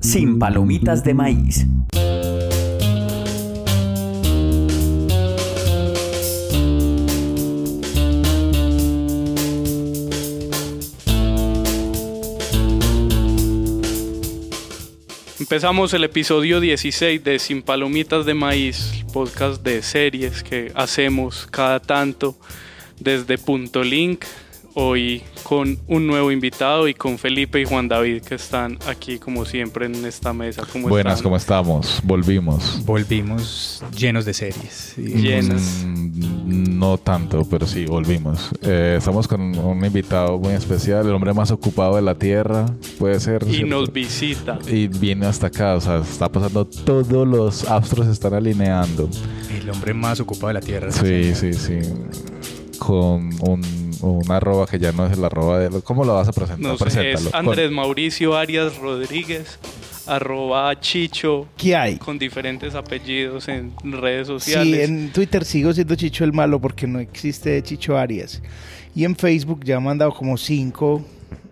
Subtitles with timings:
[0.00, 1.66] Sin palomitas de maíz.
[15.48, 21.78] Empezamos el episodio 16 de Sin Palomitas de Maíz, podcast de series que hacemos cada
[21.78, 22.36] tanto
[22.98, 24.24] desde Punto Link.
[24.78, 29.46] Hoy con un nuevo invitado y con Felipe y Juan David que están aquí como
[29.46, 30.64] siempre en esta mesa.
[30.70, 31.24] ¿Cómo Buenas, están?
[31.24, 32.02] ¿cómo estamos?
[32.04, 32.84] Volvimos.
[32.84, 34.94] Volvimos llenos de series.
[34.98, 35.82] Llenas.
[35.82, 38.50] Mm, no tanto, pero sí, volvimos.
[38.60, 42.66] Eh, estamos con un invitado muy especial, el hombre más ocupado de la Tierra,
[42.98, 43.44] puede ser.
[43.48, 43.76] Y ¿cierto?
[43.76, 44.58] nos visita.
[44.68, 49.08] Y viene hasta acá, o sea, está pasando todos los astros se están alineando.
[49.58, 50.92] El hombre más ocupado de la Tierra.
[50.92, 51.78] Sí, sí, sí.
[52.78, 55.82] Con un, un arroba que ya no es el arroba de...
[55.82, 56.60] ¿Cómo lo vas a presentar?
[56.60, 57.28] No sé, Preséntalo.
[57.28, 59.58] es Andrés Mauricio Arias Rodríguez,
[60.06, 61.96] arroba Chicho, ¿Qué hay?
[61.96, 64.88] con diferentes apellidos en redes sociales.
[64.88, 68.42] Sí, en Twitter sigo siendo Chicho el Malo porque no existe Chicho Arias.
[68.94, 71.04] Y en Facebook ya he mandado como cinco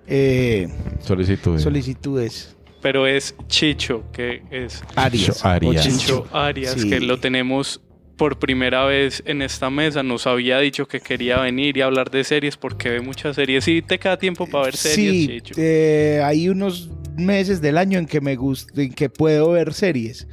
[0.07, 1.59] eh, Con Solicitud.
[1.59, 2.51] solicitudes.
[2.83, 5.37] Pero es Chicho, que es Arias.
[5.37, 5.87] Chicho Arias.
[5.87, 6.91] o Chicho Arias, Sí.
[6.91, 7.81] que lo tenemos
[8.17, 10.03] por primera vez en esta mesa.
[10.03, 13.65] Nos había dicho que quería venir y hablar de series porque ve muchas series.
[13.65, 18.07] Sí, te queda tiempo para ver series, Sí, eh, hay unos meses del año en
[18.07, 20.27] que me gusta, en que puedo ver series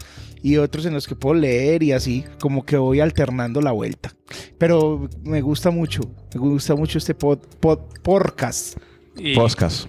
[0.44, 4.14] y otros en los que puedo leer y así, como que voy alternando la vuelta.
[4.58, 6.02] Pero me gusta mucho,
[6.34, 8.78] me gusta mucho este pod, pod- podcast,
[9.18, 9.86] Y Podcast.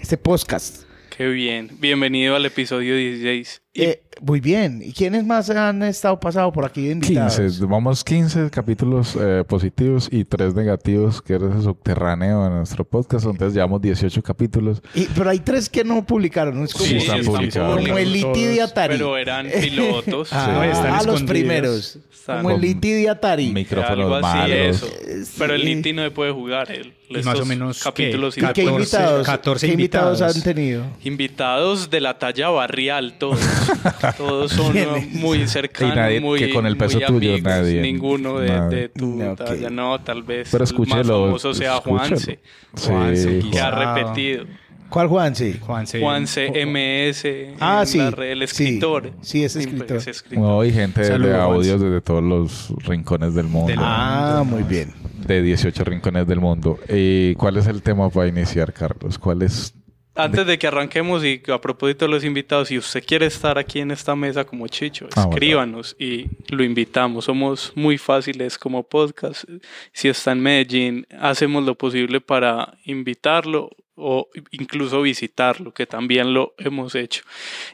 [0.00, 0.82] este podcast.
[1.16, 1.70] qué bien.
[1.80, 3.62] Bienvenido al episodio 16.
[3.76, 4.80] Eh, muy bien.
[4.84, 7.36] ¿Y quiénes más han estado pasado por aquí de invitados?
[7.36, 12.84] 15, vamos 15 capítulos eh, positivos y 3 negativos, que era ese subterráneo en nuestro
[12.84, 13.26] podcast.
[13.26, 14.80] Entonces llevamos 18 capítulos.
[14.94, 16.64] Y- pero hay tres que no publicaron, ¿no?
[16.64, 17.80] Es como, Sí, están publicados.
[17.80, 18.94] como el Iti de Atari.
[18.94, 20.28] Pero eran pilotos.
[20.32, 21.98] Ah, No, están ah, los primeros.
[22.12, 23.52] Están como el con Iti de Atari.
[23.52, 24.56] Micrófonos algo así, malos.
[24.76, 24.86] eso.
[24.86, 25.74] Eh, Pero el sí.
[25.74, 26.70] Niti no se puede jugar.
[26.70, 28.40] El, Y más o menos, capítulos ¿qué?
[28.40, 30.36] ¿Y qué 14, invitados, 14 qué invitados invitados.
[30.36, 30.84] han tenido?
[31.04, 33.38] Invitados de la talla barrial, todos.
[34.18, 34.74] todos son
[35.12, 37.42] muy cercanos, Y nadie muy, que con el peso muy tuyo, amigos.
[37.42, 37.80] nadie.
[37.82, 38.76] Ninguno de, Nadie.
[38.76, 39.44] de tu No, ok.
[39.44, 40.48] talla, no, tal vez.
[40.50, 41.24] Pero el más escúchelo.
[41.26, 41.98] famoso sea escúchelo.
[41.98, 42.40] Juanse,
[42.74, 44.44] Sí, Juanse, que ha repetido.
[44.90, 45.58] ¿Cuál Juanse?
[45.58, 46.00] Juanse.
[46.00, 47.98] Juanse MS, Ah, en sí.
[47.98, 48.44] la red, el Sí.
[48.44, 49.10] escritor.
[49.22, 49.96] Sí, es escritor.
[49.96, 50.44] es escritor.
[50.44, 51.84] No, y gente de Saludos, audios Juanse.
[51.86, 53.68] desde todos los rincones del mundo.
[53.68, 54.92] Del- Ah, muy bien.
[55.26, 56.78] De 18 rincones del mundo.
[56.88, 59.18] ¿Y cuál es el tema para iniciar, Carlos?
[59.18, 59.74] ¿Cuál es?
[60.16, 63.80] Antes de que arranquemos y a propósito de los invitados, si usted quiere estar aquí
[63.80, 65.30] en esta mesa como Chicho, Ah, bueno.
[65.32, 67.24] escríbanos y lo invitamos.
[67.24, 69.44] Somos muy fáciles como podcast.
[69.92, 76.54] Si está en Medellín, hacemos lo posible para invitarlo o incluso visitarlo, que también lo
[76.58, 77.22] hemos hecho.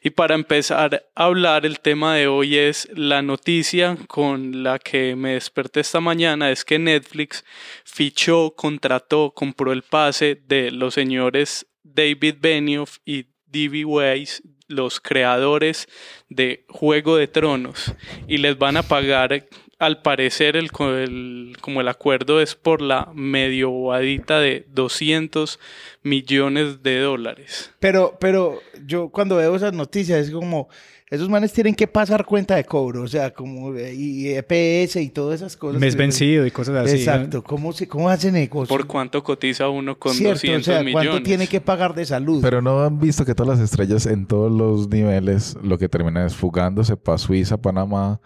[0.02, 5.16] Y para empezar a hablar, el tema de hoy es la noticia con la que
[5.16, 7.42] me desperté esta mañana, es que Netflix
[7.84, 13.84] fichó, contrató, compró el pase de los señores David Benioff y D.B.
[13.84, 15.88] Weiss, los creadores
[16.28, 17.94] de Juego de Tronos,
[18.28, 19.46] y les van a pagar,
[19.80, 25.58] al parecer, el, co- el- como el acuerdo es por la medio bobadita de 200
[26.02, 27.72] millones de dólares.
[27.80, 30.68] Pero, pero yo cuando veo esas noticias es como,
[31.10, 35.40] esos manes tienen que pasar cuenta de cobro, o sea, como y EPS y todas
[35.40, 35.80] esas cosas.
[35.80, 36.92] Mes vencido y cosas así.
[36.92, 36.98] ¿no?
[36.98, 37.42] Exacto.
[37.42, 38.68] ¿Cómo, se, ¿Cómo hacen negocio?
[38.68, 41.08] ¿Por cuánto cotiza uno con Cierto, 200 o sea, millones?
[41.08, 42.40] ¿cuánto tiene que pagar de salud?
[42.40, 46.26] Pero no han visto que todas las estrellas en todos los niveles lo que terminan
[46.26, 48.20] es fugándose para Suiza, Panamá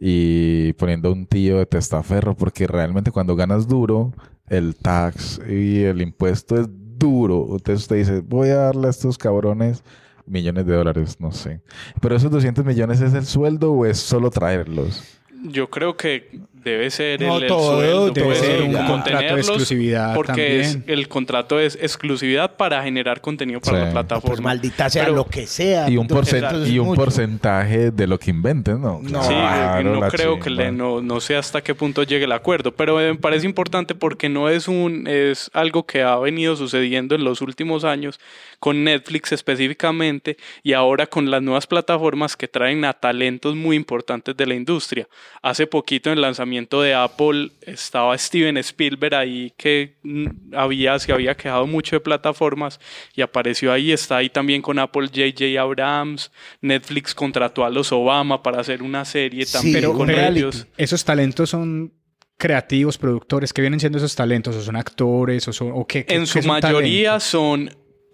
[0.00, 4.14] y poniendo un tío de testaferro porque realmente cuando ganas duro
[4.48, 7.48] el tax y el impuesto es duro.
[7.50, 9.84] Entonces usted dice, voy a darle a estos cabrones
[10.30, 11.60] millones de dólares, no sé.
[12.00, 15.02] Pero esos 200 millones es el sueldo o es solo traerlos?
[15.42, 18.90] Yo creo que debe ser No, el, el todo sueldo, debe ser un contrato de
[18.92, 23.84] contenerlos, exclusividad porque es- el contrato es exclusividad para generar contenido para Sí.
[23.86, 24.28] la plataforma.
[24.30, 25.88] Pues maldita sea Pero- lo que sea.
[25.88, 29.00] Y un, Entonces, porcen- entonces y un porcentaje de lo que inventen, ¿no?
[29.02, 29.22] No.
[29.22, 32.72] Sí, Claro, no creo que le, no, no sé hasta qué punto llegue el acuerdo,
[32.72, 37.14] pero eh, me parece importante porque no es un es algo que ha venido sucediendo
[37.14, 38.18] en los últimos años
[38.58, 44.36] con Netflix específicamente y ahora con las nuevas plataformas que traen a talentos muy importantes
[44.36, 45.08] de la industria.
[45.42, 51.12] Hace poquito en el lanzamiento de Apple estaba Steven Spielberg ahí que mm, había se
[51.12, 52.80] había quejado mucho de plataformas
[53.14, 56.30] y apareció ahí, está ahí también con Apple JJ Abrams,
[56.60, 60.38] Netflix contrató a los Obama para hacer una serie Sí, también pero con reality.
[60.40, 60.66] ellos.
[60.76, 61.92] Esos talentos son
[62.36, 64.56] creativos, productores, que vienen siendo esos talentos?
[64.56, 65.46] ¿O son actores?
[65.46, 67.20] ¿O, son, o qué, qué- En su mayoría talento?
[67.20, 67.70] son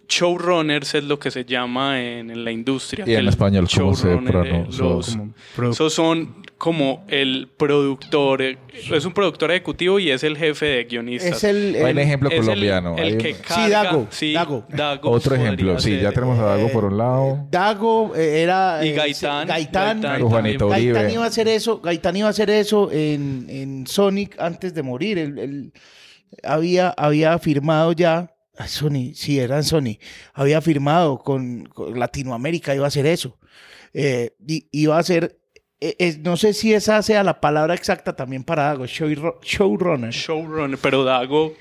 [0.09, 3.05] showrunners, es lo que se llama en, en la industria.
[3.07, 4.85] Y en El español, ¿cómo se eh, pronuncia?
[4.85, 10.25] los- Como produ- Esos son como el productor, eh, es un productor ejecutivo y es
[10.25, 11.37] el jefe de guionistas.
[11.37, 12.97] Es el, Hay un el- ejemplo Es colombiano.
[12.97, 14.65] El, que carga, Sí, Dago, sí, Dago.
[14.71, 16.03] Dago Otro ejemplo, sí, ser.
[16.03, 17.47] ya tenemos a Dago por un lado.
[17.51, 18.81] Dago eh, era...
[18.85, 20.01] Y eh, Gaitán, Gaitán.
[20.01, 20.67] Gaitán Juanito.
[20.69, 20.93] Uribe.
[20.95, 24.83] Gaitán iba a hacer eso, Gaitán iba a hacer eso en, en Sonic antes de
[24.83, 25.19] morir.
[25.19, 25.73] Él,
[26.43, 28.31] había, había firmado ya,
[28.67, 29.99] Sony, sí, era en Sony,
[30.35, 33.39] había firmado con, con Latinoamérica, iba a hacer eso.
[33.93, 35.39] Eh, y, iba a hacer,
[35.81, 40.11] eh, eh, no sé si esa sea la palabra exacta también para Dago, show- showrunner.
[40.11, 41.53] Showrunner, pero Dago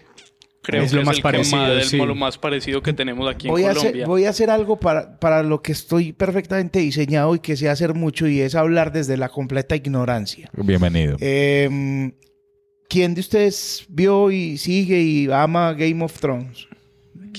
[0.63, 1.97] creo Es que lo es más el parecido, que más, el- sí.
[1.97, 3.91] lo más parecido que tenemos aquí Voy en a, Colombia.
[4.03, 7.69] hacer, voy a hacer algo para, para lo que estoy perfectamente diseñado y que sé
[7.69, 10.49] hacer mucho y es hablar desde la completa ignorancia.
[10.57, 11.17] Bienvenido.
[11.19, 12.11] Eh,
[12.89, 16.67] ¿Quién de ustedes vio y sigue y ama Game of Thrones?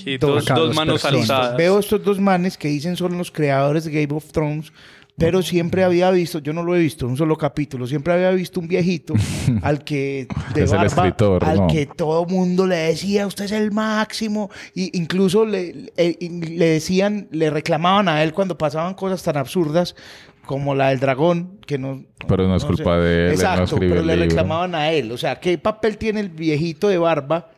[0.01, 1.29] Aquí Dos- manos personas.
[1.29, 1.57] alzadas.
[1.57, 4.71] Veo estos dos manes que dicen son los creadores de Game of Thrones,
[5.17, 8.59] pero siempre había visto, yo no lo he visto, un solo capítulo, siempre había visto
[8.59, 9.15] un viejito
[9.63, 11.67] al que de Es el barba, escritor, al ¿no?
[11.67, 17.27] que todo mundo le decía, usted es el máximo, y incluso le, le- le decían,
[17.31, 19.95] le reclamaban a él cuando pasaban cosas tan absurdas
[20.45, 22.05] como la del dragón, que no...
[22.27, 24.29] Pero no es culpa de él, él no Exacto, pero el le libro.
[24.29, 25.11] reclamaban a él.
[25.11, 27.49] O sea, ¿qué papel tiene el viejito de barba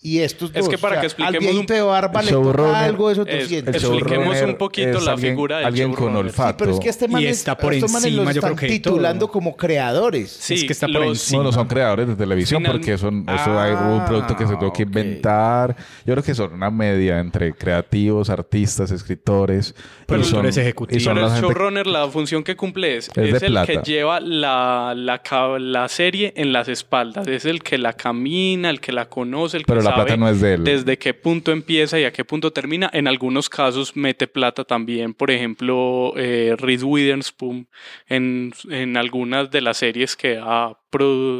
[0.00, 0.68] y estos Es dos?
[0.68, 3.12] que para O sea, que expliquemos Al viejito un- de barba le toca algo de
[3.14, 3.74] esos es- 200.
[3.74, 6.50] el Expliquemos un poquito es la alguien- figura del Alguien con olfato.
[6.50, 8.40] Sí, pero es que este man Y es- está por estos manes encima, los yo
[8.40, 8.94] creo están que de todo.
[8.94, 10.30] titulando como creadores.
[10.30, 11.38] Sí, Es que está por los- encima.
[11.42, 14.56] No, no son creadores de televisión Final- porque son, eso hay un producto que se
[14.56, 15.76] tuvo que Ah, inventar.
[16.06, 19.74] Yo creo que son una media entre creativos, artistas, escritores.
[20.06, 21.02] Productores y son, ejecutivos.
[21.02, 23.66] y son Pero el gente- showrunner, la función que cumple es, es el plata.
[23.66, 25.20] que lleva la, la,
[25.58, 29.64] la serie en las espaldas, es el que la camina, el que la conoce, el
[29.64, 30.64] que Pero la plata no es de él.
[30.64, 32.90] desde qué punto empieza y a qué punto termina.
[32.92, 37.68] En algunos casos mete plata también, por ejemplo, eh, Reese Witherspoon
[38.08, 40.76] en, en algunas de las series que ha,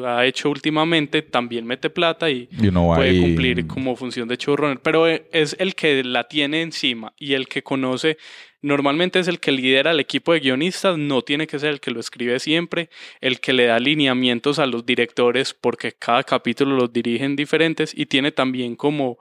[0.06, 2.46] ha hecho últimamente también mete plata y
[2.96, 7.12] puede ahí- cumplir como función de showrunner, pero eh, es el que la tiene encima
[7.18, 8.18] y el que conoce,
[8.62, 11.90] normalmente es el que lidera el equipo de guionistas, no tiene que ser el que
[11.90, 12.90] lo escribe siempre,
[13.20, 18.06] el que le da lineamientos a los directores porque cada capítulo los dirigen diferentes y
[18.06, 19.18] tiene también como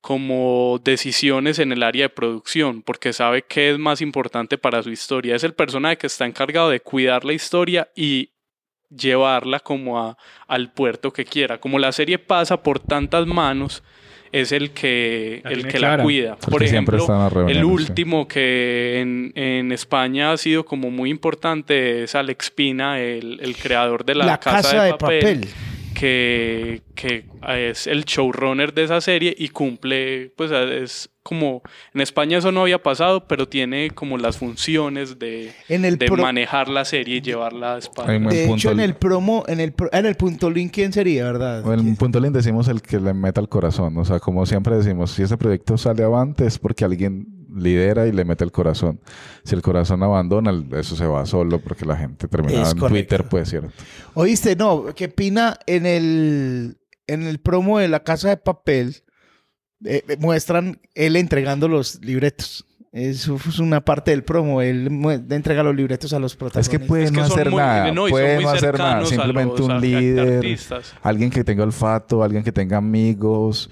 [0.00, 4.90] como decisiones en el área de producción, porque sabe qué es más importante para su
[4.90, 5.34] historia.
[5.34, 8.30] Es el personaje que está encargado de cuidar la historia y
[8.88, 10.16] llevarla como a,
[10.46, 11.58] al puerto que quiera.
[11.58, 13.82] Como la serie pasa por tantas manos,
[14.32, 16.38] es el que, La el que la cuida.
[16.42, 17.06] El Por ejemplo,
[17.48, 17.62] el sí.
[17.62, 23.56] último que en, en España ha sido como muy importante es Alex Pina, el, el
[23.56, 25.48] creador de La, Casa, de, papel,
[25.98, 31.62] Que, que es el showrunner de esa serie y cumple, pues es como,
[31.92, 36.06] en España eso no había pasado, pero tiene como las funciones de, En el de
[36.06, 37.78] pro- manejar la serie y llevarla a
[38.16, 41.24] un De hecho, en el promo, en el, pro- en el punto link, ¿quién sería,
[41.24, 41.60] verdad?
[41.72, 43.98] En un punto le decimos el que le meta el corazón.
[43.98, 48.12] O sea, como siempre decimos, si ese proyecto sale avante es porque alguien lidera y
[48.12, 49.00] le mete el corazón.
[49.44, 52.88] Si el corazón abandona, eso se va solo porque la gente termina Es en correcto.
[53.16, 53.70] Twitter, pues, ¿cierto?
[54.14, 58.96] Oíste, no, que Pina en el, en el promo de la casa de papel
[59.84, 62.64] eh, eh, muestran él entregando los libretos.
[62.90, 64.62] Eso es una parte del promo.
[64.62, 64.88] Él
[65.30, 66.78] entrega los libretos a los Es protagonistas.
[66.80, 69.58] que puede Es que no son hacer muy- nada, no, puede no hacer nada, simplemente
[69.58, 70.94] los un líder, artistas.
[71.02, 73.68] alguien que tenga olfato, alguien que tenga amigos,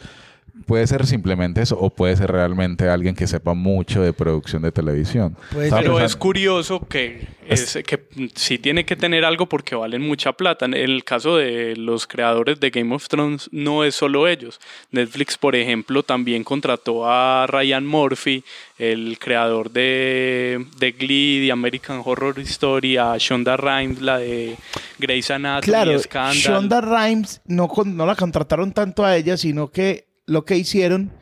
[0.66, 4.72] puede ser simplemente eso o puede ser realmente alguien que sepa mucho de producción de
[4.72, 5.36] televisión.
[5.52, 8.02] Pues, Pero pensando- es curioso que, es, que
[8.34, 10.66] sí tiene que tener algo porque valen mucha plata.
[10.66, 14.60] En el caso de los creadores de Game of Thrones, no es solo ellos.
[14.90, 18.42] Netflix, por ejemplo, también contrató a Ryan Murphy,
[18.78, 24.56] el creador de, de Glee, de American Horror Story, a Shonda Rhimes, la de
[24.98, 26.36] Grey's Anatomy, Claro, Scandal.
[26.36, 31.12] Shonda Rhimes no, con- no la contrataron tanto a ella, sino que lo que hicieron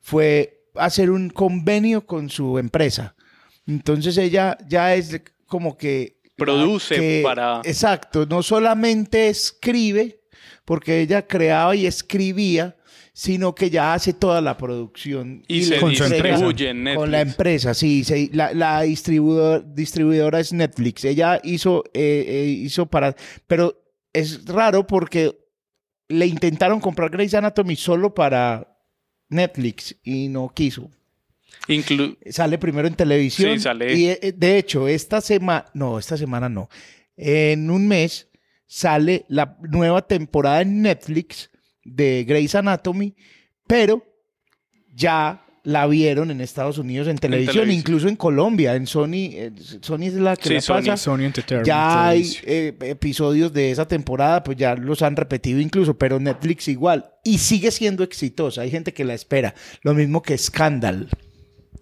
[0.00, 3.14] fue hacer un convenio con su empresa.
[3.66, 6.20] Entonces ella ya es como que...
[6.36, 10.20] Produce que- para- Exacto, no solamente escribe,
[10.64, 12.76] porque ella creaba y escribía,
[13.12, 15.44] sino que ya hace toda la producción.
[15.46, 16.98] Y se Con distribuye en Netflix.
[17.00, 18.02] Con la empresa, sí.
[18.04, 21.04] se- la la distribuidor- distribuidora es Netflix.
[21.04, 23.14] Ella hizo, eh, eh, hizo para...
[23.46, 23.78] Pero
[24.12, 25.36] es raro porque
[26.08, 28.76] le intentaron comprar Grey's Anatomy solo para
[29.28, 30.90] Netflix y no quiso.
[31.68, 33.54] Inclu- Sale primero en televisión.
[33.54, 33.94] Sí, sale.
[33.94, 36.68] Y eh, de hecho, esta semana, no, esta semana no.
[37.16, 38.28] En un mes
[38.66, 41.50] sale la nueva temporada en Netflix
[41.84, 43.14] de Grey's Anatomy,
[43.66, 44.04] pero
[44.94, 47.78] ya la vieron en Estados Unidos en televisión, televisión.
[47.78, 49.30] incluso en Colombia, en Sony.
[49.32, 50.74] eh, Sony es la que Sí, la Sony.
[50.76, 50.96] pasa.
[50.96, 51.66] Sony Entertainment.
[51.68, 56.66] Ya hay eh, episodios de esa temporada, pues ya los han repetido incluso, pero Netflix
[56.68, 57.10] igual.
[57.24, 58.62] Y sigue siendo exitosa.
[58.62, 59.54] Hay gente que la espera.
[59.82, 61.08] Lo mismo que Scandal.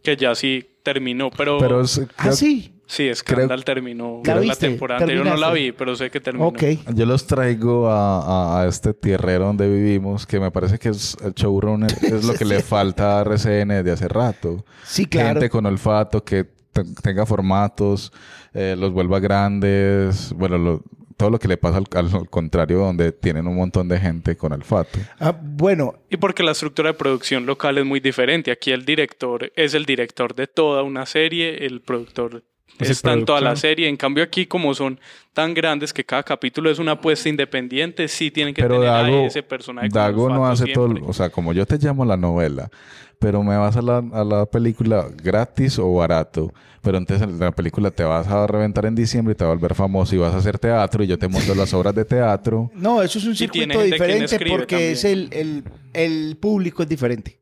[0.03, 2.73] que ya sí terminó, pero, Pero es- Ah, sí.
[2.91, 5.25] Sí, Scandal terminó ¿La la, temporada anterior.
[5.25, 6.49] No la vi, pero sé que terminó.
[6.49, 6.63] Ok.
[6.95, 8.21] Yo los traigo a,
[8.59, 12.35] a- a este tierrero donde vivimos, que me parece que es el showrunner, es lo
[12.35, 14.65] que le falta a RCN de hace rato.
[14.85, 15.29] Sí, claro.
[15.41, 18.13] Gente con olfato que te- tenga formatos,
[18.55, 20.83] eh, los vuelva grandes, bueno, lo-
[21.17, 24.55] todo lo que le pasa al, al contrario, donde tienen un montón de gente con
[24.55, 24.99] olfato.
[25.19, 28.51] Ah, bueno, Y porque la estructura de producción local es muy diferente.
[28.51, 32.43] Aquí el director es el director de toda una serie, el productor
[32.79, 33.89] Es el está en toda la serie.
[33.89, 34.99] En cambio aquí como son
[35.33, 39.03] tan grandes que cada capítulo es una apuesta independiente, sí tienen que Pero tener a
[39.03, 39.89] Dago, ese personaje.
[39.89, 41.05] con Dago no hace todo, siempre.
[41.09, 42.71] o sea, como yo te llamo la novela,
[43.19, 47.53] pero me vas a la, a la película gratis o barato, pero entonces en la
[47.53, 50.35] película te vas a reventar en diciembre y te vas a volver famoso y vas
[50.35, 52.71] a hacer teatro y yo te monto las obras de teatro.
[52.75, 54.93] no, eso es un circuito diferente porque también.
[54.93, 57.39] es el, el, el público es diferente.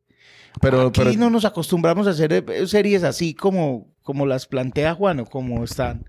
[0.61, 4.95] Pero, Aquí pero no nos acostumbramos a hacer eh, series así como, como las plantea
[4.95, 6.07] Juan o como están.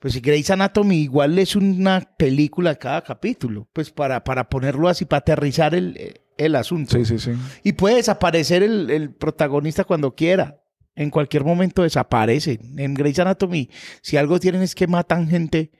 [0.00, 5.04] Pues si Grey's Anatomy igual es una película cada capítulo, pues para, para ponerlo así,
[5.04, 6.96] para aterrizar el, el asunto.
[6.96, 7.30] sí, sí, sí.
[7.62, 10.60] Y puede desaparecer el, el protagonista cuando quiera.
[10.96, 12.58] En cualquier momento desaparece.
[12.76, 13.70] En Grey's Anatomy,
[14.02, 15.70] si algo tienen es que matan gente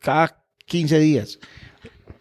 [0.00, 1.38] cada 15 días.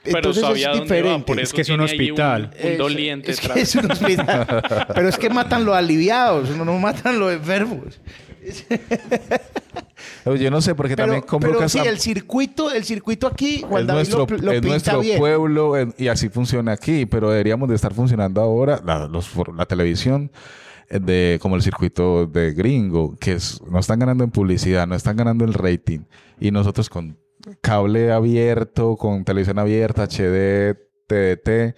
[0.03, 1.25] Pero Entonces sabía es dónde diferente.
[1.25, 2.51] por Es que es un hospital.
[2.63, 4.47] Un, Es- doliente es, que es un hospital.
[4.95, 7.99] Pero es que matan los aliviados, no, no matan los enfermos.
[10.39, 13.63] Yo no sé, porque Pero, también compro pero casa- sí, el circuito, el circuito aquí,
[13.67, 15.17] Juan es David nuestro, lo, lo es pinta nuestro bien.
[15.19, 19.65] pueblo y así funciona aquí, pero deberíamos de estar funcionando ahora la, los for- la
[19.65, 20.31] televisión
[20.89, 24.95] eh, de como el circuito de gringo, que es, no están ganando en publicidad, no
[24.95, 25.99] están ganando en rating
[26.39, 27.17] y nosotros con
[27.61, 30.75] cable abierto, con televisión abierta, HD,
[31.07, 31.75] TDT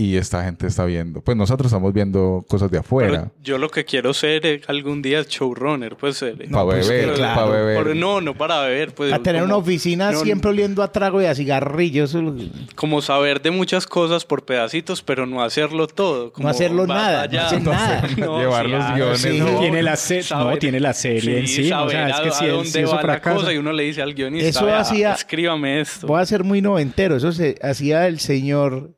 [0.00, 1.20] y esta gente está viendo.
[1.22, 3.10] Pues nosotros estamos viendo cosas de afuera.
[3.10, 6.22] Pero yo lo que quiero ser eh, algún día showrunner, pues.
[6.22, 7.34] eh, para pues, beber, claro.
[7.50, 7.96] para beber.
[7.96, 9.12] no, no para beber, pues.
[9.12, 12.04] A tener como- una oficina no, siempre oliendo a trago y a cigarrillo.
[12.04, 16.32] eso es lo que- Como saber de muchas cosas por pedacitos, pero no hacerlo todo.
[16.32, 17.72] como hacerlo nada, no batallando.
[17.72, 18.38] hacer nada.
[18.38, 19.38] Llevar los guiones, sí.
[19.40, 19.58] ¿no?
[19.60, 22.22] Tiene la se- no, saber- tiene la serie sí, encima, o sea, saber es a-
[22.22, 24.66] que a si el- dónde va la cosa y uno le dice al guionista, Eso
[24.66, 26.06] "Vea, hacía- escríbame esto.
[26.06, 27.16] Voy a ser muy noventero.
[27.16, 28.94] Eso se hacía el señor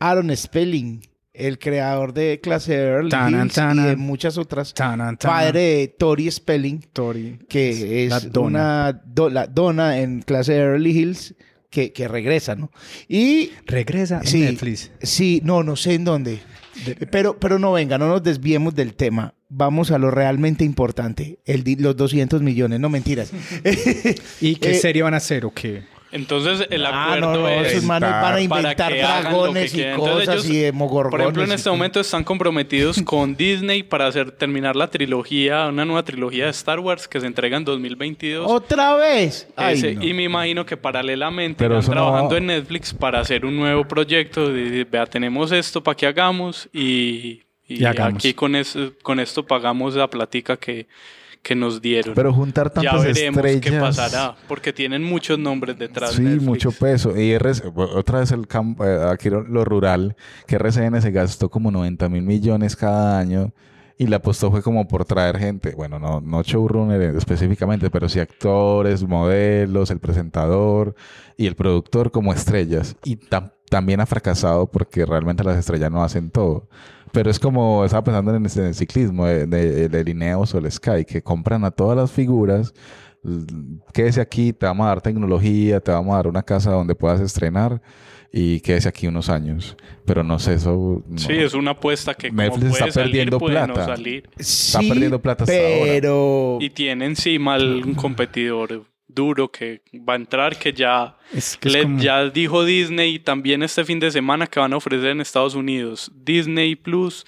[0.00, 1.00] Aaron Spelling,
[1.32, 3.86] el creador de clase de Early Tanan, Hills y tanan.
[3.86, 4.74] de muchas otras.
[4.74, 5.36] Tanan, tanan.
[5.38, 7.38] Padre de Tori Spelling, Tori.
[7.48, 8.46] que es La dona.
[8.48, 11.34] una do- la dona en clase de Early Hills
[11.70, 12.70] que, que regresa, ¿no?
[13.08, 14.90] Y Regresa en sí, Netflix.
[15.02, 16.40] sí, no, no sé en dónde.
[17.10, 19.34] Pero, pero no venga, no nos desviemos del tema.
[19.48, 23.32] Vamos a lo realmente importante, el, los 200 millones, no mentiras.
[24.40, 25.82] ¿Y qué Eh, serie van a hacer o qué?
[26.10, 29.84] Entonces el Ah, acuerdo no, no, es esos manes van a para inventar dragones y
[29.94, 31.10] cosas ellos, y de mogorgones.
[31.10, 35.84] Por ejemplo, en este momento están comprometidos con Disney para hacer terminar la trilogía, una
[35.84, 38.50] nueva trilogía de Star Wars que se entrega en 2022.
[38.50, 39.48] ¿Otra vez?
[39.56, 40.02] Ay, Ese- no.
[40.04, 44.50] Y me imagino que paralelamente Pero están trabajando en Netflix para hacer un nuevo proyecto
[44.50, 48.14] de, de, vea, tenemos esto para que hagamos y, y Y hagamos.
[48.24, 50.86] aquí con, es- con esto pagamos la platica que,
[51.42, 52.14] que nos dieron.
[52.14, 53.60] Pero juntar ya tantas veremos estrellas.
[53.62, 56.12] qué pasará, porque tienen muchos nombres detrás.
[56.12, 56.42] Sí, Netflix.
[56.44, 57.16] mucho peso.
[57.16, 60.16] Y RC otra vez el campo, eh, aquí lo rural,
[60.46, 63.52] que RCN se gastó como 90 mil millones cada año
[64.00, 68.20] y la apostó fue como por traer gente, bueno, no, no showrunner específicamente, pero sí
[68.20, 70.94] actores, modelos, el presentador
[71.36, 72.94] y el productor como estrellas.
[73.04, 76.68] Y tam- también ha fracasado porque realmente las estrellas no hacen todo.
[77.12, 81.04] Pero es como, estaba pensando en el, en el ciclismo de, de, o el Sky,
[81.06, 82.74] que compran a todas las figuras
[83.92, 87.20] quédese aquí, te vamos a dar tecnología, te vamos a dar una casa donde puedas
[87.20, 87.80] estrenar
[88.32, 89.76] y quédese aquí unos años.
[90.04, 91.02] Pero no sé, eso...
[91.06, 91.18] no.
[91.18, 93.96] Sí, es una apuesta que como Netflix está salir, perdiendo puede no plata.
[93.96, 94.28] salir.
[94.36, 95.84] Está perdiendo plata hasta ahora.
[95.84, 96.58] pero...
[96.60, 101.74] Y tiene encima un competidor duro que va a entrar, que ya, Es que es
[101.74, 105.20] le- como- ya dijo Disney también este fin de semana que van a ofrecer en
[105.20, 107.24] Estados Unidos Disney Plus,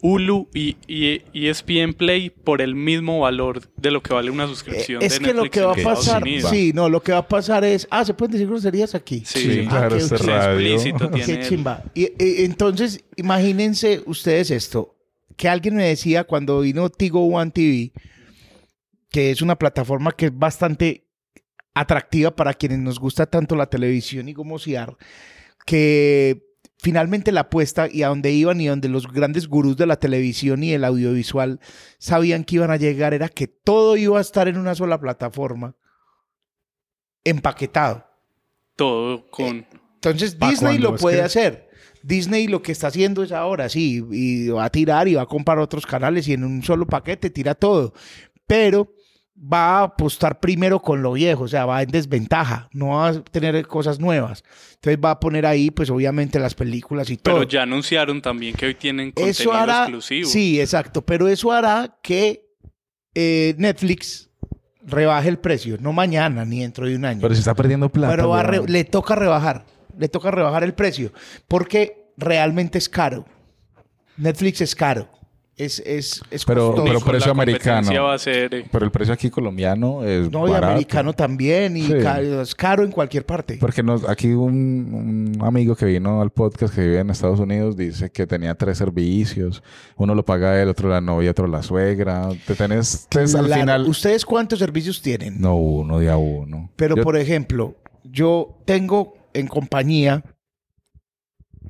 [0.00, 5.02] Hulu y, y ESPN Play por el mismo valor de lo que vale una suscripción
[5.02, 6.50] Eh, es de que lo que va a pasar, Unidos.
[6.50, 9.22] sí, no, lo que va a pasar es, ah, se pueden decir groserías aquí.
[9.24, 9.66] Sí, Sí, sí.
[9.66, 11.08] claro, qué este explícito.
[11.08, 11.24] radio.
[11.26, 11.82] Qué chimba.
[11.94, 14.96] Y, y- entonces, imagínense ustedes esto,
[15.36, 17.92] que alguien me decía cuando vino Tigo One TV,
[19.10, 21.05] que es una plataforma que es bastante
[21.76, 24.96] atractiva para quienes nos gusta tanto la televisión y gomosear,
[25.66, 26.42] que
[26.78, 30.62] finalmente la apuesta y a donde iban y donde los grandes gurús de la televisión
[30.64, 31.60] y el audiovisual
[31.98, 35.76] sabían que iban a llegar era que todo iba a estar en una sola plataforma,
[37.24, 38.06] empaquetado.
[38.76, 39.66] todo con...
[39.94, 41.66] Entonces Disney lo puede que- hacer.
[42.02, 45.26] Disney lo que está haciendo es ahora, sí, y va a tirar y va a
[45.26, 47.92] comprar otros canales y en un solo paquete tira todo.
[48.46, 48.94] Pero
[49.38, 53.22] va a apostar primero con lo viejo, o sea, va en desventaja, no va a
[53.22, 54.42] tener cosas nuevas.
[54.76, 57.34] Entonces va a poner ahí, pues obviamente las películas y todo.
[57.36, 60.28] Pero ya anunciaron también que hoy tienen eso contenido hará, exclusivo.
[60.28, 62.48] sí, exacto, pero eso hará que
[63.14, 64.30] eh, Netflix
[64.82, 67.20] rebaje el precio, no mañana ni dentro de un año.
[67.20, 68.14] Pero si está perdiendo plata.
[68.16, 69.66] Pero va re- le toca rebajar,
[69.98, 71.12] le toca rebajar el precio,
[71.46, 73.26] porque realmente es caro.
[74.16, 75.10] Netflix es caro.
[75.58, 76.84] Es, es, es Pero- costoso.
[76.86, 78.04] pero precio americano.
[78.04, 78.54] va a ser...
[78.54, 80.72] eh, Pero el precio aquí colombiano es no, y barato.
[80.74, 81.94] americano también, y Sí.
[82.02, 83.56] ca- es caro en cualquier parte.
[83.58, 87.74] Porque nos, aquí un, un amigo que vino al podcast que vive en Estados Unidos
[87.74, 89.62] dice que tenía tres servicios.
[89.96, 92.28] Uno lo paga él, otro la novia, otro la suegra.
[92.46, 93.86] Te tenés tres al final.
[93.88, 95.40] ¿Ustedes cuántos servicios tienen?
[95.40, 96.70] No uno, de a uno.
[96.76, 100.22] Pero, Yo- por ejemplo, yo tengo en compañía,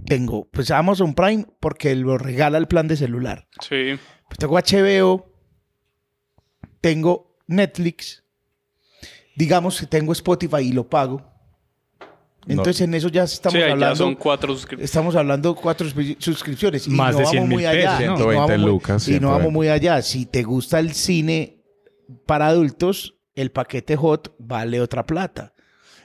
[0.05, 3.49] tengo pues Amazon Prime porque lo regala el plan de celular.
[3.61, 3.99] Sí.
[4.29, 5.33] Pues tengo HBO,
[6.81, 8.25] tengo Netflix,
[9.37, 11.23] digamos que tengo Spotify y lo pago.
[12.49, 14.89] Entonces en eso ya estamos Sí, ahí ya hablando, son cuatro suscriptores.
[14.89, 17.99] estamos hablando cuatro suscri- suscripciones y Más no de vamos 100.000 muy allá.
[17.99, 18.11] pesos, y ¿no?
[18.13, 19.51] no 120 vamos muy- lucas, y no vamos 120.
[19.53, 20.03] muy allá.
[20.03, 21.65] Si te gusta el cine
[22.25, 25.55] para adultos, el paquete hot vale otra plata.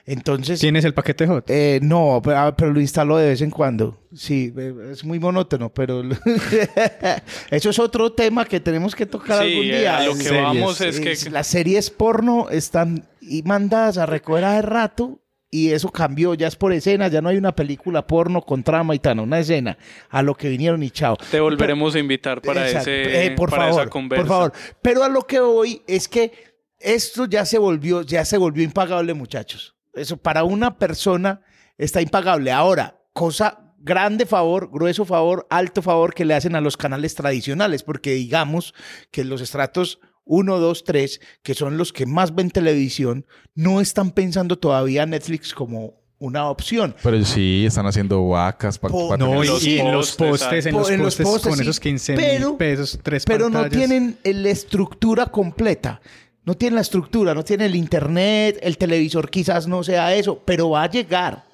[0.06, 1.50] Entonces, ¿Tienes el paquete hot?
[1.50, 4.00] eh, no, pero, ah, pero lo instalo de vez en cuando.
[4.14, 6.02] Sí, eh, es muy monótono, pero
[7.52, 9.98] eso es otro tema que tenemos que tocar Sí, algún eh, día.
[9.98, 10.44] a lo que series.
[10.44, 11.30] vamos es que...
[11.30, 15.20] las series porno están y mandadas a recoger hace rato
[15.54, 18.96] y eso cambió, ya es por escena, ya no hay una película porno con trama
[18.96, 19.78] y tal, una escena
[20.10, 21.18] a lo que vinieron y chao.
[21.30, 22.90] Te volveremos a invitar para, Exacto.
[22.90, 24.24] ese, Eh, por para favor, esa conversa.
[24.26, 24.54] por favor.
[24.82, 26.32] Pero a lo que voy es que
[26.80, 29.76] esto ya se volvió, ya se volvió impagable, muchachos.
[29.94, 31.42] Eso para una persona
[31.78, 32.52] está impagable.
[32.52, 37.84] Ahora, cosa grande favor, grueso favor, alto favor que le hacen a los canales tradicionales,
[37.84, 38.74] porque digamos
[39.12, 43.26] que los estratos 1, 2, 3, que son los que más ven televisión,
[43.56, 46.96] no están pensando todavía Netflix como una opción.
[47.02, 50.74] Pero sí, están haciendo vacas para Po- No, y, los y en los postes, en
[50.74, 51.62] Po- los en los postes, postes, con sí.
[51.64, 56.00] esos 15 Pero- mil pesos, tres pero no tienen la estructura completa.
[56.44, 60.72] No tienen la estructura, no tienen el internet, el televisor quizás no sea eso, pero
[60.72, 61.46] va a llegar.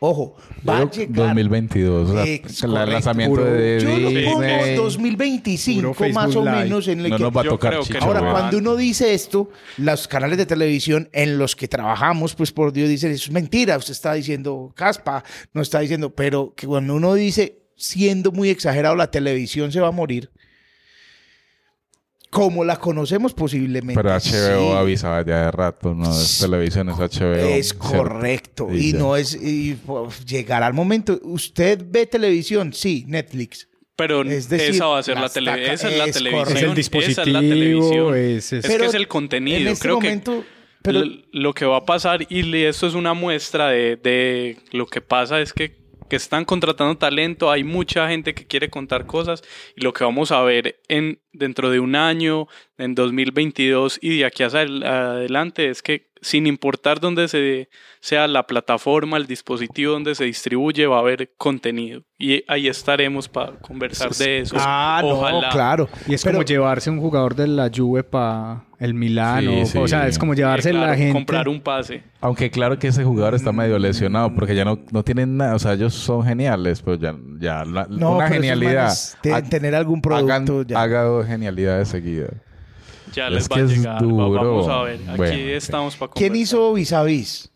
[0.00, 0.36] Ojo,
[0.68, 1.26] va a llegar.
[1.26, 2.08] 2022.
[2.08, 4.24] o sea, Ex- el lanzamiento de Yo lo Disney.
[4.32, 6.56] pongo 2025 Puro más o Live.
[6.64, 8.06] menos en el No que nos va a Yo tocar creo que chicho, no.
[8.06, 8.32] Ahora, weón.
[8.32, 12.88] cuando uno dice esto, los canales de televisión en los que trabajamos, pues por Dios
[12.88, 17.14] dicen, eso es mentira, usted está diciendo caspa, no está diciendo, pero que cuando uno
[17.14, 20.30] dice, siendo muy exagerado, la televisión se va a morir,
[22.30, 24.00] como la conocemos posiblemente.
[24.00, 27.34] Pero HBO sí, avisaba ya de rato, no es televisión, es HBO.
[27.34, 28.68] Es correcto.
[28.72, 32.72] Y no es, y, pues, llegará el momento, ¿usted ve televisión?
[32.72, 33.68] Sí, Netflix.
[33.96, 36.44] Pero Es decir, esa va a ser la, las tele taca- esa es la televisión.
[36.44, 36.58] correcto.
[36.58, 38.16] Es el Esa dispositivo, es la televisión.
[38.16, 39.56] es- es- Es Pero que es el contenido.
[39.58, 40.46] En este Creo momento, que
[40.82, 45.00] pero lo que va a pasar, y esto es una muestra de, de lo que
[45.00, 45.77] pasa, es que
[46.08, 49.42] que están contratando talento, hay mucha gente que quiere contar cosas
[49.76, 54.24] y lo que vamos a ver en dentro de un año, en 2022 y de
[54.24, 57.68] aquí hacia el- adelante es que sin importar dónde se,
[58.00, 62.02] sea la plataforma, el dispositivo donde se distribuye, va a haber contenido.
[62.18, 64.56] Y ahí estaremos para conversar de eso.
[64.58, 65.40] Ah, Ojalá.
[65.46, 65.88] no, claro.
[66.06, 69.64] Y es Pero- como llevarse un jugador de la Juve para el Milano.
[69.66, 71.12] Sí, o sea, es como llevarse claro, la gente.
[71.12, 72.02] Comprar un pase.
[72.20, 75.54] Aunque claro que ese jugador está medio lesionado porque ya no, no tienen nada.
[75.54, 78.92] O sea, ellos son geniales, pero ya, ya la- No, una pero genialidad.
[79.32, 80.80] Ha- tener algún hagan- producto ya.
[80.82, 82.30] haga dos genialidades seguidas.
[83.18, 84.02] Ya Es les va que a llegar.
[84.02, 84.30] Duro.
[84.30, 85.00] Vamos a ver.
[85.08, 87.50] Aquí Bueno, estamos para ¿Quién hizo Vis a Vis?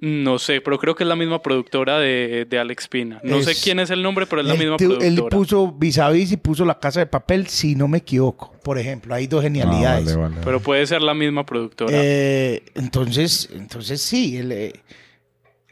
[0.00, 3.20] No sé, pero creo que es la misma productora de, de Alex Pina.
[3.24, 5.36] No sé quién es el nombre, pero es la misma tu- Él productora.
[5.36, 8.52] puso Vis a Vis y puso La Casa de Papel, si no me equivoco.
[8.62, 10.14] Por ejemplo, hay dos Ah, genialidades.
[10.16, 10.36] vale, vale.
[10.44, 11.90] Pero puede ser la misma productora.
[11.92, 14.36] Eh, entonces, entonces sí.
[14.36, 14.72] él, eh,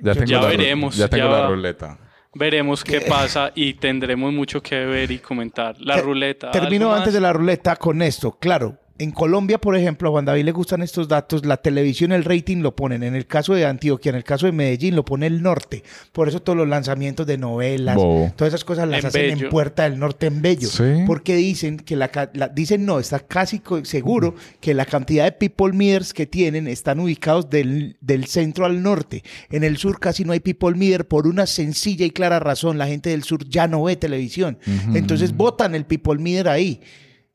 [0.00, 1.98] ya tengo ya la ru- veremos, Ya tengo ya- la ruleta.
[2.34, 5.76] Veremos qué pasa y tendremos mucho que ver y comentar.
[5.80, 6.50] La Te- ruleta.
[6.50, 8.32] Termino ¿algo antes de la ruleta con esto.
[8.38, 11.44] Claro, en Colombia, por ejemplo, a Juan David le gustan estos datos.
[11.44, 13.02] La televisión, el rating lo ponen.
[13.02, 15.82] En el caso de Antioquia, en el caso de Medellín, lo pone el norte.
[16.12, 18.32] Por eso todos los lanzamientos de novelas, Bobo.
[18.36, 19.44] todas esas cosas las En hacen Bello.
[19.46, 20.68] en Puerta del Norte, en Bello.
[20.68, 20.82] Sí.
[21.06, 25.32] Porque dicen que la, ca- la- dicen no, está casi seguro que la cantidad de
[25.32, 29.22] people meters que tienen están ubicados del, del centro al norte.
[29.50, 32.78] En el sur casi no hay people meter por una sencilla y clara razón.
[32.78, 34.58] La gente del sur ya no ve televisión.
[34.94, 36.80] Entonces votan el people meter ahí.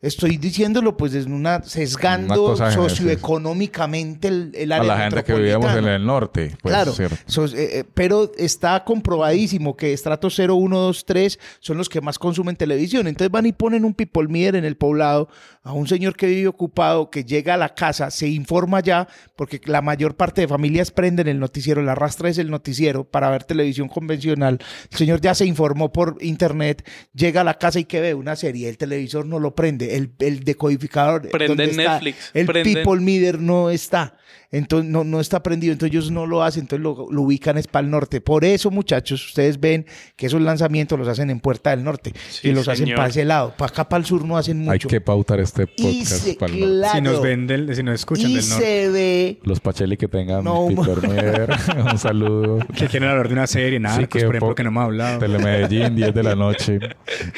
[0.02, 5.76] Estoy diciéndolo pues desde una sesgando socioeconómicamente el, el A área la gente que vivíamos
[5.76, 6.58] en el norte.
[6.60, 7.20] Pues, claro, eh,
[7.56, 12.56] eh, pero está comprobadísimo que estratos 0, 1, 2, 3 son los que más consumen
[12.56, 13.06] televisión.
[13.08, 15.30] Entonces van y ponen un people meter en el poblado
[15.63, 19.62] a un señor que vive ocupado, que llega a la casa, se informa ya, porque
[19.65, 23.43] la mayor parte de familias prenden el noticiero, la arrastra es el noticiero para ver
[23.43, 24.58] televisión convencional.
[24.91, 28.36] El señor ya se informó por internet, llega a la casa y que ve una
[28.36, 31.93] serie, el televisor no lo prende, el, el decodificador Prenden ¿dónde está?
[31.93, 34.15] Netflix, el prenden- people meter no está.
[34.54, 37.67] Entonces no, no está prendido, entonces ellos no lo hacen, entonces lo, lo ubican es
[37.67, 38.20] para el norte.
[38.20, 39.86] Por eso, muchachos, ustedes ven
[40.17, 43.24] que esos lanzamientos los hacen en Puerta del Norte Sí, y los hacen para ese
[43.24, 43.54] lado.
[43.58, 44.72] Para acá, para el sur, no hacen mucho.
[44.72, 46.76] Hay que pautar este y podcast se, para el norte.
[46.80, 48.65] claro, Si nos ven del- si nos escuchan y del norte.
[48.65, 52.60] se ve Los Pacheli que tengan No, un saludo.
[52.78, 55.20] Que quieren hablar de una serie, Narcos, que por ejemplo, que no hemos hablado.
[55.20, 56.80] Telemedellín, 10 de la noche.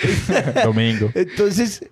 [0.63, 1.11] Domingo.
[1.13, 1.85] Entonces,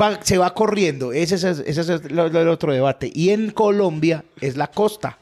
[0.00, 1.12] va- se va corriendo.
[1.12, 3.10] Ese es, ese es el otro debate.
[3.14, 5.18] Y en Colombia es la costa.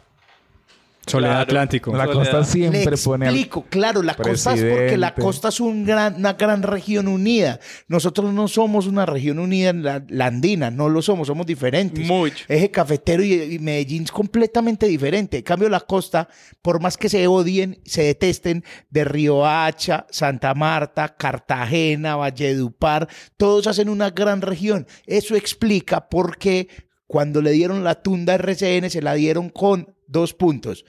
[1.06, 1.42] Soledad Claro.
[1.42, 1.92] Atlántico.
[1.96, 2.20] La Soledad.
[2.32, 5.22] costa siempre Le pone al- explico, claro, la costa es porque la presidente.
[5.22, 7.60] costa es un gran, una gran región unida.
[7.88, 12.06] Nosotros no somos una región unida, la, la andina, no lo somos, somos diferentes.
[12.06, 12.44] Mucho.
[12.48, 15.36] Eje cafetero y, y Medellín es completamente diferente.
[15.38, 16.28] En cambio, la costa,
[16.62, 23.66] por más que se odien, se detesten, de Río Hacha, Santa Marta, Cartagena, Valledupar, todos
[23.66, 24.86] hacen una gran región.
[25.06, 26.68] Eso explica por qué
[27.06, 30.84] cuando le dieron la tunda a RCN se la dieron con dos puntos.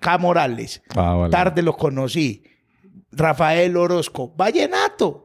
[0.00, 0.16] K.
[0.18, 1.30] Morales, Ah, vale.
[1.32, 2.42] tarde lo conocí.
[3.10, 5.24] Rafael Orozco, Vallenato.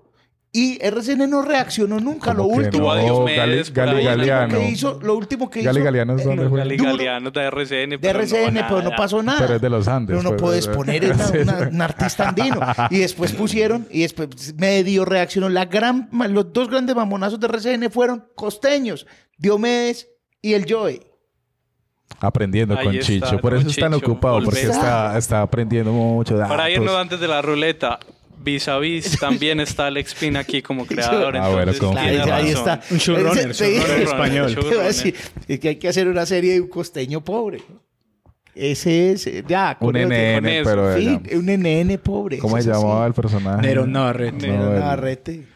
[0.56, 2.32] Y RCN no reaccionó nunca.
[2.32, 3.26] Lo ¿Cómo que último, no?
[3.26, 6.48] Gali- Gali lo último que hizo, lo último que Gali hizo Galeano es donde.
[6.48, 6.78] Gali.
[6.78, 7.90] Galeano de RCN.
[7.90, 9.40] de pero RCN, no, pero no pasó nada.
[9.40, 10.16] Pero es de los Andes.
[10.16, 11.12] Pero no pues, puedes poner
[11.72, 12.60] un artista andino.
[12.92, 15.50] Y después pusieron, y después medio reaccionó.
[15.50, 19.08] La gran, los dos grandes mamonazos de RCN fueron costeños,
[19.40, 20.08] Diomedes
[20.40, 21.02] y el Joey.
[22.20, 23.40] Aprendiendo Ahí con está, Chicho.
[23.40, 26.38] Por con eso están Chicho, ocupado, porque está, está aprendiendo mucho.
[26.38, 26.70] Para datos.
[26.70, 28.00] irnos antes de la ruleta,
[28.42, 31.36] vis a vis también está Alex Pina aquí como creador.
[31.38, 32.82] Ah, bueno, entonces como tiene Claro, ahí está.
[32.92, 34.56] Un showrunner, español.
[34.56, 35.16] Te iba a decir,
[35.48, 37.62] es que hay que hacer una serie de un costeño pobre.
[38.56, 39.76] Ese es, eh, ya.
[39.80, 40.70] Un NN, con eso.
[40.70, 40.96] pero.
[40.96, 41.38] Sí, ya.
[41.40, 42.38] un NN pobre.
[42.38, 42.82] ¿Cómo se es así.
[42.84, 43.62] llamaba el personaje?
[43.64, 44.48] Nerón Navarrete.
[44.48, 45.48] Nero No, el- Navarrete.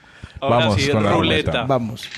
[0.41, 1.52] Ahora Vamos sí, con la ruleta.
[1.52, 1.65] ruleta.
[1.65, 2.10] Vamos.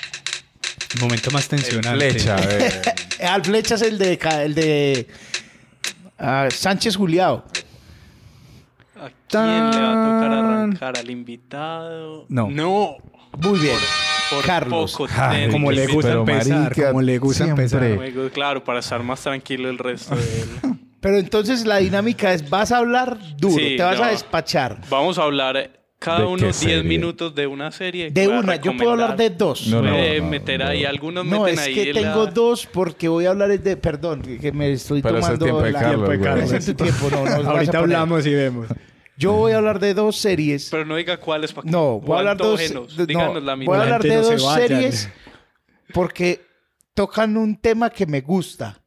[1.00, 2.12] Momento más tensionante.
[2.12, 2.82] Flecha, eh.
[3.28, 5.08] Al flecha es el de, el de
[6.18, 7.44] ah, Sánchez Juliao.
[8.96, 10.98] ¿A quién le va a tocar arrancar?
[10.98, 12.26] ¿Al invitado?
[12.28, 12.50] No.
[12.50, 12.98] No.
[13.38, 13.78] Muy bien.
[14.30, 14.92] Por Carlos.
[14.92, 18.00] poco Ay, tiene Como le gusta empezar, marica, como le gusta empezar.
[18.34, 20.50] Claro, para estar más tranquilo el resto de él.
[21.00, 24.04] Pero entonces la dinámica es, vas a hablar duro, Sí, te vas no.
[24.04, 24.82] a despachar.
[24.90, 26.84] Vamos a hablar cada ¿De uno qué 10 serie?
[26.84, 28.10] minutos de una serie.
[28.10, 29.68] De una, yo puedo hablar de dos.
[29.68, 30.68] No, no, no, meter no.
[30.68, 33.78] ahí, algunos No, meten es ahí que la- tengo dos porque voy a hablar de,
[33.78, 36.42] perdón, que- me estoy Pero es el tomando tiempo de la- Carlos, Tiempo de.
[36.42, 36.66] Carlos.
[36.78, 37.10] Tiempo,
[37.44, 38.68] no, Ahorita hablamos y vemos.
[39.18, 40.70] Yo voy a hablar de dos series.
[40.72, 42.60] Pero no diga cuáles para No, voy a hablar de dos,
[42.96, 43.82] de- no, Díganos la voy a mitad.
[43.82, 44.68] hablar de no se dos vaya.
[44.68, 45.10] series
[45.94, 46.42] porque
[46.94, 48.82] tocan un tema que me gusta.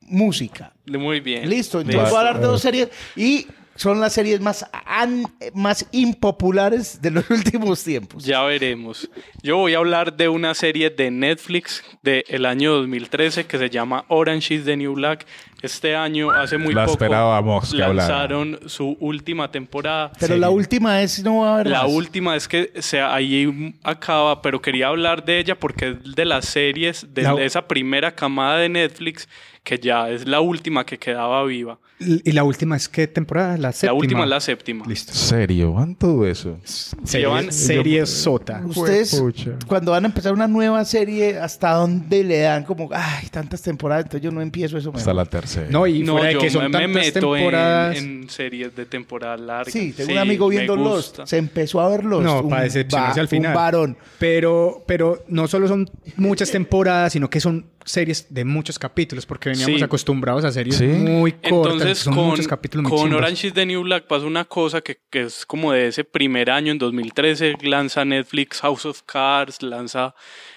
[0.00, 0.74] Música.
[0.86, 1.48] Muy bien.
[1.48, 2.10] Listo, entonces Listo.
[2.14, 7.10] voy a hablar de dos series y son las series más, an- más impopulares de
[7.10, 8.24] los últimos tiempos.
[8.24, 9.08] Ya veremos.
[9.42, 14.04] Yo voy a hablar de una serie de Netflix del año 2013 que se llama
[14.08, 15.26] Orange is the New Black.
[15.62, 18.08] Este año, hace muy La poco, esperábamos que hablara.
[18.08, 20.10] lanzaron su última temporada.
[20.18, 21.92] Pero la última es no va a haber La más.
[21.92, 26.46] última es que se, ahí acaba, pero quería hablar de ella porque es de las
[26.46, 29.28] series de La- esa primera camada de Netflix
[29.64, 31.78] que ya es la última que quedaba viva.
[32.00, 33.56] ¿Y la última es qué temporada?
[33.56, 33.92] La séptima.
[33.92, 34.84] La última es la séptima.
[34.88, 35.12] Listo.
[35.14, 35.72] ¿Serio?
[35.74, 36.58] ¿Van todo eso?
[36.64, 38.60] Serie, Llevan- serie sota.
[38.66, 39.22] Ustedes,
[39.68, 44.06] cuando van a empezar una nueva serie, ¿hasta dónde le dan como, ay, tantas temporadas?
[44.06, 44.88] Entonces yo no empiezo eso.
[44.88, 45.14] Hasta mejor.
[45.14, 45.66] la tercera.
[45.70, 47.96] No, y no, fuera de yo que son me, tantas meto en, temporadas.
[47.98, 49.70] en series de temporada larga.
[49.70, 51.20] Sí, tengo Sí, un amigo viendo Lost.
[51.24, 52.24] Se empezó a ver Lost.
[52.24, 53.50] No, un para decepcionarse va- al final.
[53.52, 53.96] Un varón.
[54.18, 59.48] Pero, pero no solo son muchas temporadas, sino que son series de muchos capítulos, porque
[59.50, 59.84] veníamos Sí.
[59.84, 60.84] acostumbrados a series Sí.
[60.86, 61.72] muy cortas.
[61.74, 63.12] Entonces, son con, muchos capítulos con.
[63.12, 66.50] Orange is the New Black pasa una cosa que, que es como de ese primer
[66.50, 70.14] año, en 2013, lanza Netflix House of Cards, lanza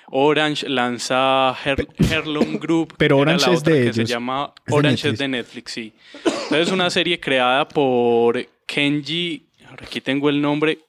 [0.09, 2.93] Orange, lanza Her Herlong Group.
[2.97, 3.95] Pero Orange es de que ellos.
[3.95, 5.19] se llama Es de Orange es Netflix.
[5.19, 5.93] de Netflix, sí.
[6.23, 10.79] Entonces, es una serie creada por Kenji, ahora aquí tengo el nombre,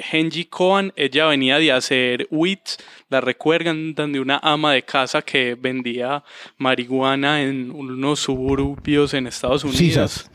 [0.00, 5.54] Genji Kohan, ella venía de hacer Wits, la recuerdan de una ama de casa que
[5.54, 6.24] vendía
[6.58, 10.30] marihuana en unos suburbios en Estados Unidos.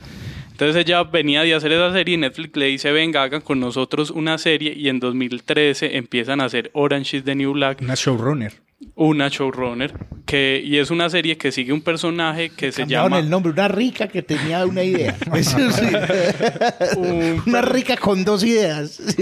[0.51, 4.09] Entonces ella venía de hacer esa serie y Netflix le dice, venga, hagan con nosotros
[4.09, 8.64] una serie y en 2013 empiezan a hacer Orange is the New Black, Una showrunner.
[8.95, 9.93] Una showrunner,
[10.25, 13.19] que, y es una serie que sigue un personaje que se llama...
[13.19, 13.51] el nombre.
[13.53, 15.15] Una rica que tenía una idea.
[15.33, 15.85] Eso sí.
[16.97, 19.01] un- una rica con dos ideas.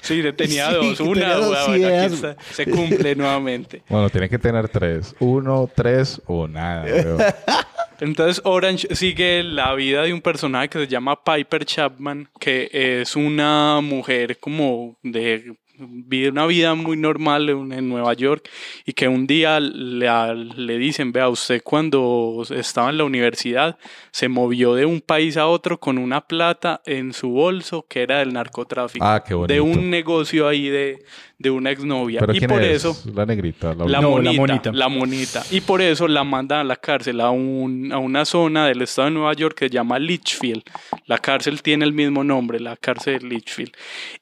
[0.00, 2.12] Sí, tenía Sí, dos, una, tenía dos bueno, aquí ideas.
[2.12, 3.82] está, se cumple nuevamente.
[3.88, 5.14] Bueno, tiene que tener tres.
[5.20, 6.82] Uno, tres o nada.
[6.84, 7.18] weón.
[8.00, 13.14] Entonces Orange sigue la vida de un personaje que se llama Piper Chapman, que es
[13.14, 18.48] una mujer como de vive una vida muy normal en, en Nueva York
[18.84, 23.78] y que un día le, a- le dicen, vea, usted cuando estaba en la universidad
[24.10, 28.18] se movió de un país a otro con una plata en su bolso que era
[28.18, 29.52] del narcotráfico, Ah, qué bonito.
[29.54, 31.04] de un negocio ahí de,
[31.38, 32.18] de una exnovia.
[32.20, 32.84] ¿Pero y quién por es?
[32.84, 32.96] eso...
[33.14, 33.74] La negrita.
[33.74, 34.72] La, La, No, la monita, monita.
[34.72, 35.44] la monita.
[35.50, 39.06] Y por eso la mandan a la cárcel, a, un- a una zona del estado
[39.08, 40.62] de Nueva York que se llama Litchfield.
[41.06, 43.72] La cárcel tiene el mismo nombre, la cárcel de Litchfield.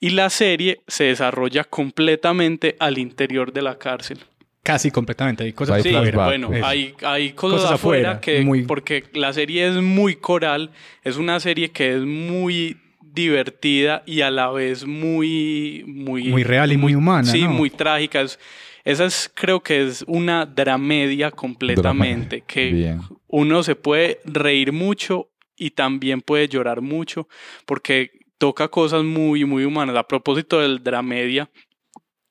[0.01, 4.19] Y la serie se desarrolla completamente al interior de la cárcel.
[4.63, 5.45] Casi completamente.
[5.45, 6.27] Hay cosas Sí, flashback.
[6.27, 10.71] bueno, hay, hay cosas, Cosas afuera, afuera, que, muy- porque la serie es muy coral,
[11.05, 16.73] es una serie que es muy divertida y a la vez muy muy Muy real
[16.73, 17.51] y muy humana, Sí, ¿no?
[17.51, 18.21] muy trágica.
[18.23, 18.39] Es-
[18.85, 23.01] esa es creo que es una dramedia completamente Dramedia, que bien.
[23.29, 27.27] uno se puede reír mucho y también puede llorar mucho
[27.65, 29.96] porque toca cosas muy muy humanas.
[29.96, 31.51] A propósito del dramedia,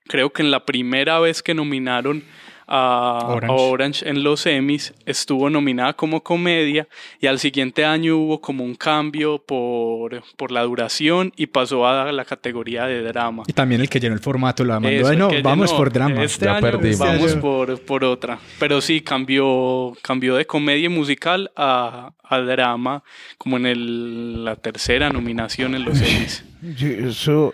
[0.06, 2.24] creo que en la primera vez que nominaron
[2.68, 4.10] a a Orange.
[4.10, 6.88] En los Emmys estuvo nominada como comedia
[7.20, 12.12] y al siguiente año hubo como un cambio por, por la duración y pasó a
[12.12, 13.44] la categoría de drama.
[13.48, 14.90] Y también el que llenó el formato la mandó.
[14.90, 15.78] Eso, "Ay, no, vamos llenó.
[15.78, 16.24] por drama.
[16.24, 17.00] Este Ya año perdimos.
[17.00, 18.40] vamos por, por otra.
[18.60, 23.04] Pero sí, cambió, cambió de comedia musical a, a drama,
[23.38, 26.44] como en el- la tercera nominación en los Emmys.
[26.78, 27.54] Yo, eso-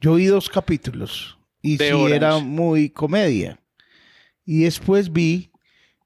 [0.00, 2.16] yo vi dos capítulos y De sí Orange.
[2.16, 3.58] era muy comedia.
[4.44, 5.50] Y después vi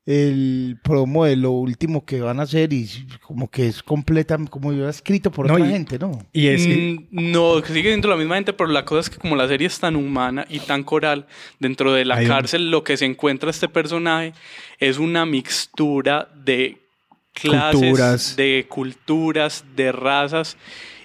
[0.05, 2.88] el promo de lo último que van a hacer y
[3.22, 6.12] como que es completa, como yo escrito por No, otra y- gente, ¿no?
[6.33, 6.64] Y es...
[6.68, 9.49] Mm, No, que sigue siendo la misma gente, pero la cosa es que como la
[9.49, 11.27] serie es tan humana y tan coral,
[11.59, 14.33] dentro de la Hay un- cárcel lo que se encuentra este personaje
[14.79, 16.79] es una mixtura de
[17.33, 18.37] clases, Culturas.
[18.37, 20.57] de culturas, de razas.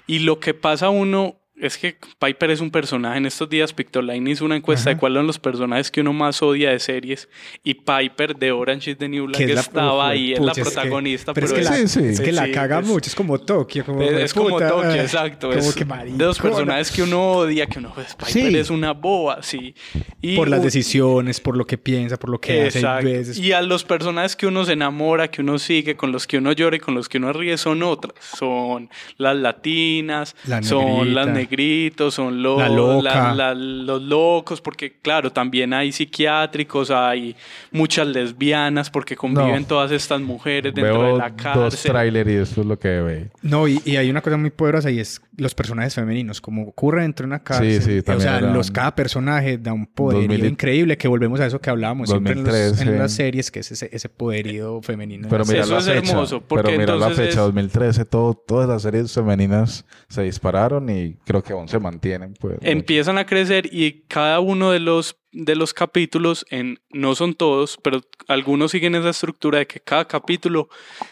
[0.06, 3.18] Y lo que pasa a uno es que Piper es un personaje.
[3.18, 6.42] En estos días Pictoline hizo una encuesta de cuáles son los personajes que uno más
[6.42, 7.28] odia de series.
[7.64, 10.52] Y Piper de Orange is the New Black que es la- estaba ahí, es la
[10.52, 11.32] es que- protagonista.
[11.34, 12.00] pero es que es- la, Sí, sí.
[12.04, 13.08] es que la caga mucho.
[13.08, 13.84] Es como Tokio.
[13.84, 15.50] Como, es, como puta, Tokio, exacto.
[15.50, 18.56] Como que de los personajes que uno odia, que uno pues, Piper Sí.
[18.58, 19.74] es una boba, sí.
[20.20, 22.78] Y Por las decisiones, por lo que piensa, por lo que hace.
[22.80, 23.06] Exacto.
[23.08, 23.38] hay veces.
[23.38, 26.52] Y a los personajes que uno se enamora, que uno sigue, con los que uno
[26.52, 28.14] llora y con los que uno ríe son otras.
[28.36, 31.51] Son las latinas, La son las negrita.
[31.56, 33.34] Negritos, son los, La loca.
[33.34, 37.36] la- la- los locos, porque claro, también hay psiquiátricos, hay
[37.70, 39.66] muchas lesbianas, porque conviven No.
[39.66, 41.90] todas estas mujeres dentro Veo de la dos cárcel.
[41.92, 43.30] trailers y eso es lo que ve.
[43.42, 47.02] No, y, y hay una cosa muy poderosa y es los personajes femeninos, como ocurre
[47.02, 47.82] dentro de una cárcel.
[47.82, 51.40] sí, o también sea, los, cada personaje da un poderío 2000 y- increíble que volvemos
[51.40, 52.90] a eso que hablábamos siempre en, los- 2013.
[52.92, 55.28] en las series, que es ese, ese poderío femenino.
[55.30, 56.10] Pero Sí, mira eso la es fecha.
[56.12, 60.88] hermoso, porque pero mira la fecha, es- 2013, todo, todas las series femeninas se dispararon
[60.90, 62.34] y creo que aún se mantienen.
[62.34, 67.34] Pues, empiezan a crecer y cada uno de los de los capítulos en no son
[67.34, 70.68] todos, pero algunos siguen esa estructura de que cada capítulo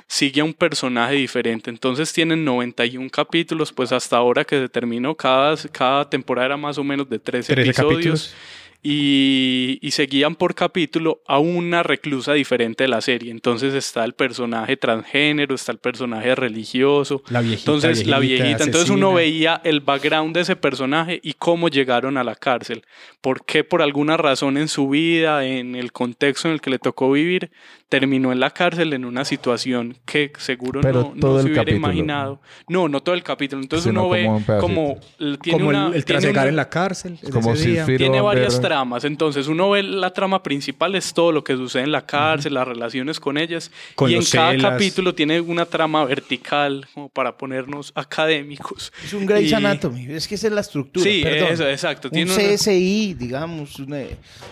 [0.07, 1.71] sigue a un personaje diferente.
[1.71, 6.77] Entonces tienen 91 capítulos, pues hasta ahora que se terminó cada cada temporada era más
[6.77, 8.35] o menos de 13, 13 episodios capítulos.
[8.83, 13.31] Y, y seguían por capítulo a una reclusa diferente de la serie.
[13.31, 18.64] Entonces está el personaje transgénero, está el personaje religioso, La viejita, entonces, la viejita, viejita.
[18.64, 19.16] Entonces, uno asesina.
[19.16, 22.83] veía el background de ese personaje y cómo llegaron a la cárcel.
[23.21, 26.79] ¿Por qué, por alguna razón en su vida, en el contexto en el que le
[26.79, 27.51] tocó vivir,
[27.88, 31.77] terminó en la cárcel en una situación que seguro Pero no, no se hubiera capítulo.
[31.77, 32.40] imaginado?
[32.69, 33.61] No, no todo el capítulo.
[33.62, 34.61] Entonces, Sino uno ve como un pedacito.
[34.61, 35.01] como.
[35.43, 37.19] Tiene como una, el, el tiene trasegar en la cárcel.
[37.33, 37.87] Como ese si día.
[37.87, 39.04] Tiene varias tramas.
[39.04, 42.68] Entonces, uno ve la trama principal, es todo lo que sucede en la cárcel, las
[42.68, 43.70] relaciones con ellas.
[43.96, 44.72] Con y en cada celas.
[44.72, 48.92] capítulo tiene una trama vertical, como para ponernos académicos.
[49.04, 50.06] Es un Grey's Y- Anatomy.
[50.12, 51.02] Es que esa es la estructura.
[51.04, 51.48] Sí, perdón.
[51.52, 52.09] eso, exacto.
[52.12, 53.78] Un una- CSI, digamos.
[53.80, 54.04] una-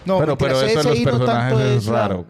[0.04, 2.26] No, Pero, pero eso de los CSI no es la- raro.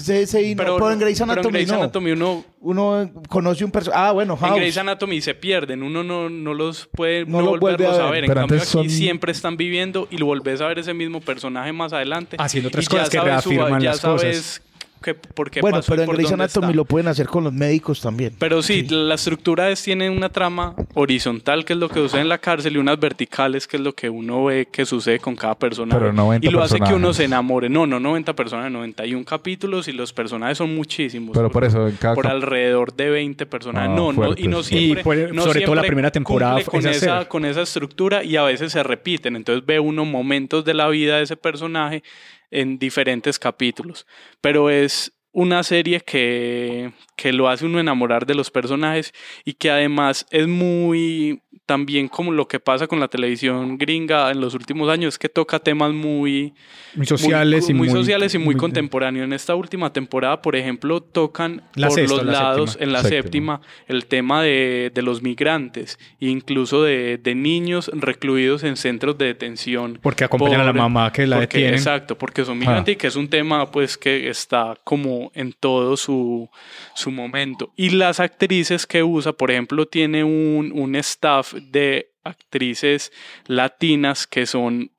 [0.00, 1.74] CSI no, pero en Grey's pero en Anatomy Grey's no.
[1.76, 4.02] Anatomy uno, Uno conoce un personaje.
[4.02, 4.56] Ah, bueno, en House.
[4.56, 8.10] Grey's Anatomy se pierden, uno no, no los puede No no, los volverlos a a
[8.10, 8.24] ver.
[8.24, 11.20] En Pero cambio, aquí son- siempre están viviendo y lo volvés a ver ese mismo
[11.20, 12.36] personaje más adelante.
[12.40, 14.62] Haciendo otras Y cosas que sabes su- reafirman ya las sabes cosas.
[15.04, 16.76] Que- por qué bueno, pasó pero en por Grey's Anatomy está.
[16.76, 18.34] lo pueden hacer con los médicos también.
[18.38, 22.28] Pero sí, la estructura es, tiene una trama horizontal, que es lo que sucede en
[22.28, 25.54] la cárcel, y unas verticales, que es lo que uno ve que sucede con cada
[25.56, 26.00] personaje.
[26.00, 27.16] Pero 90 y lo hace que uno personajes.
[27.18, 27.68] se enamore.
[27.68, 31.32] No, no 90 personas, 91 capítulos, y los personajes son muchísimos.
[31.34, 33.88] Pero por eso, en cada Por alrededor de 20 personas.
[33.90, 34.66] Ah, no, no, y no fuertes.
[34.66, 35.00] siempre.
[35.00, 38.36] Y por- no sobre todo la siempre primera temporada con esa, con esa estructura y
[38.36, 39.36] a veces se repiten.
[39.36, 42.02] Entonces ve uno momentos de la vida de ese personaje
[42.50, 44.06] en diferentes capítulos.
[44.40, 49.12] Pero es una serie que, que lo hace uno enamorar de los personajes
[49.44, 54.40] y que además es muy también como lo que pasa con la televisión gringa en
[54.40, 56.54] los últimos años, que toca temas muy
[56.94, 59.24] Muy sociales y muy, sociales y muy, contemporáneos.
[59.24, 62.84] En esta última temporada, por ejemplo, tocan La por sexta, los la lados, séptima.
[62.86, 63.22] en la Séptima.
[63.22, 69.26] séptima, el tema de, de los migrantes, incluso de, de niños recluidos en centros de
[69.26, 69.98] detención.
[70.02, 71.74] Porque acompañan a la mamá que la porque- detienen.
[71.74, 75.96] Exacto, porque son migrantes y que es un tema pues que está como en todo
[75.96, 76.48] su,
[76.94, 77.72] su momento.
[77.76, 83.12] Y las actrices que usa, por ejemplo, tiene un, un staff de actrices
[83.46, 84.90] latinas que son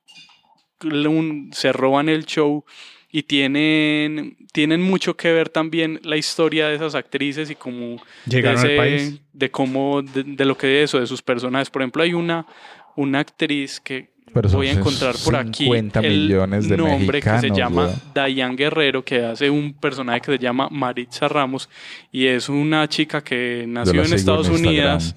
[0.82, 2.64] un- se roban el show
[3.10, 8.62] y tienen, tienen mucho que ver también la historia de esas actrices y cómo Llegaron
[8.62, 9.20] de al país.
[9.32, 12.46] de cómo de, de lo que es eso de sus personajes por ejemplo hay una
[12.94, 17.38] una actriz que Pero voy a encontrar por aquí 50 el millones de nombre que
[17.38, 18.26] se llama weón.
[18.34, 21.68] Diane Guerrero que hace un personaje que se llama Maritza Ramos
[22.12, 25.14] y es una chica que nació en Estados Unidos.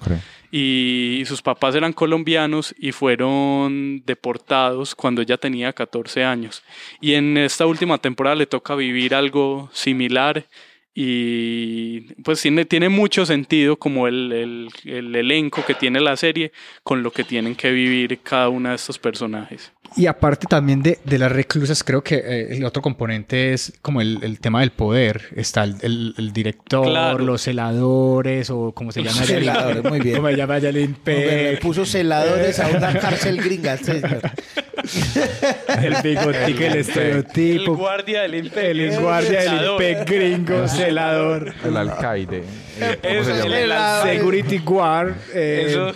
[0.51, 6.63] Y sus papás eran colombianos y fueron deportados cuando ella tenía 14 años.
[7.01, 10.45] Y en esta última temporada le toca vivir algo similar
[10.93, 16.51] y pues tiene, tiene mucho sentido como el, el- el elenco que tiene la serie
[16.83, 19.71] con lo que tienen que vivir cada uno de estos personajes.
[19.97, 24.01] Y aparte también de, de las reclusas, creo que eh, el otro componente es como
[24.01, 25.21] el, el tema del poder.
[25.35, 27.19] Está el, el- el director, Claro.
[27.25, 29.23] los celadores o como se llama.
[29.23, 30.15] Celadores, muy bien.
[30.17, 31.59] ¿Cómo se llama el le Impec?
[31.61, 33.77] puso celadores a una cárcel gringa.
[33.77, 34.21] señor.
[35.81, 37.75] El bigotico, el El estereotipo.
[37.75, 38.63] guardia del Impec.
[38.65, 39.71] El guardia del.
[39.71, 41.53] Impec gringo, celador.
[41.63, 42.43] El alcaide.
[42.79, 44.01] eh, ¿Cómo Eso se es llama?
[44.03, 44.17] el-.
[44.17, 45.13] Security guard.
[45.33, 45.91] eh, Eso,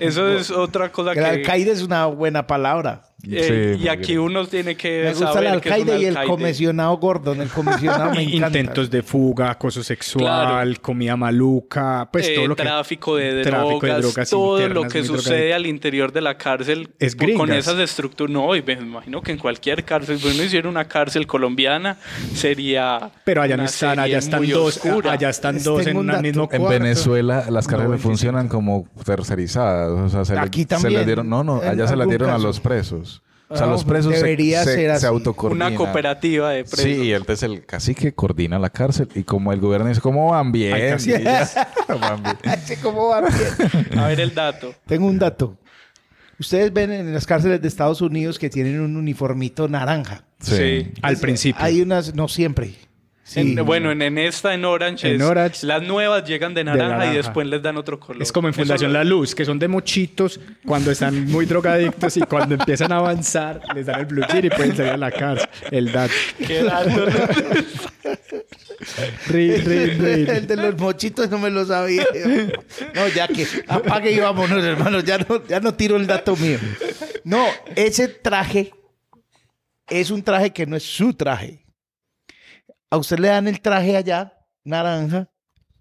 [0.00, 1.24] eso es otra cosa El que...
[1.24, 3.02] alcaide es una buena palabra.
[3.30, 6.00] Eh, Sí, y aquí uno tiene que Me gusta el saber que es un alcaide
[6.00, 6.28] y el alcaide.
[6.30, 7.40] comisionado Gordon.
[7.40, 8.58] El comisionado me encanta.
[8.58, 10.82] intentos de fuga, acoso sexual, Claro.
[10.82, 14.82] comida maluca, pues eh, todo lo que tráfico de tráfico de drogas, drogas todo internas,
[14.84, 18.32] lo que sucede al interior de la cárcel Es con- esas estructuras.
[18.32, 21.96] No, y me imagino que en cualquier cárcel, si uno hiciera una cárcel colombiana,
[22.34, 23.10] sería.
[23.24, 25.12] Pero allá no están, allá están dos, oscura.
[25.12, 26.68] allá están dos en un mismo En.
[26.68, 28.02] Venezuela las cárceles 95.
[28.02, 29.90] funcionan como tercerizadas.
[29.90, 32.38] O sea, se, le- Aquí se también, dieron, no, no, allá se las dieron a
[32.38, 33.13] los presos.
[33.54, 35.68] O sea, Ah, los presos se- debería se, ser se autocoordinan.
[35.68, 36.80] Una cooperativa de presos.
[36.80, 40.52] Sí, y entonces el cacique coordina la cárcel y como el gobierno dice, ¿cómo van
[40.52, 40.74] bien?
[40.74, 41.68] Ay, ya,
[42.00, 42.36] van bien.
[42.82, 43.12] ¿Cómo?
[43.14, 43.20] A
[44.08, 44.74] ver el dato.
[44.86, 45.56] Tengo un dato.
[46.38, 50.24] Ustedes ven en las cárceles de Estados Unidos que tienen un uniformito naranja.
[50.40, 50.92] Sí.
[51.00, 51.62] Al principio.
[51.64, 52.74] Hay unas, no siempre.
[53.26, 53.40] Sí.
[53.40, 55.66] En- bueno, en, en esta, en Orange, En es- Orange.
[55.66, 57.12] las nuevas llegan de naranja, naranja.
[57.14, 58.22] y después les dan otro color.
[58.22, 61.46] Es como en Eso Fundación lo- La Luz, que son de mochitos cuando están muy
[61.46, 64.96] drogadictos y cuando empiezan a avanzar les dan el blue cheer y pueden salir a
[64.98, 65.48] la cárcel.
[65.70, 66.12] El dato.
[66.46, 67.06] Qué dato.
[69.28, 70.10] Ri, ri, ri.
[70.28, 72.04] El de los mochitos no me lo sabía.
[72.94, 75.00] No, ya que apague y vámonos, hermano.
[75.00, 76.58] Ya no, ya no tiro el dato mío.
[77.24, 78.70] No, ese traje
[79.88, 81.63] es un traje que no es su traje.
[82.94, 85.28] A usted le dan el traje allá, naranja,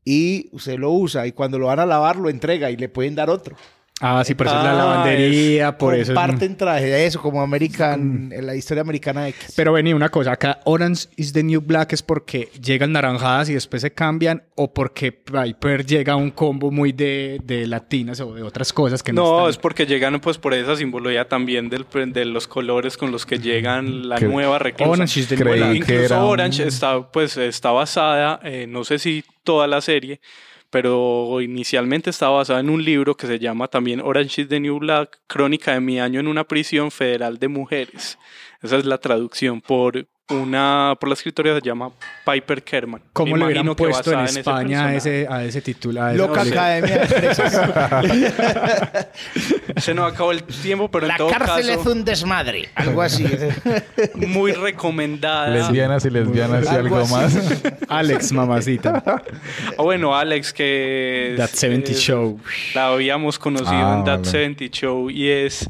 [0.04, 1.28] y usted lo usa.
[1.28, 3.56] Y cuando lo van a lavar, lo entrega y le pueden dar otro.
[4.02, 6.18] Ah, sí, por eso es la Ah, lavandería, por eso es...
[6.18, 9.54] Comparten traje, eso como American, en la historia americana X.
[9.56, 13.54] Pero vení, una cosa, acá Orange is the New Black es porque llegan naranjadas y
[13.54, 18.34] después se cambian o porque Piper llega a un combo muy de, de latinas o
[18.34, 19.50] de otras cosas que no, No, están.
[19.52, 23.38] es porque llegan pues por esa simbología también del, de los colores con los que
[23.40, 24.92] llegan la Que- nueva reclusa.
[24.92, 25.76] Orange is the New Black.
[25.76, 30.20] incluso era un- Orange está, pues, está basada, eh, no sé si toda la serie,
[30.74, 34.80] pero inicialmente está basada en un libro que se llama también Orange is the New
[34.80, 38.18] Black, Crónica de mi año en una prisión federal de mujeres.
[38.60, 41.92] Esa es la traducción por una, por la escritora se llama
[42.26, 43.02] Piper Kerman.
[43.12, 44.98] ¿Cómo le hubieran puesto en España a personaje.
[44.98, 46.02] ese, a ese título?
[46.02, 49.08] a ese- Loca o sea, Academia de.
[49.82, 52.70] Se nos acabó el tiempo, pero La en todo cárcel es un desmadre.
[52.76, 53.26] Algo así.
[54.16, 55.50] muy recomendada.
[55.50, 57.38] Lesbianas y lesbianas y Algo más.
[57.90, 59.04] Alex, mamacita.
[59.06, 59.22] Ah,
[59.84, 62.40] bueno, Alex, que es- That 70 es- Show.
[62.76, 64.32] La habíamos conocido Ah, en That vale.
[64.32, 65.70] 70 Show y es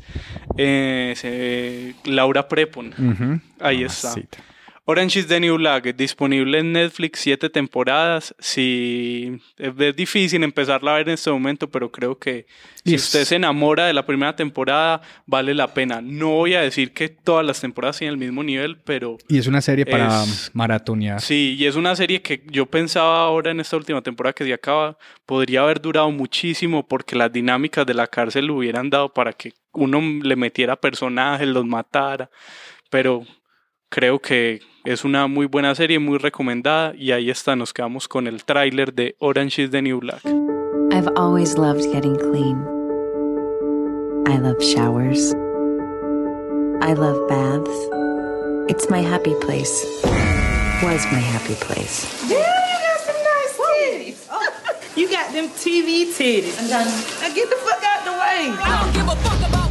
[0.58, 2.93] eh, se- Laura Prepon.
[2.93, 3.39] Ujú.
[3.64, 4.09] Ahí está.
[4.09, 4.38] Mamacita.
[4.86, 8.36] Orange is the New Black, disponible en Netflix, siete temporadas.
[8.38, 12.47] Sí, es difícil empezarla a ver en este momento, pero creo que
[12.84, 16.01] si Y es- usted se enamora de la primera temporada, vale la pena.
[16.01, 19.47] No voy a decir que todas las temporadas tienen el mismo nivel, pero Y es
[19.47, 21.22] una serie para Es- maratonear.
[21.22, 24.51] Sí, y es una serie que yo pensaba ahora en esta última temporada que se
[24.53, 29.32] acaba, podría haber durado muchísimo porque las dinámicas de la cárcel lo hubieran dado para
[29.32, 32.30] que uno le metiera personajes, los matara,
[32.89, 33.26] pero
[33.94, 38.26] creo que es una muy buena serie, muy recomendada y ahí está, nos quedamos con
[38.26, 40.26] el tráiler de Orange is the New Black.
[40.91, 42.58] I've always loved getting clean.
[44.28, 45.36] I love showers.
[46.82, 47.70] I love baths.
[48.68, 49.86] It's my happy place.
[50.82, 52.08] Was my happy place.
[52.28, 54.28] Yeah, you got some nice titties.
[54.32, 54.41] Oh,
[54.96, 56.58] you got them TV titties.
[56.68, 56.84] Now
[57.36, 59.62] get the fuck out the way.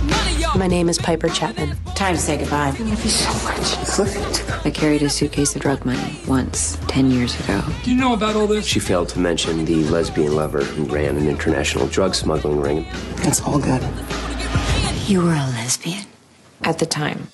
[0.56, 1.76] My name is Piper Chapman.
[1.94, 2.68] Time to say goodbye.
[2.68, 4.66] I love you so much.
[4.66, 7.62] I carried a suitcase of drug money once, 10 years ago.
[7.82, 8.66] Do you know about all this?
[8.66, 12.86] She failed to mention the lesbian lover who ran an international drug smuggling ring.
[13.16, 13.82] That's all good.
[15.08, 16.04] You were a lesbian?
[16.62, 17.28] At the time.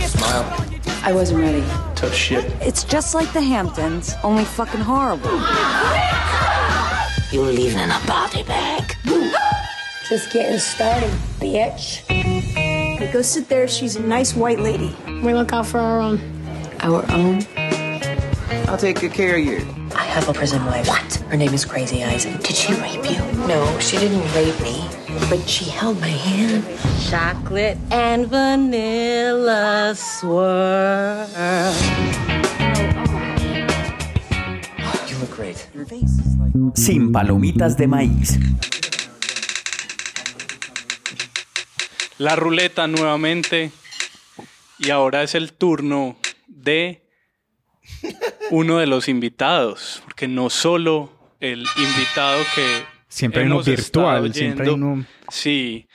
[0.00, 0.66] Smile.
[1.02, 1.64] I wasn't ready.
[1.94, 2.44] Tough shit.
[2.60, 5.30] It's just like the Hamptons, only fucking horrible.
[7.32, 8.75] You were leaving in a body bag.
[10.08, 12.06] Just getting started, bitch.
[12.06, 13.66] Hey, go sit there.
[13.66, 14.94] She's a nice white lady.
[15.04, 16.20] We look out for our own.
[16.78, 17.44] Our own?
[18.68, 19.66] I'll take good care of you.
[19.96, 20.86] I have a prison wife.
[20.86, 21.14] What?
[21.28, 22.24] Her name is Crazy Eyes.
[22.24, 23.18] Did she rape you?
[23.48, 24.88] No, she didn't rape me.
[25.28, 26.64] But she held my hand.
[27.10, 31.26] Chocolate and vanilla swirl.
[35.08, 35.68] You look great.
[35.74, 36.52] Your face is like...
[36.76, 38.38] Sin palomitas de maíz.
[42.18, 43.70] La ruleta nuevamente.
[44.78, 47.02] Y ahora es el turno de
[48.50, 51.10] uno de los invitados, porque no solo
[51.40, 55.06] el invitado que Siempre hay uno virtual, siempre hay uno...
[55.30, 55.85] Sí,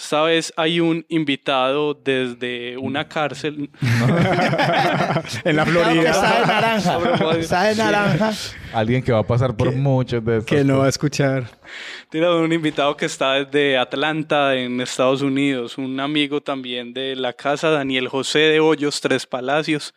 [0.00, 3.68] esta vez hay un invitado desde una cárcel.
[5.44, 6.10] en la que Florida.
[6.10, 6.98] está de naranja.
[7.38, 8.32] Está de naranja.
[8.72, 10.46] Alguien que va a pasar por muchos de estos.
[10.46, 11.44] que no va a escuchar.
[12.08, 17.34] Tiene un invitado que está desde Atlanta, en Estados Unidos, un amigo también de la
[17.34, 19.94] casa, Daniel José de Hoyos Tres Palacios,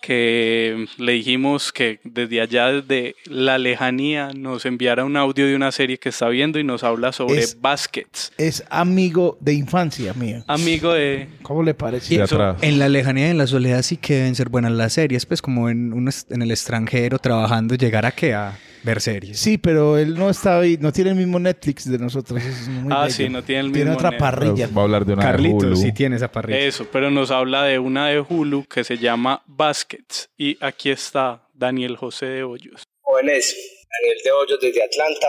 [0.00, 5.72] que le dijimos que desde allá, desde la lejanía, nos enviara un audio de una
[5.72, 8.32] serie que está viendo y nos habla sobre Es- baskets.
[8.38, 10.42] Es amigo de infancia mío.
[10.46, 11.28] Amigo de...
[11.42, 12.16] ¿Cómo le parece?
[12.16, 12.62] de eso- atrás.
[12.62, 15.42] En la lejanía y en la soledad sí que deben ser buenas las series, pues
[15.42, 18.34] como en, un en el extranjero trabajando, llegar a qué?
[18.34, 19.38] A ver series.
[19.38, 22.40] Sí, pero él no está ahí, no tiene el mismo Netflix de nosotros.
[22.40, 23.14] eso es muy Ah, bello.
[23.14, 24.30] sí, no tiene el Tiene mismo otra Netflix.
[24.30, 24.68] parrilla.
[24.76, 25.76] Va a hablar de una de Carlitos Hulu.
[25.76, 26.58] sí tiene esa parrilla.
[26.58, 30.30] Eso, pero nos habla de una de Hulu que se llama Baskets.
[30.36, 32.82] Y aquí está Daniel José de Hoyos.
[33.02, 33.56] Jóvenes,
[33.90, 35.28] a nivel de hoyos desde Atlanta.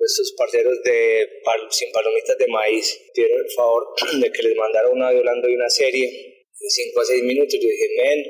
[0.00, 1.26] Estos parceros de
[1.70, 3.82] Sin Palomitas de Maíz dieron el favor
[4.20, 7.54] de que les mandara un audio hablando de una serie en 5 a 6 minutos.
[7.60, 8.24] Yo dije, men,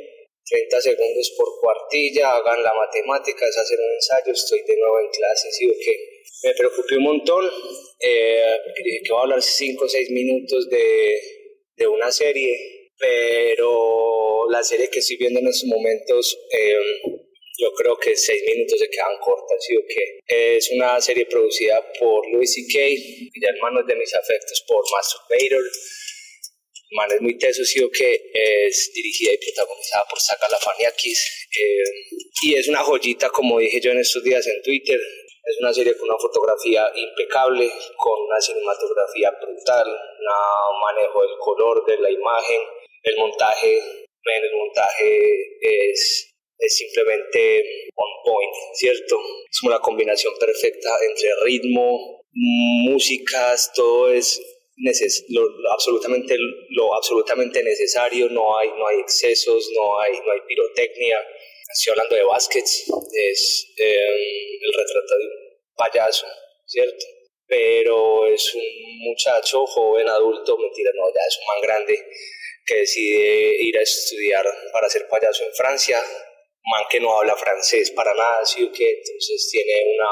[0.48, 5.08] 30 segundos por cuartilla, hagan la matemática, es hacer un ensayo, estoy de nuevo en
[5.10, 6.22] clase, ¿sí o qué?
[6.44, 7.50] Me preocupé un montón,
[8.00, 8.50] eh,
[8.84, 11.14] dije que voy a hablar 5 o 6 minutos de,
[11.76, 16.38] de una serie, pero la serie que estoy viendo en estos momentos...
[16.52, 17.24] Eh,
[17.58, 20.20] yo creo que seis minutos se quedan cortas, ¿sí o qué?
[20.54, 22.78] Es una serie producida por Louis C.K.,
[23.42, 25.64] ya hermanos de mis afectos, por Masturbator.
[26.90, 28.30] Man es muy teso, sí o qué?
[28.32, 31.48] Es dirigida y protagonizada por Saka Lafaniakis.
[31.60, 34.98] Eh, y es una joyita, como dije yo en estos días en Twitter.
[34.98, 41.86] Es una serie con una fotografía impecable, con una cinematografía brutal, un manejo del color,
[41.86, 42.60] de la imagen,
[43.02, 43.78] el montaje.
[43.78, 45.20] el montaje
[45.60, 46.28] es
[46.58, 47.62] es simplemente
[47.94, 49.16] on point, ¿cierto?
[49.50, 54.40] Es una combinación perfecta entre ritmo, músicas, todo es
[55.28, 56.36] lo, absolutamente,
[56.70, 61.18] lo absolutamente necesario, no hay, no hay excesos, no hay, no hay pirotecnia.
[61.72, 66.26] Estoy hablando de baskets, es em, el retrato de un payaso,
[66.66, 67.04] ¿cierto?
[67.46, 72.06] Pero es un muchacho joven, adulto, mentira, no, ya es un man grande
[72.64, 76.00] que decide ir a estudiar para ser payaso en Francia,
[76.64, 80.08] man que no habla francés para nada, así que entonces tiene una,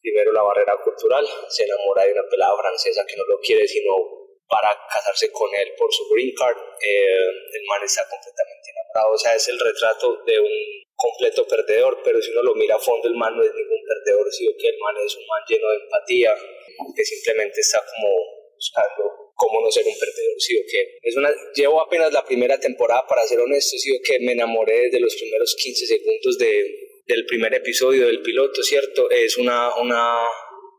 [0.00, 3.94] primero la barrera cultural, se enamora de una pelada francesa que no lo quiere sino
[4.48, 9.18] para casarse con él por su green card, eh, el man está completamente enamorado, o
[9.18, 10.56] sea, es el retrato de un
[10.96, 14.26] completo perdedor, pero si uno lo mira a fondo, el man no es ningún perdedor,
[14.32, 16.34] sino que el man es un man lleno de empatía,
[16.96, 18.08] que simplemente está como
[18.54, 20.98] buscando cómo no ser un perdedor, sí o qué.
[21.02, 24.98] Es una, llevo apenas la primera temporada, para ser honesto, sí que me enamoré desde
[24.98, 29.10] los primeros 15 segundos de, del primer episodio del piloto, ¿cierto?
[29.10, 30.18] Es una, una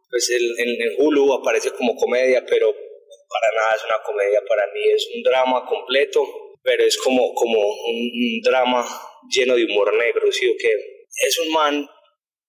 [0.09, 4.81] pues en, en Hulu aparece como comedia, pero para nada es una comedia, para mí
[4.93, 6.25] es un drama completo,
[6.63, 8.87] pero es como, como un, drama
[9.29, 10.71] lleno de humor negro, ¿sí o qué?
[11.27, 11.87] Es un man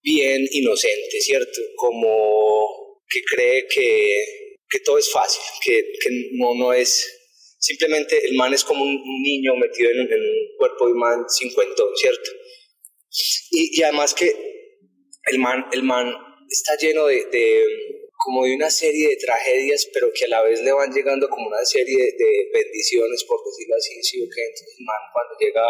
[0.03, 1.61] bien inocente, ¿cierto?
[1.77, 7.17] Como que cree que que todo es fácil, que, que no, no es...
[7.59, 11.89] Simplemente el man es como un, niño metido en, un cuerpo de un man cincuentón,
[11.97, 12.31] ¿cierto?
[13.51, 14.33] Y, y, además que
[15.25, 16.15] el man, el man
[16.49, 17.65] está lleno de, de,
[18.17, 21.49] como de una serie de tragedias, pero que a la vez le van llegando como
[21.49, 24.23] una serie de bendiciones, por decirlo así, ¿sí?
[24.23, 24.45] Okay?
[24.45, 25.63] Entonces el man cuando llega,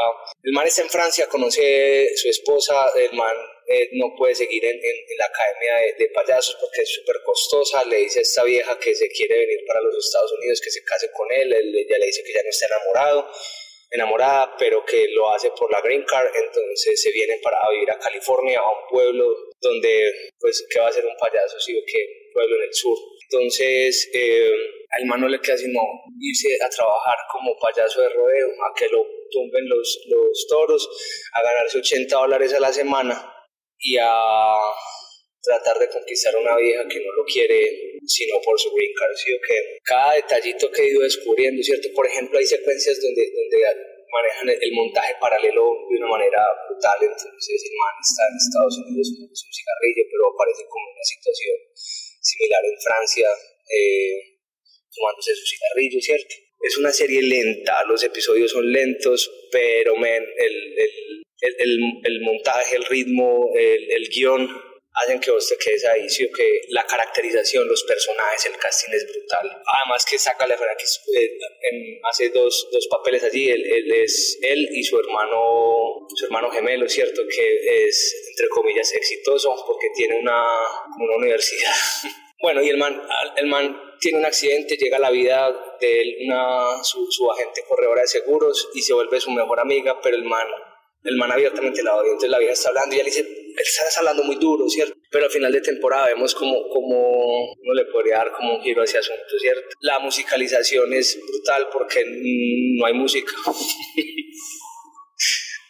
[0.42, 3.34] el man está en Francia, conoce su esposa, el man
[3.68, 7.84] eh, no puede seguir en, en, la academia de, payasos porque es súper costosa.
[7.84, 10.82] Le dice a esta vieja que se quiere venir para los Estados Unidos, que se
[10.82, 11.52] case con él.
[11.52, 13.28] él ella le dice que ya no está enamorado,
[13.90, 16.28] enamorada, pero que lo hace por la green card.
[16.34, 19.26] Entonces se vienen para vivir a California, a un pueblo
[19.60, 21.58] donde, pues, ¿qué va a ser un payaso?
[21.60, 22.96] Sí, que pueblo en el sur.
[23.30, 24.50] Entonces, eh,
[24.90, 25.80] al man no le queda sino
[26.18, 30.88] irse a trabajar como payaso de rodeo, a que lo tumben los, los toros,
[31.32, 33.34] a ganarse 80 dólares a la semana
[33.78, 34.56] y a
[35.42, 39.14] tratar de conquistar a una vieja que no lo quiere sino por su green card,
[39.14, 39.32] ¿sí
[39.84, 41.88] cada detallito que he ido descubriendo, ¿cierto?
[41.94, 43.66] Por ejemplo, hay secuencias donde, donde
[44.10, 49.06] manejan el, montaje paralelo de una manera brutal, entonces el man está en Estados Unidos
[49.14, 51.56] con un cigarrillo, pero aparece como una situación
[52.20, 53.28] similar en Francia,
[53.70, 54.14] eh,
[54.90, 56.34] tomándose su cigarrillo, ¿cierto?
[56.60, 62.84] Es una serie lenta, los episodios son lentos, pero men, el, el el, montaje, el
[62.84, 64.48] ritmo, el, guion
[65.02, 66.30] hacen que vos te quedes ahí, ¿sí?
[66.30, 69.62] que la caracterización, los personajes, el casting es brutal.
[69.66, 74.68] Además que saca la que eh, hace dos, dos, papeles allí, él, él, es él
[74.72, 77.22] y su hermano, su hermano gemelo, ¿cierto?
[77.28, 80.56] Que es, entre comillas, exitoso porque tiene una,
[80.98, 81.72] una universidad.
[82.42, 83.00] bueno, y el man,
[83.36, 87.62] el man tiene un accidente, llega a la vida de él una, su, su agente
[87.68, 90.46] corredora de seguros y se vuelve su mejor amiga, pero el man
[91.04, 93.26] el man abiertamente la odia, entonces la vieja está hablando y le dice,
[93.56, 94.94] él está hablando muy duro, ¿cierto?
[95.10, 98.82] Pero al final de temporada vemos como, como uno le podría dar como un giro
[98.82, 99.68] hacia asunto, ¿cierto?
[99.80, 103.32] La musicalización es brutal porque no hay música.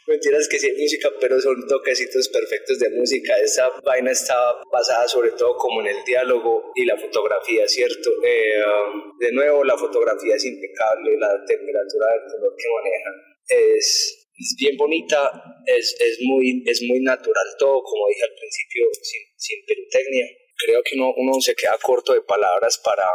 [0.07, 3.37] Mentiras que sí hay música, pero son toquecitos perfectos de música.
[3.39, 4.35] Esa vaina está
[4.73, 8.11] basada sobre todo como en el diálogo y la fotografía, ¿cierto?
[8.25, 13.15] Eh, um, de nuevo, la fotografía es impecable, la temperatura del color que manejan
[13.51, 15.31] es es bien bonita,
[15.67, 20.27] es, es, muy, es muy natural todo, como dije al principio, sin, sin pirotecnia.
[20.57, 23.07] Creo que uno, uno se queda corto de palabras para,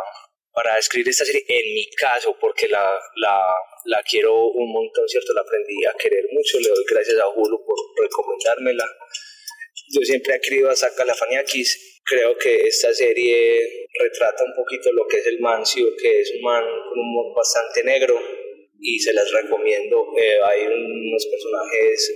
[0.54, 3.42] para describir esta serie, en mi caso, porque la, la,
[3.86, 5.34] la quiero un montón, ¿cierto?
[5.34, 8.86] La aprendí a querer mucho, le doy gracias a Hulu por recomendármela.
[9.94, 12.02] yo siempre he querido a Zach Galifianakis.
[12.04, 16.42] Creo que esta serie retrata un poquito lo que es el Mancio, que es un
[16.42, 18.20] man con un humor bastante negro
[18.80, 20.08] y se las recomiendo.
[20.18, 22.14] Eh, hay unos personajes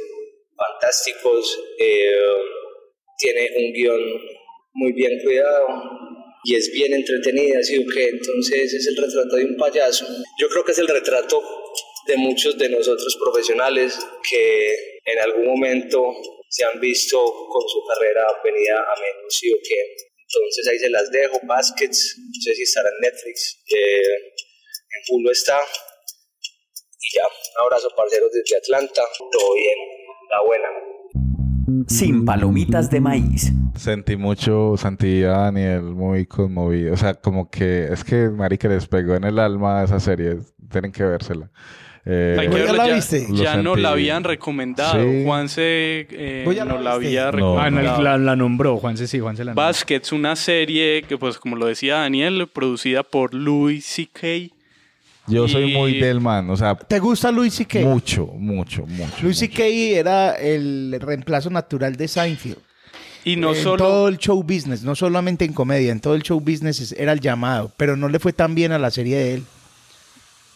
[0.55, 2.19] fantásticos, eh,
[3.17, 4.01] tiene un guion
[4.73, 5.67] muy bien cuidado
[6.43, 10.05] y es bien entretenida, así que entonces es el retrato de un payaso.
[10.39, 11.41] Yo creo que es el retrato
[12.07, 13.99] de muchos de nosotros profesionales
[14.29, 16.15] que en algún momento
[16.49, 20.89] se han visto con su carrera venida a menos, sí o que entonces ahí se
[20.89, 25.59] las dejo, Baskets, no sé si estará en Netflix, eh, en Hulu está,
[27.01, 27.23] y ya,
[27.59, 29.77] un abrazo parceros desde Atlanta, todo bien,
[30.29, 30.67] la buena.
[31.87, 33.51] Sin palomitas de maíz.
[33.75, 36.93] Sentí mucho, sentí a Daniel muy conmovido.
[36.93, 40.37] O sea, como que es que Marica les pegó en el alma esa serie.
[40.71, 41.51] Tienen que vérsela.
[42.05, 43.27] Eh, Hay que ¿Ya verla, la ya, viste?
[43.33, 44.99] Ya nos la habían recomendado.
[44.99, 45.23] Sí.
[45.23, 47.59] Juanse eh, ¿Vos ya la había No.
[47.59, 48.01] Ah, no, recomendado.
[48.01, 49.63] la, la nombró, Juanse sí, Juanse la nombró.
[49.65, 54.55] Baskets, una serie que, pues, como lo decía Daniel, producida por Louis C.K.
[55.29, 56.49] yo soy y- muy del man.
[56.49, 57.79] O sea, ¿Te gusta Louis C.K.?
[57.79, 59.23] mucho, mucho, mucho.
[59.23, 59.33] Mucho.
[59.33, 59.63] C.K.
[59.65, 62.57] era el reemplazo natural de Seinfeld.
[63.25, 63.77] Y no en solo...
[63.77, 67.11] todo el show business, no solamente en comedia, en todo el show business es- era
[67.11, 69.43] el llamado, pero no le fue tan bien a la serie de él.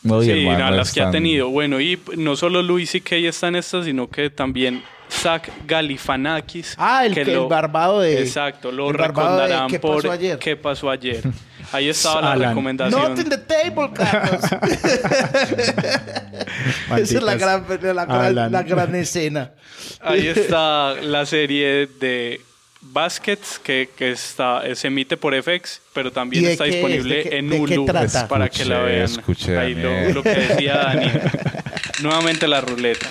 [0.01, 1.49] No, y Sí, man a no las que ha tenido.
[1.49, 3.15] Bueno, y no solo Louis C.K.
[3.17, 6.75] está en esta, sino que también Zach Galifianakis.
[6.77, 8.21] Ah, el, que, el barbado de...
[8.21, 10.39] Exacto, lo el barbado de recordarán ¿Qué por pasó ayer?
[10.39, 11.21] ¿Qué pasó ayer?
[11.73, 12.49] Ahí estaba la Alan.
[12.49, 13.01] recomendación.
[13.01, 14.41] Not in the table, Carlos.
[16.97, 17.65] Esa es la gran,
[17.95, 18.05] la,
[18.63, 19.51] gran, la escena.
[20.01, 22.41] Ahí está la serie de
[22.81, 26.73] Baskets que, que está, se emite por FX, pero también ¿Y de está es?
[26.73, 28.27] disponible ¿De qué- en Hulu trata?
[28.27, 29.19] para que la Escuché, vean.
[29.19, 29.75] escuché, Ahí
[30.13, 31.11] lo que decía Dani.
[32.01, 33.07] Nuevamente la ruleta.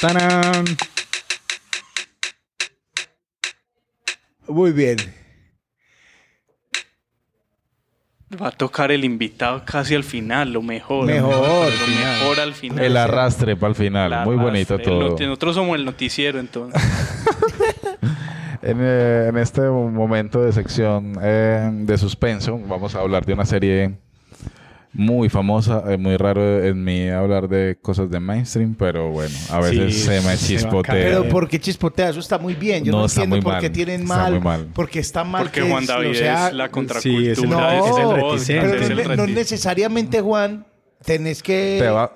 [0.00, 0.64] ¡Tarán!
[4.46, 4.96] Muy bien.
[8.30, 11.06] Va a tocar el invitado casi al final, lo mejor.
[11.06, 12.84] Mejor, Lo mejor al final.
[12.84, 14.12] El arrastre para el final.
[14.12, 15.16] El Muy bonito todo.
[15.18, 16.80] Nosotros somos el noticiero, entonces.
[18.60, 23.44] En, eh, en este momento de sección eh, de suspenso, vamos a hablar de una
[23.46, 23.94] serie
[24.92, 25.84] muy famosa.
[25.88, 30.00] Es muy raro en mí hablar de cosas de mainstream, pero bueno, a veces Sí,
[30.02, 30.94] se me chispotea.
[30.94, 32.08] Pero ¿por qué chispotea?
[32.10, 32.84] Eso está muy bien.
[32.84, 34.68] Yo no, No, está entiendo muy por qué tienen Está mal.
[34.74, 35.42] Porque está mal.
[35.44, 37.32] Porque que Juan es- David o sea, es la sí, es el- contracultura.
[37.32, 38.60] es el No, es el podcast, reticente.
[38.70, 40.66] pero es no, el no necesariamente, Juan,
[41.04, 41.78] tenés que...
[41.80, 42.12] Te va,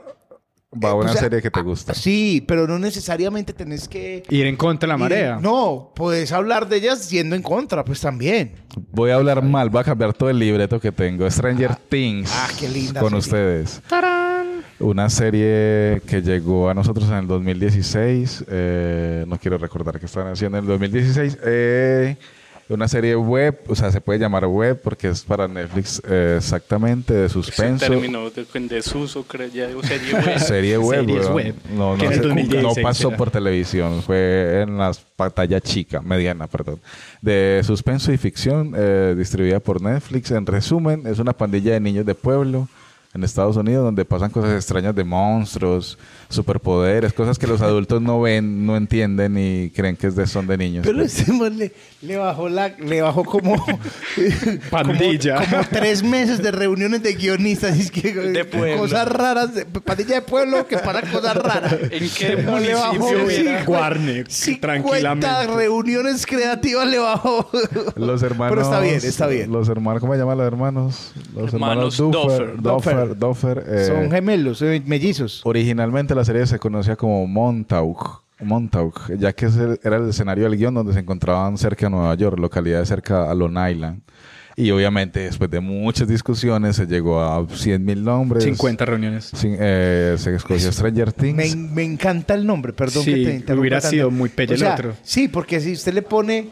[0.73, 1.95] va Eh, una o sea, serie que te gusta.
[1.95, 4.23] Sí, pero no necesariamente tenés que...
[4.31, 5.39] Ir en contra de la marea.
[5.41, 8.53] No, puedes hablar de ellas yendo en contra, pues también.
[8.91, 11.31] Voy a hablar mal, voy a cambiar todo el libreto que tengo.
[11.31, 12.31] Stranger Things.
[12.35, 13.19] ah, qué linda Con serie.
[13.19, 13.83] ustedes.
[14.81, 18.45] Una serie que llegó a nosotros en el 2016.
[18.49, 21.39] eh, no quiero recordar qué estaban haciendo en el 2016.
[21.45, 22.17] eh,
[22.69, 27.13] una serie web, o sea, se puede llamar web porque es para Netflix eh, exactamente,
[27.13, 27.87] de Ese suspenso.
[27.87, 30.39] término de, en desuso, creo ya digo, serie web.
[30.39, 34.79] Serie web, web, No, no, en el se- 2016 no pasó por televisión, fue en
[34.79, 36.81] la pantalla chica, mediana, perdón.
[37.21, 40.31] De suspenso y ficción, eh, distribuida por Netflix.
[40.31, 42.69] En resumen, es una pandilla de niños de pueblo
[43.15, 45.99] en Estados Unidos donde pasan cosas extrañas de monstruos,
[46.31, 50.47] superpoderes, cosas que los adultos no ven, no entienden y creen que es de, son
[50.47, 50.87] de niños.
[50.87, 53.63] Pero ese man le, le bajó la, le bajó como
[54.71, 55.37] Pandilla.
[55.37, 58.79] como, como tres meses de reuniones de guionistas, y es que De pueblo.
[58.83, 61.73] cosas raras, de, pandilla de pueblo que para cosas raras.
[61.91, 63.09] ¿En qué le bajó?
[63.67, 65.47] Warner, 50 tranquilamente.
[65.55, 67.49] reuniones creativas le bajó.
[67.97, 68.53] Los hermanos.
[68.57, 69.53] Pero está bien, está bien.
[69.53, 71.13] Los hermanos, ¿cómo se llaman los hermanos?
[71.35, 72.57] Los Hermanos hermanos Duffer.
[72.57, 72.63] Duffer.
[72.63, 73.02] Duffer.
[73.09, 75.41] Duffer, eh, Son gemelos, eh, mellizos.
[75.45, 78.23] Originalmente la serie se conocía como Montauk.
[78.41, 82.15] Montauk, ya que ese era el escenario del guion donde se encontraban cerca de Nueva
[82.17, 84.01] York, localidad cerca a Long Island.
[84.57, 88.45] Y obviamente después de muchas discusiones se llegó a 100.000 nombres.
[88.45, 89.31] 50 reuniones.
[89.33, 91.37] Sin- eh, se escogió Stranger Things.
[91.57, 93.91] Me, me encanta el nombre, perdón Sí, que te interrumpa hubiera tanto.
[93.91, 94.95] sido muy pelle O el sea, otro.
[95.03, 96.49] Sí, porque si usted le pone,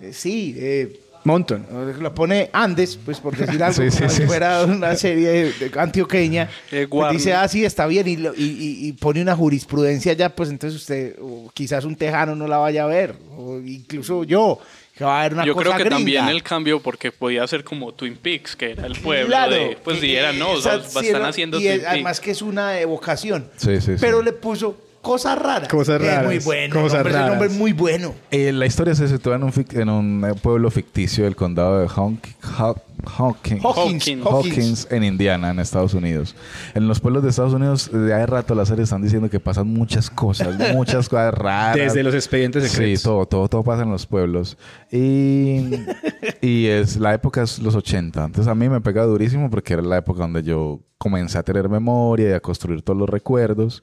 [0.00, 1.66] eh, sí, eh, Montón.
[2.00, 4.16] lo pone Andes, pues por decir algo, Sí, sí, como sí.
[4.22, 8.16] si fuera una serie de- de antioqueña, Eh, pues dice, ah, sí, está bien, y,
[8.16, 12.34] lo- y- y- y pone una jurisprudencia ya, pues entonces usted, o quizás un tejano
[12.34, 14.58] no la vaya a ver, o incluso yo,
[14.96, 15.96] que va a ver una Yo cosa creo que gringa.
[15.96, 19.78] también el cambio, porque podía ser como Twin Peaks, que era el pueblo Claro, de.
[19.82, 21.90] Pues si era, no, esa- o sea, están era- haciendo y Twin es- Peaks.
[21.92, 23.48] además que es una evocación.
[23.56, 23.96] Sí, sí, sí.
[24.00, 25.66] Pero le puso Cosa Rara.
[25.66, 26.74] Cosas Eh, raras, muy bueno.
[26.74, 27.30] cosas nombre, ese raras.
[27.30, 28.14] nombre es muy bueno.
[28.30, 31.78] Eh, la historia se sitúa en un, fic- en un eh, pueblo ficticio del condado
[31.80, 32.18] de Hawk-
[32.58, 32.82] Haw-
[33.16, 34.26] Hawkins, Hawkins, Hawkins.
[34.26, 36.36] Hawkins, en Indiana, en Estados Unidos.
[36.74, 39.68] En los pueblos de Estados Unidos, de hace rato la serie están diciendo que pasan
[39.68, 41.76] muchas cosas, muchas cosas raras.
[41.76, 43.00] Desde los expedientes secretos.
[43.00, 44.58] Sí, todo, todo, todo pasa en los pueblos.
[44.92, 45.76] Y,
[46.42, 48.22] y es la época es los 80.
[48.22, 51.70] Entonces a mí me pega durísimo porque era la época donde yo comencé a tener
[51.70, 53.82] memoria y a construir todos los recuerdos.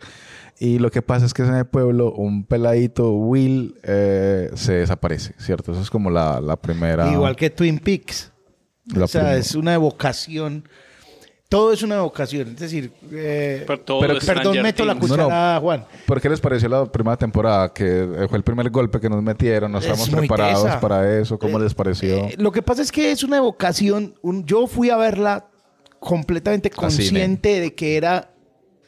[0.60, 5.34] Y lo que pasa es que en el pueblo un peladito, Will, eh, se desaparece,
[5.38, 5.72] ¿cierto?
[5.72, 7.12] Eso es como la, la primera...
[7.12, 8.32] Igual que Twin Peaks.
[8.86, 10.68] La o sea, es una evocación.
[11.50, 12.48] Todo es una evocación.
[12.50, 15.10] Es decir, eh, Pero todo Pero- es perdón, meto la Things.
[15.10, 15.24] No, no.
[15.26, 15.86] cucharada, Juan.
[16.08, 17.72] ¿Por qué les pareció la primera temporada?
[17.74, 20.80] Que fue el primer golpe que nos metieron, no Es estábamos preparados tesa.
[20.80, 21.38] para eso.
[21.38, 22.16] ¿Cómo Eh, les pareció?
[22.26, 24.16] Eh, lo que pasa es que es una evocación.
[24.24, 25.48] un- yo fui a verla
[26.00, 28.32] completamente consciente de que era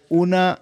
[0.09, 0.61] una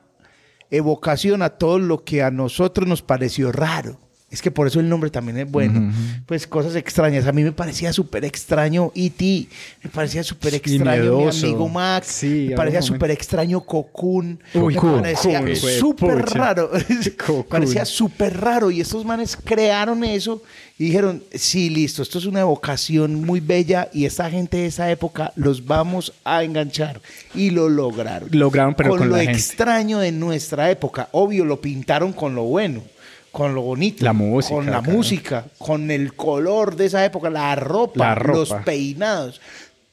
[0.70, 4.07] evocación a todo lo que a nosotros nos pareció raro.
[4.30, 5.94] Es que por eso el nombre también es bueno.
[6.26, 7.26] Pues cosas extrañas.
[7.28, 9.48] A mí me parecía súper extraño E.T.
[9.84, 12.08] Me parecía súper extraño mi amigo Max.
[12.08, 14.38] Sí, me parecía súper extraño Cocoon.
[14.54, 16.72] Uy, me Cocoon, parecía súper raro.
[17.18, 17.46] Cocoon.
[17.46, 18.70] parecía súper raro.
[18.70, 20.42] Y estos manes crearon eso
[20.78, 24.92] y dijeron, sí, listo, esto es una evocación muy bella y esta gente de esa
[24.92, 27.02] época los vamos a enganchar.
[27.34, 28.30] Y lo lograron.
[28.32, 29.40] Lograron, pero con lo la gente.
[29.40, 31.08] extraño de nuestra época.
[31.14, 32.84] Obvio, lo pintaron con lo bueno.
[33.32, 34.04] Con lo bonito.
[34.04, 34.92] La música, Con la claro.
[34.92, 35.46] música.
[35.58, 37.30] Con el color de esa época.
[37.30, 38.00] La ropa.
[38.00, 38.38] La ropa.
[38.40, 39.42] Los peinados.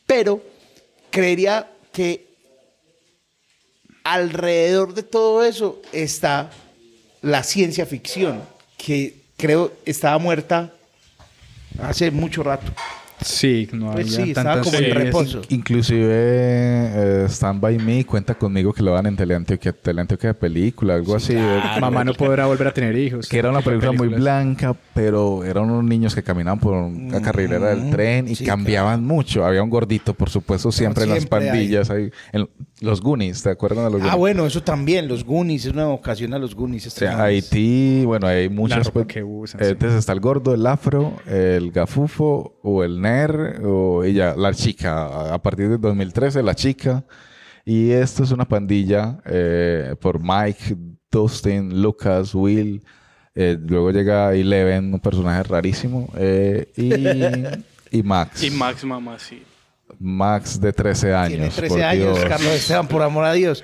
[0.06, 0.42] Pero
[1.10, 2.26] creería que
[4.04, 6.50] alrededor de todo eso está
[7.22, 8.42] la ciencia ficción,
[8.76, 10.72] que creo estaba muerta
[11.82, 12.70] hace mucho rato.
[13.24, 15.04] Sí, no Pues había sí, estaba tantas como en series.
[15.06, 15.42] reposo.
[15.48, 20.94] Inclusive eh, Stand By Me cuenta conmigo que lo dan en Teleantioquia, Teleantioquia de película,
[20.94, 21.34] algo así.
[21.80, 23.26] Mamá no podrá volver a tener hijos.
[23.28, 27.74] Que era una película muy blanca, pero eran unos niños que caminaban por una carrilera
[27.74, 29.44] del tren y sí, cambiaban mucho.
[29.44, 31.26] Había un gordito, por supuesto, siempre, en las hay.
[31.26, 31.88] pandillas.
[31.90, 32.48] Ahí, en
[32.84, 34.18] los Goonies, ¿te acuerdan de los Ah, Goonies?
[34.18, 36.84] bueno, eso también, los Goonies, es una ocasión a los Goonies.
[36.84, 37.44] O estos sea, manes.
[37.44, 38.90] Haití, bueno, hay muchas.
[38.90, 39.70] pues, que usan, eh, sí.
[39.72, 45.32] Entonces está el gordo, el afro, el gafufo o el ner o ella, la chica.
[45.34, 47.04] A partir del 2013, la chica.
[47.64, 50.76] Y esto es una pandilla eh, por Mike,
[51.10, 52.82] Dustin, Lucas, Will.
[53.34, 56.08] eh, luego llega Eleven, un personaje rarísimo.
[56.16, 58.42] eh, y, y Max.
[58.44, 59.42] Y Max Mamá, sí.
[59.98, 61.28] Max de 13 años.
[61.30, 62.28] Tiene 13 por años, Dios.
[62.28, 63.62] Carlos Esteban, por amor a Dios.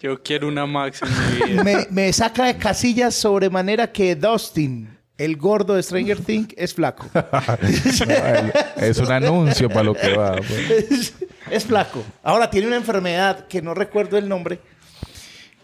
[0.00, 1.64] Yo quiero una Max en mi vida.
[1.64, 7.06] Me, me saca de casillas sobremanera que Dustin, el gordo de Stranger Things, es flaco.
[8.76, 10.36] es un anuncio para lo que va.
[10.36, 10.90] pues.
[10.90, 11.14] es,
[11.50, 12.02] es flaco.
[12.22, 14.60] Ahora tiene una enfermedad que no recuerdo el nombre,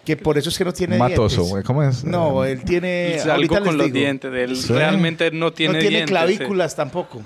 [0.04, 1.50] que por eso es que no tiene Matoso, dientes.
[1.50, 2.04] güey, ¿cómo es?
[2.04, 3.18] No, él tiene...
[3.30, 4.32] Algo con los dientes.
[4.34, 4.72] Él Sí.
[4.72, 6.10] realmente no tiene no tiene dientes.
[6.10, 7.22] clavículas tampoco.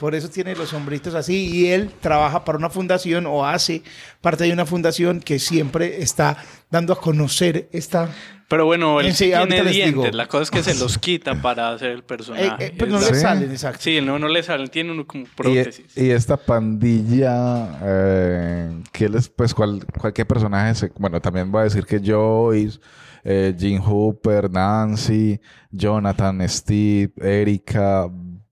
[0.00, 1.46] Por eso tiene los hombritos así.
[1.50, 3.82] Y él trabaja para una fundación o hace
[4.22, 6.38] parte de una fundación que siempre está
[6.70, 8.08] dando a conocer esta...
[8.48, 9.84] Pero bueno, él Sí, tiene dientes.
[9.86, 10.06] digo.
[10.10, 12.46] La cosa es que se los quita para hacer el personaje.
[12.64, 13.78] Eh, eh, pero no Es le salen, exacto.
[13.82, 14.66] Sí, no, no le salen.
[14.68, 15.96] Tiene uno como prótesis.
[15.96, 21.64] y esta pandilla, eh, que les, pues cual- cualquier personaje, se- bueno, también voy a
[21.64, 22.80] decir que Joyce,
[23.22, 25.40] eh, Jim Hooper, Nancy,
[25.70, 28.08] Jonathan, Steve, Erika,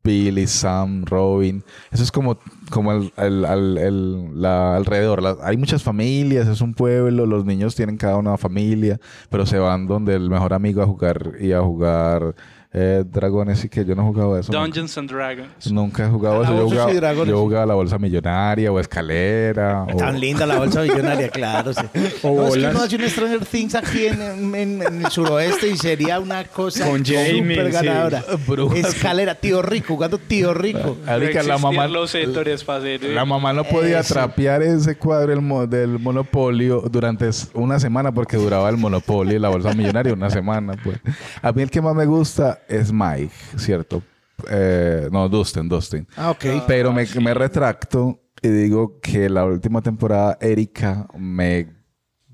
[0.09, 2.39] Billy, Sam, Robin, eso es como,
[2.71, 3.45] como el, el-
[3.79, 5.39] el- alrededor.
[5.43, 8.99] Hay muchas familias, es un pueblo, los niños tienen cada una familia,
[9.31, 12.35] pero se van donde el mejor amigo a jugar y a jugar
[12.73, 14.53] eh, dragones y que yo no he jugado eso.
[14.53, 14.65] nunca.
[14.67, 15.73] Dungeons and Dragons.
[15.73, 16.55] Nunca he jugado eso.
[16.55, 17.29] Yo jugaba, dragones.
[17.31, 19.85] yo jugaba la bolsa millonaria o escalera.
[19.85, 21.73] o- Tan linda la bolsa millonaria, claro.
[21.73, 21.81] sí.
[22.23, 22.75] O no, es que bolas.
[22.75, 24.21] uno hace un Stranger Things aquí en,
[24.55, 27.73] en- en- el suroeste y sería una cosa Con Jamie, súper sí.
[27.87, 28.25] ganadora.
[28.47, 28.79] Brujas.
[28.95, 30.97] Escalera, tío rico, jugando tío rico.
[31.07, 33.05] Marica, la mamá, los sectores para hacer...
[33.05, 34.13] eh, la mamá no podía Eso.
[34.15, 39.39] trapear ese cuadro del, mo- del monopolio durante una semana porque duraba el monopolio y
[39.39, 40.75] la bolsa millonaria una semana.
[40.85, 40.99] Pues.
[41.41, 44.03] A mí el que más me gusta es Mike, ¿cierto?
[44.51, 46.07] Eh, no, Dustin, Dustin.
[46.17, 46.45] Ah, ok.
[46.67, 51.79] Pero me, me retracto y digo que la última temporada Erika me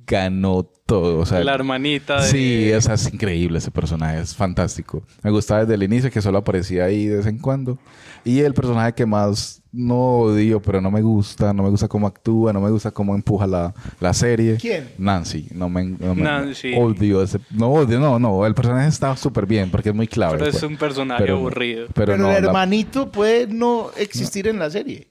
[0.07, 1.20] ganó todo.
[1.20, 2.28] O sea, La hermanita de...
[2.28, 5.03] Sí, o sea, es increíble ese personaje, es fantástico.
[5.22, 7.78] Me gustaba desde el inicio que solo aparecía ahí de vez en cuando.
[8.24, 12.07] Y el personaje que más no odio, pero no me gusta, no me gusta cómo
[12.07, 14.57] actúa, no me gusta cómo empuja la, la serie.
[14.61, 14.91] ¿Quién?
[14.99, 15.49] Nancy.
[15.53, 16.75] No me, no me- Nancy.
[16.77, 17.41] odio ese.
[17.51, 18.47] No odio, no, no.
[18.47, 20.35] El personaje está súper bien porque es muy clave.
[20.39, 20.62] Pero es pues.
[20.62, 21.87] un personaje Pero- aburrido.
[21.93, 25.09] Pero, Pero, no, el la- hermanito puede no existir en la serie.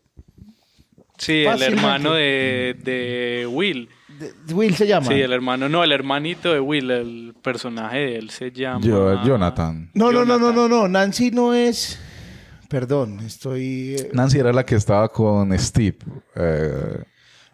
[1.18, 3.90] Sí, el hermano de, de Will.
[4.54, 5.08] Will se llama.
[5.08, 8.86] Sí, el hermano, no, el hermanito de Will, el personaje de él se llama...
[8.86, 9.90] Yo- Jonathan.
[9.94, 10.88] No, no, no, no, no, no.
[10.88, 12.00] Nancy no es.
[12.74, 13.96] Perdón, estoy.
[14.00, 15.98] eh, Nancy era la que estaba con Steve.
[16.36, 17.04] eh,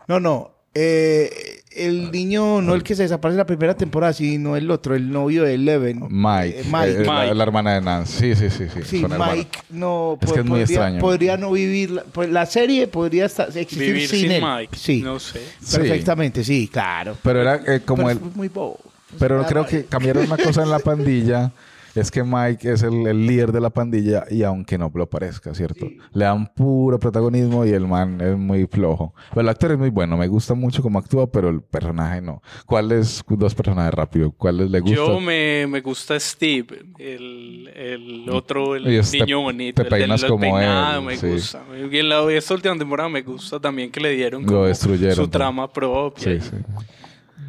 [0.08, 0.52] No, no.
[0.74, 1.30] Eh,
[1.76, 5.12] el niño, no el que se desaparece en la primera temporada, sino el otro, el
[5.12, 6.08] novio de Eleven.
[6.10, 6.62] Mike.
[6.62, 7.02] Eh, Mike.
[7.02, 8.34] eh, la, la hermana de Nancy.
[8.34, 8.82] Sí, sí, sí.
[8.86, 9.06] sí.
[9.06, 11.02] Mike no Es que es muy extraño.
[11.02, 11.92] podría no vivir.
[11.92, 14.42] La, pues la serie podría estar, existir Vivir sin, sin él.
[14.44, 15.42] Mike, Sí, no sé.
[15.70, 17.18] Perfectamente, sí, claro.
[17.24, 18.28] Pero era eh, como Pero el.
[18.30, 18.80] es muy bobo.
[19.18, 21.52] Pero Ah, creo que cambiaron una cosa en la pandilla.
[21.96, 25.54] Es que Mike es el, el líder de la pandilla y aunque no lo parezca,
[25.56, 25.88] ¿cierto?
[26.14, 29.14] Le dan puro protagonismo y el man es muy flojo.
[29.30, 32.42] Pero el actor es muy bueno, me gusta mucho cómo actúa, pero el personaje no.
[32.66, 34.32] ¿Cuáles dos personajes rápido?
[34.32, 34.96] ¿Cuáles le gusta?
[34.96, 36.68] Yo me, me gusta Steve,
[37.00, 39.82] el, el otro, el Y es- te- niño bonito.
[39.82, 41.28] te el del- peinas el como peinado, él, me sí.
[41.28, 41.64] gusta.
[41.92, 45.16] Y en la, esta última temporada me gusta también que le dieron Lo como destruyeron,
[45.16, 46.40] su trama propia.
[46.40, 46.56] Sí, sí.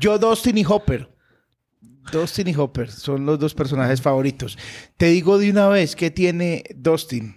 [0.00, 1.08] Yo, Dustin y Hopper.
[2.12, 4.58] Dustin y Hopper son los dos personajes favoritos.
[4.96, 7.36] Te digo de una vez que tiene Dustin.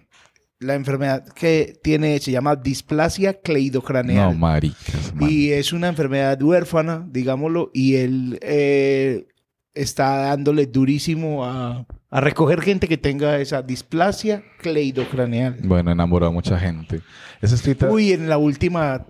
[0.59, 4.31] La enfermedad que tiene se llama displasia cleidocraneal.
[4.31, 5.13] No, maricas.
[5.13, 5.29] man.
[5.29, 9.27] Y es una enfermedad huérfana, digámoslo, y él eh,
[9.73, 11.85] está dándole durísimo a,
[12.15, 15.57] a recoger gente que tenga esa displasia cleidocraneal.
[15.63, 17.01] Bueno, enamoró a mucha gente.
[17.41, 17.89] Es escrita...
[17.89, 19.05] Uy, en la última,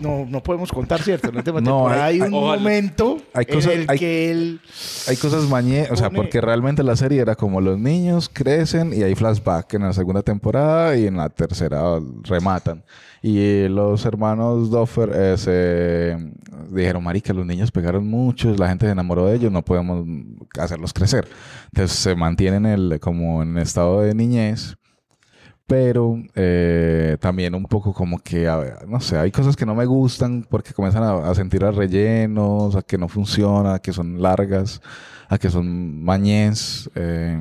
[0.00, 1.30] no, no podemos contar, ¿cierto?
[1.32, 2.58] No, temporada hay- hay, un ojalá.
[2.62, 4.60] momento Hay cosas- en el hay- que él...
[5.08, 9.02] Hay cosas mañé, o sea, porque realmente la serie era como los niños crecen y
[9.02, 11.82] hay flashback en la segunda temporada y en la tercera
[12.24, 12.82] rematan.
[13.20, 16.16] Y eh, los hermanos Doffer eh, se
[16.70, 20.06] dijeron, marica, los niños pegaron muchos, la gente se enamoró de ellos, no podemos
[20.58, 21.26] hacerlos crecer.
[21.72, 24.76] Entonces se mantienen el, como en estado de niñez.
[25.66, 29.84] Pero eh, también un poco como que, a no sé, hay cosas que no me
[29.84, 34.22] gustan porque comienzan a, a sentir a rellenos, a que no funciona, a que son
[34.22, 34.80] largas,
[35.28, 36.88] a que son mañez.
[36.94, 37.38] eh,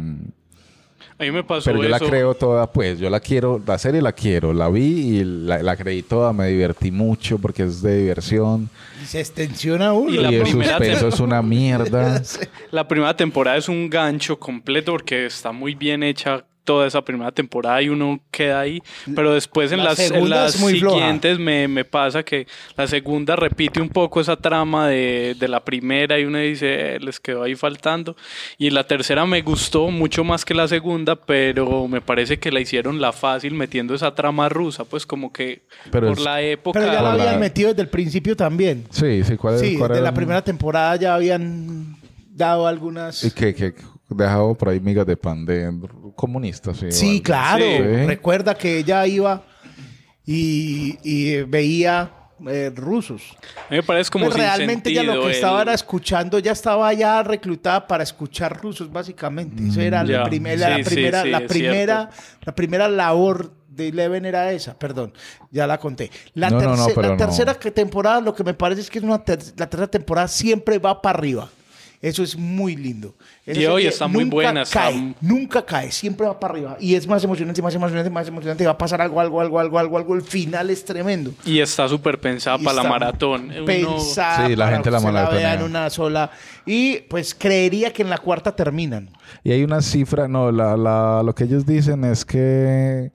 [1.20, 4.04] A mí me pasó pero yo la creo toda, pues, yo la quiero, la serie
[4.04, 7.98] la quiero, la vi y la, la creí toda, me divertí mucho porque es de
[7.98, 8.70] diversión
[9.02, 10.12] Y se extensiona uno.
[10.12, 12.22] Y y, la el primera suspenso es una mierda.
[12.72, 17.32] La primera temporada es un gancho completo porque está muy bien hecha toda esa primera
[17.32, 18.84] temporada y uno queda ahí.
[19.16, 22.46] Pero después en La las, en las siguientes me, me pasa que
[22.76, 27.00] la segunda repite un poco esa trama de, de la primera y uno dice, "Eh,
[27.00, 28.18] les quedó ahí faltando.
[28.58, 32.60] Y la tercera me gustó mucho más que la segunda, pero me parece que la
[32.60, 36.80] hicieron la fácil metiendo esa trama rusa, pues como que Pero por es- la época...
[36.82, 38.84] Pero ya la Por la- habían metido desde el principio también.
[38.90, 39.62] Sí, sí, ¿cuál es?
[39.62, 40.04] Sí, cuál de era?
[40.04, 41.96] la primera temporada ya habían
[42.36, 43.24] dado algunas...
[43.24, 43.74] Y que, que
[44.10, 45.70] dejado por ahí migas de pan de
[46.18, 46.78] comunistas.
[46.90, 47.64] Sí, claro.
[47.64, 48.06] Sí.
[48.06, 49.42] Recuerda que ella iba
[50.26, 52.12] y, y veía
[52.48, 53.22] eh, rusos.
[53.68, 56.38] A mí me parece como Pues sin realmente ya lo que estaba el- era escuchando,
[56.40, 59.64] ya estaba ya reclutada para escuchar rusos, básicamente.
[59.70, 62.10] Eso era Mm, la, primer- la Sí, primera, sí, la primera,
[62.46, 65.14] la primera labor de Eleven era esa, perdón,
[65.52, 66.10] ya la conté.
[66.34, 69.40] La, No, la tercera que- temporada, lo que me parece es que es una ter-
[69.56, 71.50] la tercera temporada siempre va para arriba.
[72.02, 73.16] Eso es muy lindo.
[73.46, 76.78] Esa Y hoy está muy nunca buena, está- Cae, nunca cae, siempre va para arriba.
[76.80, 78.66] Y es más emocionante, más emocionante, más emocionante.
[78.66, 80.16] Va a pasar algo, algo, algo, algo, algo, algo.
[80.16, 81.32] El final es tremendo.
[81.44, 83.50] Y está súper pensada para la maratón.
[83.52, 85.00] Uno- Pensada Sí, la gente la
[85.56, 86.30] en una sola.
[86.66, 89.10] Y pues creería que en la cuarta terminan.
[89.44, 93.12] Y hay una cifra, no, la, la- lo que ellos dicen es que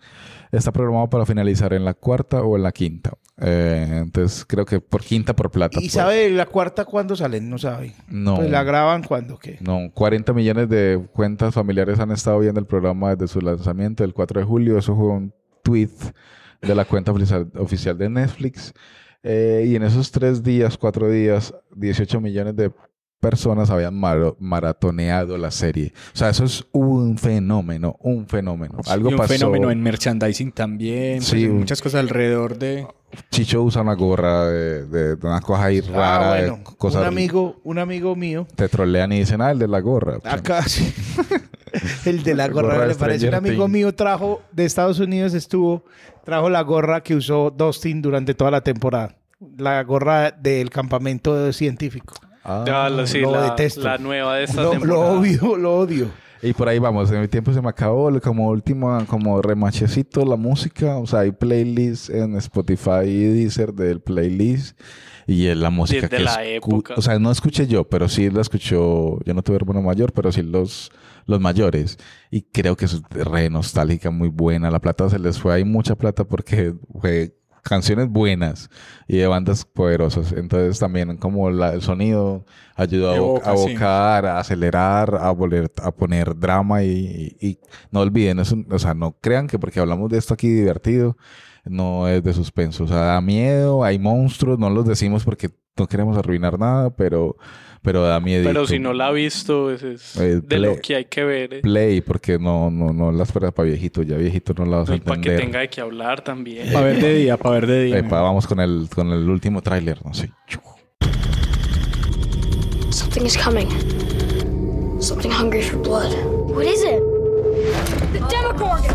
[0.50, 3.12] está programado para finalizar en la cuarta o en la quinta.
[3.44, 5.80] Eh, entonces creo que por quinta por plata.
[5.80, 7.50] ¿Y sabe la cuarta cuándo salen?
[7.50, 7.94] No sabe.
[8.08, 8.36] No.
[8.36, 9.58] Pues la graban cuando, ¿qué?
[9.60, 14.14] No, 40 millones de cuentas familiares han estado viendo el programa desde su lanzamiento el
[14.14, 14.78] 4 de julio.
[14.78, 15.90] Eso fue un tweet
[16.60, 18.72] de la cuenta oficial, oficial de Netflix.
[19.24, 22.72] Eh, y en esos tres días, cuatro días, 18 millones de
[23.22, 25.92] personas habían maro- maratoneado la serie.
[26.12, 28.78] O sea, eso es un fenómeno, un fenómeno.
[28.88, 29.32] Algo y un pasó.
[29.32, 31.18] fenómeno en merchandising también.
[31.18, 32.84] pues, Sí, un- muchas cosas alrededor de...
[33.30, 36.64] Chicho usa una gorra de, de- de una cosa ahí rara, Ah, de bueno.
[36.76, 37.02] cosas.
[37.02, 38.46] Un amigo, un amigo mío.
[38.56, 40.18] Te trolean y dicen, ah, el de la gorra.
[40.24, 40.92] Acá sí.
[42.04, 43.28] El de la gorra, gorra me parece.
[43.28, 45.84] Un amigo mío trajo de Estados Unidos, estuvo,
[46.24, 49.14] trajo la gorra que usó Dustin durante toda la temporada.
[49.58, 52.14] La gorra del campamento científico.
[52.44, 52.90] Ah.
[53.06, 53.82] Sí, lo la, detesto.
[53.82, 56.08] la nueva de esta Lo, odio, lo odio.
[56.44, 60.34] Y por ahí vamos, en mi tiempo se me acabó como último, como remachecito la
[60.34, 64.76] música, o sea, hay playlists en Spotify y Deezer del playlist
[65.28, 66.94] y es la música Desde que la escu- época.
[66.96, 70.32] o sea, no escuché yo, pero sí la escuchó, yo no tuve hermano mayor, pero
[70.32, 70.90] sí los,
[71.26, 71.96] los mayores
[72.28, 75.94] y creo que es re nostálgica, muy buena, la plata se les fue, hay mucha
[75.94, 78.70] plata porque fue canciones buenas
[79.08, 80.32] y de bandas poderosas.
[80.32, 82.44] Entonces también como la- el sonido
[82.74, 83.70] ayudó a, Evoca, a sí.
[83.70, 87.58] evocar, a acelerar, a volver a poner drama y, y- y
[87.90, 91.16] no olviden, o sea, no crean que porque hablamos de esto aquí divertido,
[91.64, 92.84] no es de suspenso.
[92.84, 97.36] O sea, da miedo, hay monstruos, no los decimos porque no queremos arruinar nada, pero,
[97.82, 98.44] pero da miedo.
[98.44, 101.24] Pero si no la ha visto, es, es Eh, de lo play- que hay que
[101.24, 101.54] ver.
[101.54, 101.60] eh.
[101.62, 104.94] Play, porque no, no, no la esperas para viejito, ya viejito no la vas a
[104.94, 105.40] Y para que entender.
[105.46, 106.72] tenga de qué hablar también.
[106.72, 107.98] Para ver de día, para ver de día.
[107.98, 110.30] Epa, vamos con el, con el último tráiler, no sé.
[112.90, 113.68] Something is coming.
[115.00, 116.12] Something hungry for blood.
[116.54, 117.00] What is it?
[118.12, 118.94] The Demogorgon!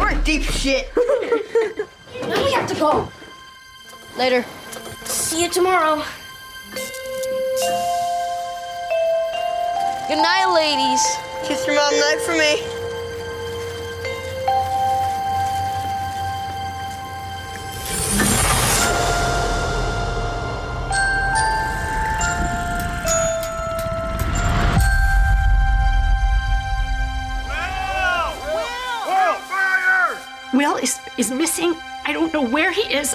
[0.00, 0.86] We're in deep shit.
[2.28, 3.08] now we have to go.
[4.18, 4.44] Later.
[5.04, 6.02] See you tomorrow.
[7.54, 7.68] Good
[10.16, 11.00] night, ladies.
[11.44, 12.60] Kiss your mom night for me.
[30.52, 31.76] Will is, is missing.
[32.04, 33.14] I don't know where he is.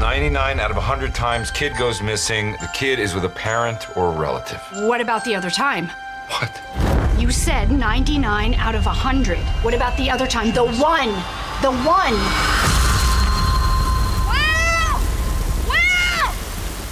[0.00, 2.52] 99 out of 100 times, kid goes missing.
[2.52, 4.58] The kid is with a parent or a relative.
[4.76, 5.90] What about the other time?
[6.30, 6.62] What?
[7.20, 9.36] You said 99 out of 100.
[9.62, 10.54] What about the other time?
[10.54, 11.10] The one.
[11.60, 12.14] The one.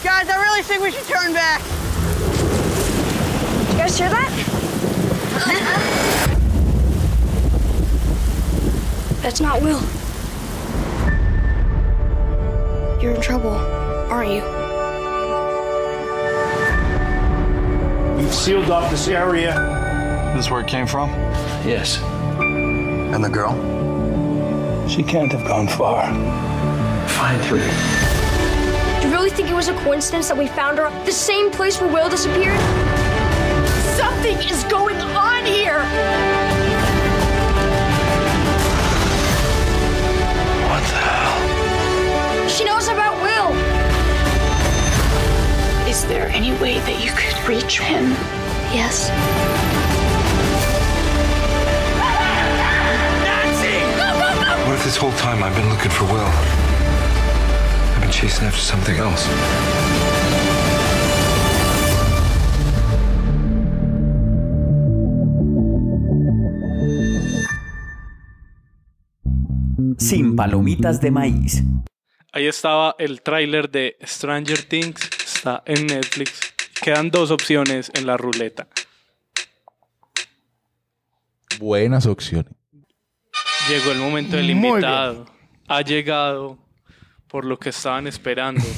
[0.05, 1.63] Guys, I really think we should turn back.
[3.73, 4.31] You guys hear that?
[5.35, 6.35] Uh-huh.
[9.23, 9.81] That's not Will.
[14.29, 14.43] You?
[18.17, 19.55] We've sealed off this area.
[20.35, 21.11] This is where it came from?
[21.65, 22.01] Yes.
[22.01, 23.55] And the girl?
[24.89, 26.05] She can't have gone far.
[27.09, 27.59] Find her.
[29.01, 31.51] Do you really think it was a coincidence that we found her at the same
[31.51, 32.59] place where Will disappeared?
[33.97, 36.38] Something is going on here.
[46.29, 48.11] There any way that you could reach him?
[48.73, 49.11] Yes.
[54.67, 56.31] What if this whole time I've been looking for Will?
[57.95, 59.27] I've been chasing after something else.
[69.99, 71.63] Sin palomitas de maíz.
[72.33, 75.18] Ahí estaba el tráiler de Stranger Things.
[75.39, 76.53] Está en Netflix.
[76.83, 78.67] Quedan dos opciones en la ruleta.
[81.61, 82.53] Buenas opciones.
[83.69, 85.27] Llegó el momento del Muy invitado.
[85.69, 86.59] Ha llegado
[87.29, 88.63] por lo que estaban esperando.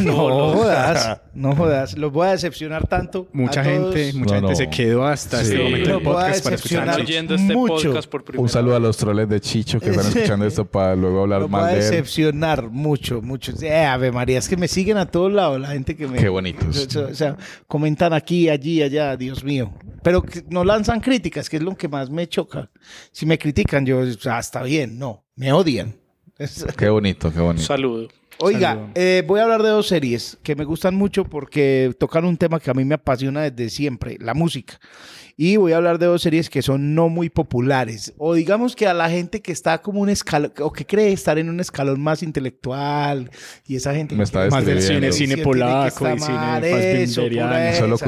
[0.00, 0.54] No Todos.
[0.56, 1.96] jodas, no jodas.
[1.96, 3.28] Los voy a decepcionar tanto.
[3.32, 3.94] Mucha a todos.
[3.94, 4.56] gente, mucha No, gente no.
[4.56, 5.52] se quedó hasta Sí.
[5.52, 6.88] este momento Lo del voy a podcast para decepcionar.
[6.88, 7.06] escuchar.
[7.06, 7.74] oyendo este mucho.
[7.92, 8.86] podcast por primera Un saludo a vez.
[8.88, 11.72] los troles de Chicho que están escuchando esto para luego hablar Los voy a mal
[11.74, 11.90] de él.
[11.90, 13.52] decepcionar mucho, mucho.
[13.62, 16.18] Eh, Ave María, es que me siguen a todos lados la gente que me...
[16.18, 16.96] Qué bonitos.
[16.96, 17.36] O sea,
[17.66, 19.72] comentan aquí, allí, allá, Dios mío.
[20.02, 22.70] Pero no lanzan críticas, que es lo que más me choca.
[23.12, 25.96] Si me critican, yo, o sea, está bien, no, me odian.
[26.76, 27.64] Qué bonito, qué bonito.
[27.64, 28.08] Saludo.
[28.38, 28.90] Oiga, Saludo.
[28.96, 32.58] eh, voy a hablar de dos series que me gustan mucho porque tocan un tema
[32.58, 34.80] que a mí me apasiona desde siempre, la música.
[35.36, 38.12] Y voy a hablar de dos series que son no muy populares.
[38.18, 41.38] O digamos que a la gente que está como un escalón, o que cree estar
[41.38, 43.30] en un escalón más intelectual,
[43.66, 47.98] y esa gente Me que está Más del cine, cine polaco y cine Solo.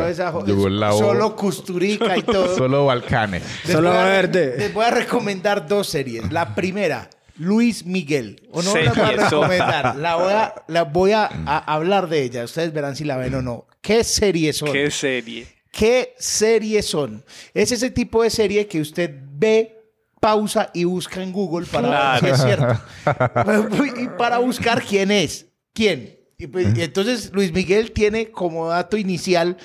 [0.00, 0.32] Toda esa.
[0.32, 2.56] Solo Kusturica y todo.
[2.56, 3.42] Solo Balcanes.
[3.64, 4.56] Solo verde.
[4.58, 6.30] Les voy a recomendar dos series.
[6.32, 8.42] La primera, Luis Miguel.
[8.50, 9.96] O no la voy a recomendar.
[9.96, 12.44] La voy a, la voy a, a hablar de ella.
[12.44, 13.66] Ustedes verán si la ven o no.
[13.80, 14.72] ¿Qué series son?
[14.72, 15.46] ¿Qué serie?
[15.70, 17.24] ¿Qué series son?
[17.52, 19.76] Es ese tipo de serie que usted ve,
[20.20, 22.80] pausa y busca en Google para ver si es cierto.
[24.00, 25.46] y para buscar quién es.
[25.72, 26.18] ¿Quién?
[26.38, 29.56] Y, pues, y entonces Luis Miguel tiene como dato inicial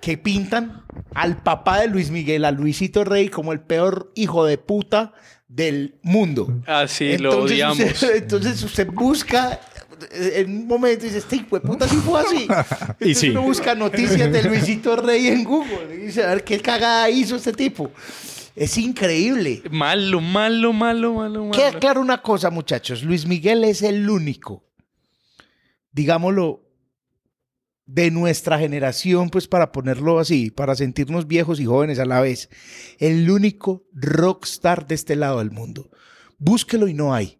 [0.00, 4.58] que pintan al papá de Luis Miguel, a Luisito Rey, como el peor hijo de
[4.58, 5.12] puta
[5.48, 6.62] del mundo.
[6.66, 7.78] Así lo odiamos.
[7.78, 9.60] usted, entonces usted busca
[10.12, 12.46] eh, en un momento y dice, este hijo de puta sí fue así.
[13.00, 13.30] Entonces sí.
[13.30, 17.36] uno busca noticias de Luisito Rey en Google y dice, a ver qué cagada hizo
[17.36, 17.90] este tipo.
[18.54, 19.62] Es increíble.
[19.70, 21.78] Malo, malo, malo, malo, Queda malo.
[21.78, 23.02] claro una cosa, muchachos.
[23.02, 24.64] Luis Miguel es el único,
[25.92, 26.65] digámoslo,
[27.86, 32.50] de nuestra generación, pues para ponerlo así, para sentirnos viejos y jóvenes a la vez,
[32.98, 35.90] el único rockstar de este lado del mundo.
[36.38, 37.38] Búsquelo y no hay.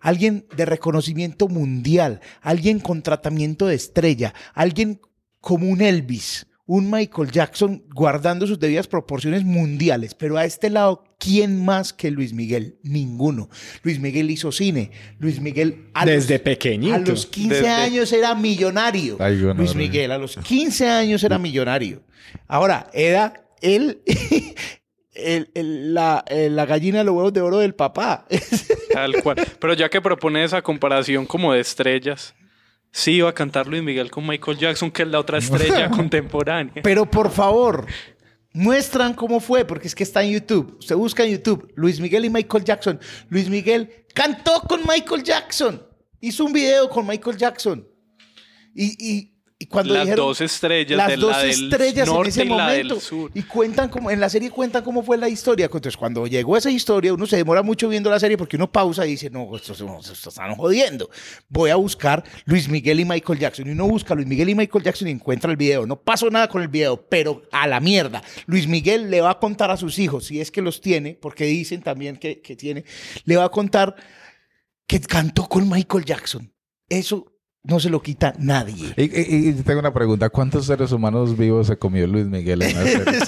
[0.00, 5.00] alguien de reconocimiento mundial, alguien con tratamiento de estrella, alguien
[5.40, 10.14] como un Elvis, un Michael Jackson guardando sus debidas proporciones mundiales.
[10.14, 12.78] Pero a este lado, ¿quién más que Luis Miguel?
[12.82, 13.50] Ninguno.
[13.82, 14.90] Luis Miguel hizo cine.
[15.18, 16.94] Luis Miguel a Desde los, pequeñito.
[16.94, 19.18] a los 15 Desde- años era millonario.
[19.20, 19.74] Ay, bueno, Luis.
[19.74, 22.02] Miguel a los 15 años era millonario.
[22.48, 24.00] Ahora, era él...
[25.14, 28.26] el- el- la, eh, la gallina de los huevos de oro del papá.
[28.94, 29.36] Tal cual.
[29.60, 32.34] Pero ya que propone esa comparación como de estrellas,
[32.92, 36.82] sí iba a cantar Luis Miguel con Michael Jackson, que es la otra estrella contemporánea.
[36.82, 37.86] Pero por favor,
[38.52, 40.76] muestran cómo fue, porque es que está en YouTube.
[40.78, 43.00] Usted busca en YouTube Luis Miguel y Michael Jackson.
[43.28, 45.82] Luis Miguel cantó con Michael Jackson.
[46.20, 47.86] Hizo un video con Michael Jackson.
[48.74, 49.31] Y, y-
[49.62, 52.48] y cuando Las dijeron- dos estrellas las de dos la del estrellas en ese y
[52.48, 53.00] momento.
[53.00, 53.30] sur.
[53.34, 55.66] Y cuentan como, en la serie cuentan cómo fue la historia.
[55.66, 59.06] Entonces, cuando llegó esa historia, uno se demora mucho viendo la serie porque uno pausa
[59.06, 61.08] y dice, no, esto, esto, esto están jodiendo.
[61.48, 63.66] Voy a buscar Luis Miguel y Michael Jackson.
[63.68, 65.86] Y uno busca Luis Miguel y Michael Jackson y encuentra el video.
[65.86, 68.22] No pasó nada con el video, pero a la mierda.
[68.46, 71.44] Luis Miguel le va a contar a sus hijos, si es que los tiene, porque
[71.44, 72.84] dicen también que, que tiene,
[73.24, 73.94] le va a contar
[74.86, 76.52] que cantó con Michael Jackson.
[76.88, 77.31] Eso
[77.64, 78.92] no se lo quita nadie.
[78.96, 80.28] Y, y- y tengo una pregunta.
[80.30, 83.20] ¿Cuántos seres humanos vivos se comió Luis Miguel en la serie?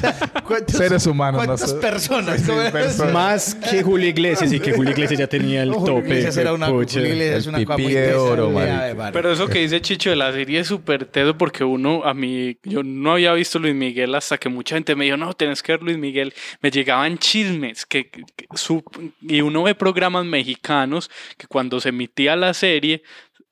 [0.44, 1.42] ¿Cuántos- seres humanos.
[1.42, 1.76] no ¿Cuántas sé.
[1.76, 2.40] personas?
[2.40, 3.12] Sí, personas.
[3.14, 6.00] Más que Julio Iglesias y que Julio Iglesias ya tenía el tope.
[6.00, 6.94] Iglesias era una- pucha.
[6.98, 9.12] Julio Iglesias es una cosa muy interesante.
[9.12, 12.58] Pero eso que dice Chicho de la serie es súper teso porque uno, a mí,
[12.64, 15.72] yo no había visto Luis Miguel hasta que mucha gente me dijo, no, tenés que
[15.72, 16.34] ver Luis Miguel.
[16.60, 18.82] Me llegaban chismes que, que- que su-
[19.22, 21.08] y uno ve programas mexicanos
[21.38, 23.02] que cuando se emitía la serie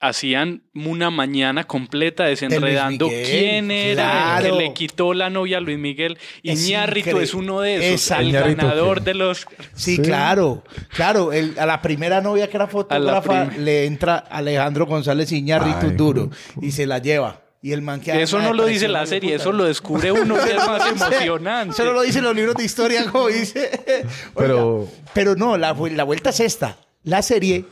[0.03, 5.79] hacían una mañana completa desenredando quién era el que le quitó la novia a Luis
[5.79, 6.19] Miguel.
[6.43, 8.23] Y Es uno de esos, Exacto.
[8.25, 9.47] el Ñarrito, ganador de los...
[9.75, 11.33] Sí, claro, claro.
[11.33, 15.97] el- a la primera novia que era fotógrafa prim- le entra Alejandro González Iñárritu Ay,
[15.97, 16.31] duro
[16.61, 17.41] y se la lleva.
[17.65, 19.43] Y el man queda Eso no lo dice la serie, puta.
[19.43, 21.75] eso lo descubre uno que es más emocionante.
[21.75, 23.71] Eso no lo dicen los libros de historia, como dice.
[24.37, 26.77] Pero- Oiga, pero no, la, la vuelta es esta.
[27.05, 27.65] La serie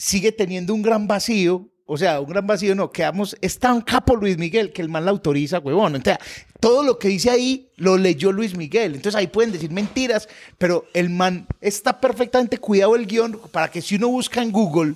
[0.00, 1.68] sigue teniendo un gran vacío.
[1.84, 5.04] O sea, un gran vacío, no, quedamos, es tan capo Luis Miguel que el man
[5.04, 5.96] la autoriza, huevón.
[5.96, 6.24] Entonces,
[6.60, 8.94] todo lo que dice ahí lo leyó Luis Miguel.
[8.94, 13.82] Entonces ahí pueden decir mentiras, pero el man está perfectamente cuidado el guion para que
[13.82, 14.94] si uno busca en Google,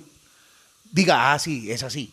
[0.91, 2.11] diga, ah, sí, es así.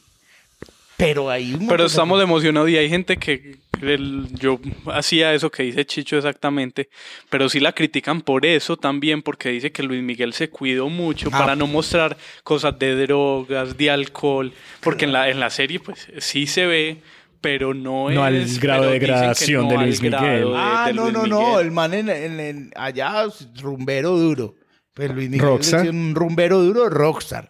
[0.97, 1.57] Pero ahí...
[1.69, 6.89] Pero estamos emocionados y hay gente que el- yo hacía eso que dice Chicho exactamente,
[7.31, 11.29] pero sí la critican por eso también, porque dice que Luis Miguel se cuidó mucho
[11.33, 11.39] Ah.
[11.39, 16.09] para no mostrar cosas de drogas, de alcohol, porque en la, en la serie pues
[16.19, 17.03] sí se ve,
[17.41, 18.61] pero no, No al es...
[18.61, 20.45] grado pero de dicen que gradación de al Luis grado Miguel.
[20.45, 21.41] de- Ah, de no, Luis no, no.
[21.49, 21.67] Miguel.
[21.67, 23.25] El man en, en- en- allá,
[23.61, 24.55] rumbero duro.
[24.95, 27.49] Pues Luis Miguel es un rumbero duro, rockstar.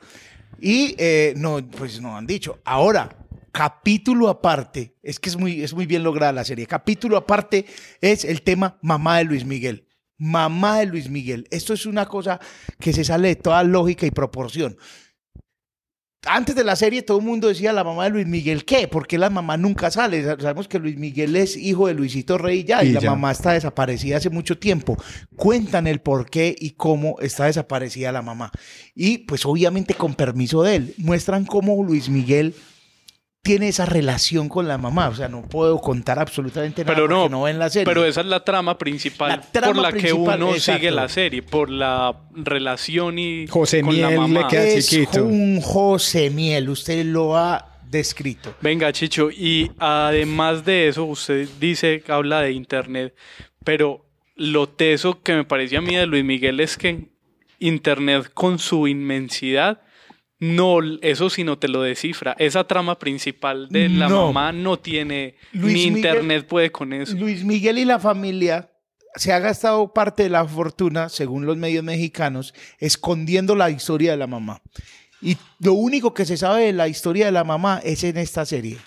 [0.61, 2.61] Y eh, no, pues no han dicho.
[2.65, 3.11] Ahora,
[3.53, 6.67] capítulo aparte, es que es muy, es muy bien lograda la serie.
[6.67, 7.67] Capítulo aparte
[8.01, 9.87] es el tema mamá de Luis Miguel.
[10.19, 11.47] Mamá de Luis Miguel.
[11.51, 12.41] Esto es una cosa
[12.81, 14.77] que se sale de toda lógica y proporción.
[16.25, 18.87] Antes de la serie todo el mundo decía la mamá de Luis Miguel, ¿qué?
[18.87, 20.23] Porque la mamá nunca sale.
[20.23, 23.11] Sabemos que Luis Miguel es hijo de Luisito Rey ya y, Y la ya.
[23.11, 24.97] mamá está desaparecida hace mucho tiempo.
[25.35, 28.53] Cuentan el por qué y cómo está desaparecida la mamá.
[28.95, 32.55] Y pues obviamente con permiso de él, muestran cómo Luis Miguel
[33.43, 35.09] tiene esa relación con la mamá.
[35.09, 37.85] O sea, no puedo contar absolutamente nada Pero no, no ven la serie.
[37.85, 40.79] Pero esa es la trama principal La trama por la principal, que uno exacto.
[40.79, 44.49] sigue la serie, por la relación y José con la Miel le mamá.
[44.49, 45.25] queda es chiquito.
[45.25, 48.55] un José Miel, usted lo ha descrito.
[48.61, 53.15] Venga, Chicho, y además de eso, usted dice, habla de internet,
[53.65, 57.09] pero lo teso que me parecía a mí de Luis Miguel es que
[57.59, 59.83] internet con su inmensidad,
[60.43, 62.35] no, eso sí no te lo descifra.
[62.37, 64.27] Esa trama principal de la No.
[64.33, 67.15] mamá no tiene, Luis ni Miguel- internet puede con eso.
[67.17, 68.69] Luis Miguel y la familia
[69.15, 74.17] se ha gastado parte de la fortuna, según los medios mexicanos, escondiendo la historia de
[74.17, 74.61] la mamá.
[75.21, 78.45] Y lo único que se sabe de la historia de la mamá es en esta
[78.45, 78.79] serie.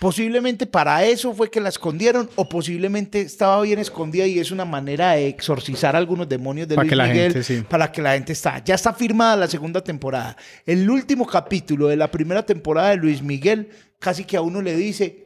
[0.00, 4.64] Posiblemente para eso fue que la escondieron o posiblemente estaba bien escondida y es una
[4.64, 7.64] manera de exorcizar algunos demonios de Para Luis que la Miguel gente, sí.
[7.68, 8.62] para que la gente está.
[8.64, 10.36] Ya está firmada la segunda temporada.
[10.66, 13.70] El último capítulo de la primera temporada de Luis Miguel
[14.00, 15.23] casi que a uno le dice,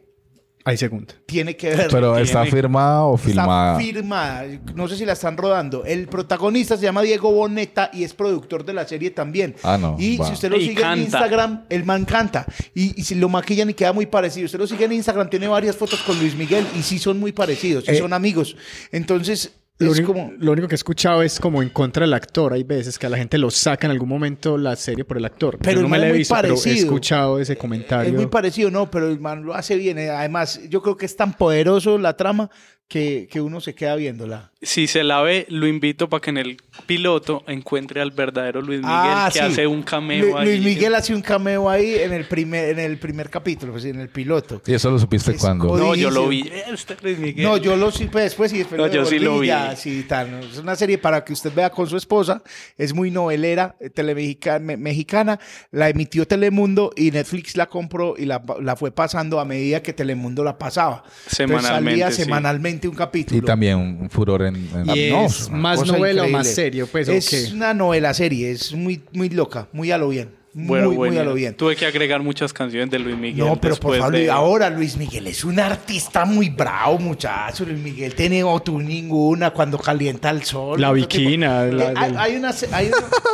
[0.65, 1.15] Hay segunda.
[1.27, 1.89] tiene que ver.
[1.91, 3.81] Pero está firmada o filmada.
[3.81, 4.45] Está firmada.
[4.75, 5.85] No sé si la están rodando.
[5.85, 9.55] El protagonista se llama Diego Boneta y es productor de la serie también.
[9.63, 10.27] Ah, no, Y va.
[10.27, 10.93] si usted lo Y sigue canta.
[10.95, 12.45] en Instagram, el man canta.
[12.75, 14.45] Y, y si lo maquillan y queda muy parecido.
[14.47, 17.33] Usted lo sigue en Instagram, tiene varias fotos con Luis Miguel y sí son muy
[17.33, 17.99] parecidos, sí Eh.
[17.99, 18.57] son amigos.
[18.93, 20.33] Entonces, Lo único, como...
[20.39, 22.53] lo único que he escuchado es como en contra del actor.
[22.53, 25.25] Hay veces que a la gente lo saca en algún momento la serie por el
[25.25, 25.59] actor.
[25.59, 28.11] Pero Yo no me la he visto, pero he escuchado ese comentario.
[28.11, 29.99] Es muy parecido, no, pero el man lo hace bien.
[29.99, 32.51] Además, yo creo que es tan poderoso la trama
[32.89, 34.51] que, que uno se queda viéndola.
[34.61, 38.81] Si se la ve, lo invito para que en el piloto encuentre al verdadero Luis
[38.81, 39.45] Miguel Ah, que sí.
[39.45, 40.47] hace un cameo Lu- ahí.
[40.49, 44.01] Luis Miguel hace un cameo ahí en el primer, en el primer capítulo, pues en
[44.01, 44.61] el piloto.
[44.67, 45.77] ¿Y eso lo supiste cuando?
[45.77, 46.41] No, yo lo vi.
[46.49, 47.45] Eh, Este Luis Miguel.
[47.45, 49.47] No, yo lo supe después y después No, yo sí lo y vi.
[49.47, 50.41] ya, sí, tal.
[50.43, 52.43] Es una serie para que usted vea con su esposa.
[52.77, 55.39] Es muy novelera, eh, telemexica- me- mexicana.
[55.71, 59.93] La emitió Telemundo y Netflix la compró y la, la fue pasando a medida que
[59.93, 61.05] Telemundo la pasaba.
[61.07, 62.25] Entonces, Semanalmente, salía sí.
[62.25, 63.39] semanalmente un capítulo.
[63.39, 64.48] Y también un furor en...
[64.49, 68.51] en- Y No, es más novela o más serio, pues, ¿o Es una novela serie,
[68.51, 70.37] es muy, muy loca, muy a lo bien.
[70.55, 71.55] Bueno, muy, muy a lo bien.
[71.55, 73.47] Tuve que agregar muchas canciones de Luis Miguel.
[73.47, 77.65] No, pero por favor, de- ahora Luis Miguel es un artista muy bravo, muchacho.
[77.65, 80.81] Luis Miguel tiene tú ninguna cuando calienta el sol.
[80.81, 82.91] La viquina, Eh, la- hay, del- hay una- hay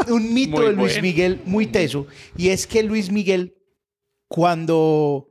[0.08, 1.02] un, un mito de Luis bueno.
[1.02, 3.54] Miguel muy teso y es que Luis Miguel
[4.28, 5.28] cuando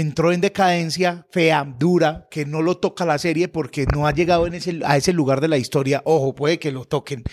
[0.00, 4.46] entró en decadencia fea, dura, que no lo toca la serie porque no ha llegado
[4.84, 6.02] a ese lugar de la historia.
[6.04, 7.24] Ojo, puede que lo toquen.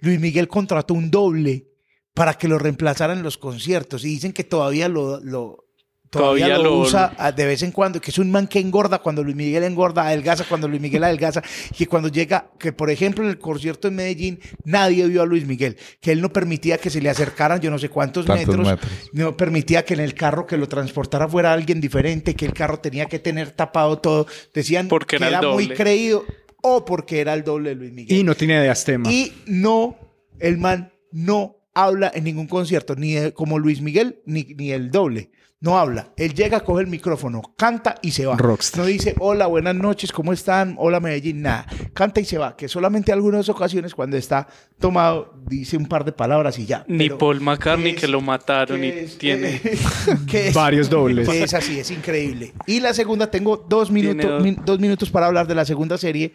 [0.00, 1.68] Luis Miguel contrató un doble
[2.14, 5.64] para que lo reemplazaran en los conciertos y dicen que todavía lo-
[6.12, 8.58] todavía, Todavía lo, lo- usa ah, de vez en cuando, que es un man que
[8.60, 12.72] engorda cuando Luis Miguel engorda, adelgaza cuando Luis Miguel adelgaza, y que cuando llega, que
[12.72, 16.30] por ejemplo en el concierto en Medellín nadie vio a Luis Miguel, que él no
[16.32, 18.92] permitía que se le acercaran yo no sé cuántos metros, metros.
[19.14, 22.78] no permitía que en el carro que lo transportara fuera alguien diferente, que el carro
[22.78, 26.24] tenía que tener tapado todo, decían Porque que era muy creído
[26.62, 28.18] o porque era el doble de Luis Miguel.
[28.18, 29.10] Y no tiene diastema.
[29.10, 29.96] Y no,
[30.38, 34.90] el man no habla en ningún concierto, ni de- como Luis Miguel, ni, ni el
[34.90, 35.30] doble.
[35.62, 36.12] No habla.
[36.16, 38.36] Él llega, coge el micrófono, canta y se va.
[38.36, 38.80] Rockstar.
[38.80, 40.74] No dice, hola, buenas noches, ¿cómo están?
[40.76, 41.66] Hola, Medellín, nada.
[41.94, 42.56] Canta y se va.
[42.56, 44.48] Que solamente algunas ocasiones, cuando está
[44.80, 46.84] tomado, dice un par de palabras y ya.
[46.88, 49.60] Ni Pero Paul McCartney que lo mataron y es- tiene...
[50.32, 51.28] es- Varios dobles.
[51.28, 52.52] es así, es increíble.
[52.66, 54.42] Y la segunda, tengo dos minutos, dos.
[54.42, 56.34] min- dos minutos para hablar de la segunda serie,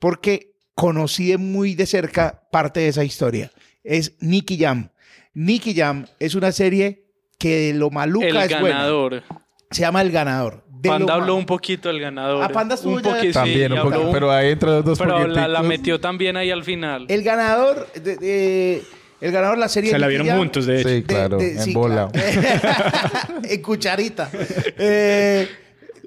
[0.00, 3.52] porque conocí de muy de cerca parte de esa historia.
[3.84, 4.90] Es Nicky Jam.
[5.32, 7.03] Nicky Jam es una serie
[7.44, 8.76] que de lo maluca El es buena.
[8.78, 9.22] ganador.
[9.70, 10.64] Se llama El Ganador.
[10.70, 12.42] De Panda habló un poquito del ganador.
[12.44, 15.62] Ah, Panda estuvo un ya- poquito, También un pero ahí entre los dos Pero la,
[15.62, 17.06] metió también ahí al final.
[17.08, 18.82] El ganador de, de-
[19.20, 20.88] el ganador de la serie Se la vieron juntos, de hecho.
[20.88, 22.08] Sí, claro, de- en sí, bola.
[22.12, 23.40] claro.
[23.48, 24.30] en cucharita.
[24.78, 25.48] Eh,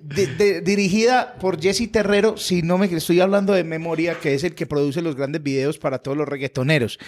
[0.01, 4.43] de- de- dirigida por Jesse Terrero, si no me estoy hablando de memoria, que es
[4.43, 6.99] el que produce los grandes videos para todos los reggaetoneros.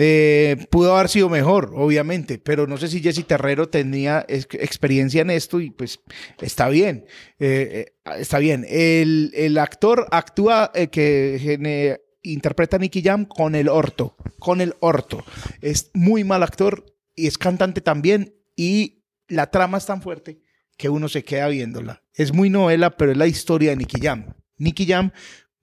[0.00, 5.22] Eh, pudo haber sido mejor, obviamente, pero no sé si Jesse Terrero tenía ex- experiencia
[5.22, 6.00] en esto y pues
[6.40, 7.04] está bien.
[7.40, 8.64] Eh, eh, está bien.
[8.68, 15.24] El, actor actúa que interpreta a Nicky Jam con el orto, con el orto.
[15.60, 16.84] Es muy mal actor
[17.14, 20.40] y es cantante también y la trama es tan fuerte
[20.76, 22.04] que uno se queda viéndola.
[22.14, 24.34] Es muy novela, pero es la historia de Nicky Jam.
[24.56, 25.10] Nicky Jam,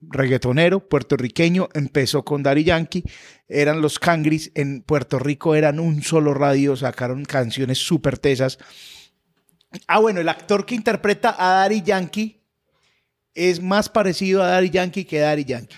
[0.00, 3.04] reggaetonero, puertorriqueño, empezó con Daddy Yankee,
[3.48, 8.58] eran los Cangris, en Puerto Rico eran un solo radio, sacaron canciones súper tesas.
[9.86, 12.42] Ah, bueno, el actor que interpreta a Daddy Yankee
[13.34, 15.76] es más parecido a Daddy Yankee que Daddy Yankee.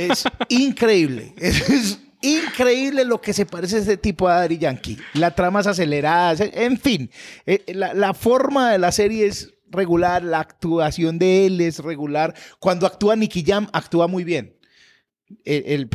[0.00, 1.32] Es increíble.
[1.38, 4.98] Es, increíble lo que se parece ese tipo a Daddy Yankee.
[5.14, 7.10] La trama es acelerada, en fin.
[7.44, 12.34] eh, La, la forma de la serie es regular, la actuación de él es regular.
[12.58, 14.56] Cuando actúa Nicky Jam, actúa muy bien.
[15.44, 15.88] El,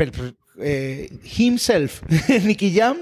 [0.60, 2.02] eh, himself,
[2.44, 2.98] Nicky Jam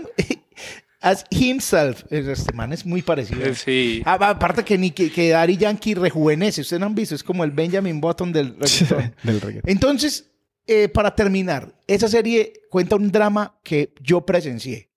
[1.01, 2.03] as himself.
[2.09, 3.53] Este man es muy parecido.
[3.55, 4.01] Sí.
[4.05, 7.51] Ah, Aparte que, Nicky, que Daddy Yankee rejuvenece, ustedes no han visto, es como el
[7.51, 9.15] Benjamin Button del reggaetón.
[9.23, 9.69] Del reggaetón.
[9.71, 10.31] Entonces,
[10.67, 14.89] eh, para terminar, esa serie cuenta un drama que yo presencié.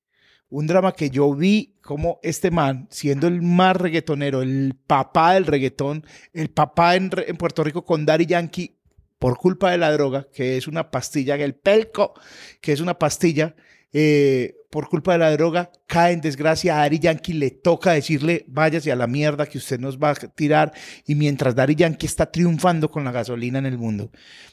[0.53, 5.47] Un drama que yo vi como este man, siendo el más reggaetonero, el papá del
[5.47, 6.05] reggaetón,
[6.35, 8.77] el papá en, Puerto Rico con Daddy Yankee,
[9.19, 12.13] por culpa de la droga, que es una pastilla, el pelco,
[12.61, 13.57] que es una pastilla,
[13.95, 16.77] eh, por culpa de la droga, cae en desgracia.
[16.77, 20.15] A Daddy Yankee le toca decirle, váyase a la mierda que usted nos va a
[20.15, 20.75] tirar.
[21.07, 24.11] Y mientras Daddy Yankee está triunfando con la gasolina en el mundo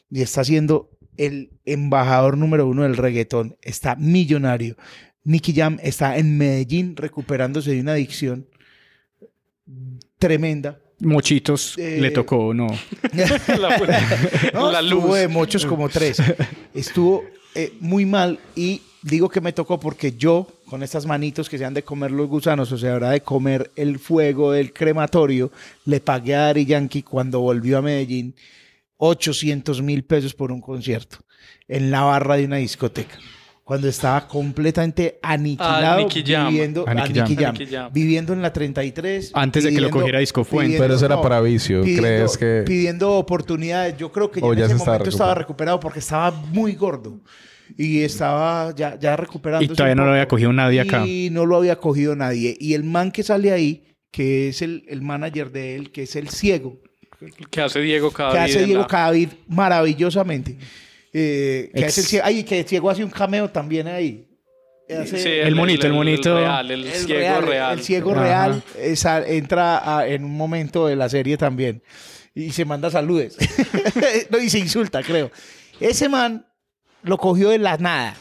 [0.09, 4.77] y está siendo el embajador número uno del reggaetón, está millonario.
[5.29, 8.47] Nicky Jam está en Medellín recuperándose de una adicción
[10.17, 10.79] tremenda.
[11.01, 12.65] Mochitos Eh, le tocó, no.
[14.53, 15.17] No, La estuvo luz.
[15.17, 16.17] de muchos como tres.
[16.73, 17.23] Estuvo
[17.53, 21.65] eh, muy mal y digo que me tocó porque yo, con estas manitos que se
[21.65, 25.51] han de comer los gusanos, o sea, habrá de comer el fuego del crematorio,
[25.85, 28.33] le pagué a Dari Yankee cuando volvió a Medellín
[28.97, 31.19] 800 mil pesos por un concierto.
[31.67, 33.15] en la barra de una discoteca.
[33.69, 36.07] Cuando estaba completamente aniquilado,
[36.49, 36.85] viviendo,
[37.93, 39.29] viviendo en la 33.
[39.35, 40.79] Antes de que lo cogiera Disco Fuente.
[40.79, 43.95] Pero eso era para vicio, ¿crees que- Pidiendo oportunidades.
[43.95, 47.21] Yo creo que ya en ya ese momento estaba recuperado porque estaba muy gordo.
[47.77, 49.63] Y estaba ya, ya recuperando.
[49.63, 51.05] Y todavía no lo había cogido nadie acá.
[51.05, 52.57] Y no lo había cogido nadie.
[52.59, 56.15] Y el man que sale ahí, que es el, el manager de él, que es
[56.15, 56.81] el ciego,
[57.51, 60.57] Que hace Diego cada que hace Diego Cadavid maravillosamente.
[61.13, 64.25] Eh, que Ex- el ciego, ay, que el ciego hace un cameo también ahí.
[64.89, 66.35] Hace- Sí, El monito, el monito.
[66.37, 67.77] real, el, el ciego real, real.
[67.79, 68.21] El ciego Ajá.
[68.23, 71.83] real esa- entra a- en un momento de la serie también
[72.33, 73.37] y se manda saludes.
[74.31, 75.31] no, y se insulta, creo.
[75.79, 76.45] Ese man
[77.03, 78.15] lo cogió de la nada.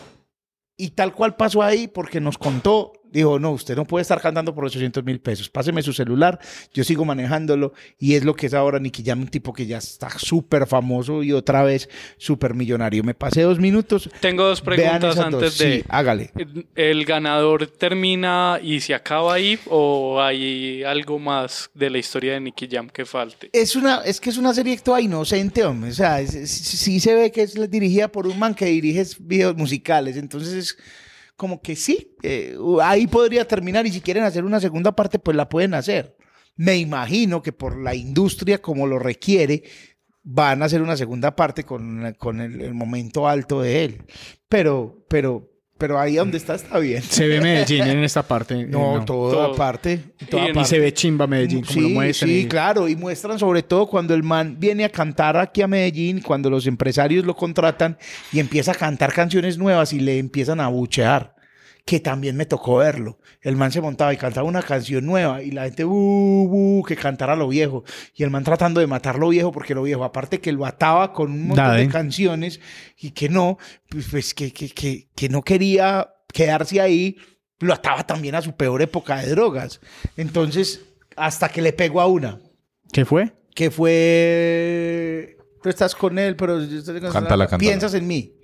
[0.77, 4.55] Y tal cual pasó ahí porque nos contó, dijo, no, usted no puede estar cantando
[4.55, 5.48] por 800 mil pesos.
[5.48, 6.39] Páseme su celular,
[6.72, 7.72] yo sigo manejándolo.
[7.98, 11.22] Y es lo que es ahora Nicky Jam, un tipo que ya está súper famoso
[11.22, 13.02] y otra vez súper millonario.
[13.05, 14.10] Me pasé dos minutos.
[14.20, 15.59] Tengo dos preguntas antes dos.
[15.59, 15.78] de...
[15.78, 16.32] Sí, hágale.
[16.74, 22.40] ¿El ganador termina y se acaba ahí o hay algo más de la historia de
[22.40, 23.51] Nicky Jam que falte?
[23.52, 25.90] Es una, es que es una serie toda inocente, hombre.
[25.90, 30.16] O sea, sí se ve que es dirigida por un man que dirige videos musicales.
[30.16, 30.78] Entonces es
[31.39, 35.36] como que sí, eh, ahí podría terminar y si quieren hacer una segunda parte, pues
[35.36, 36.16] la pueden hacer.
[36.56, 39.62] Me imagino que por la industria como lo requiere,
[40.24, 44.05] van a hacer una segunda parte con, con el, el momento alto de él.
[44.48, 45.48] Pero, pero,
[45.78, 47.02] pero ahí donde está está bien.
[47.02, 48.66] Se ve Medellín en esta parte.
[48.66, 49.55] No, eh, toda Todo.
[49.55, 50.00] parte.
[50.28, 50.68] toda Y parte.
[50.68, 52.30] se ve chimba Medellín, como lo Sí, muestran.
[52.30, 55.68] sí, y- claro, y muestran sobre todo cuando el man viene a cantar aquí a
[55.68, 57.96] Medellín, cuando los empresarios lo contratan
[58.32, 61.34] y empieza a cantar canciones nuevas y le empiezan a buchear,
[61.89, 63.19] que también me tocó verlo.
[63.40, 66.97] El man se montaba y cantaba una canción nueva y la gente, uh, uh, que
[66.97, 67.82] cantara lo viejo.
[68.15, 71.15] Y el man tratando de matar lo viejo porque lo viejo, aparte que lo ataba
[71.15, 71.86] con un montón Dale.
[71.86, 72.60] de canciones
[72.98, 73.56] y que no,
[73.89, 77.16] pues, pues, que, que, que, que no quería quedarse ahí,
[77.59, 79.81] lo ataba también a su peor época de drogas.
[80.19, 80.82] Entonces,
[81.16, 82.39] hasta que le pegó a una,
[82.93, 83.32] ¿Qué fue?
[83.55, 87.59] que fue, tú estás con él, pero yo estoy con- Cántala, cántala.
[87.59, 88.35] piensas en mí.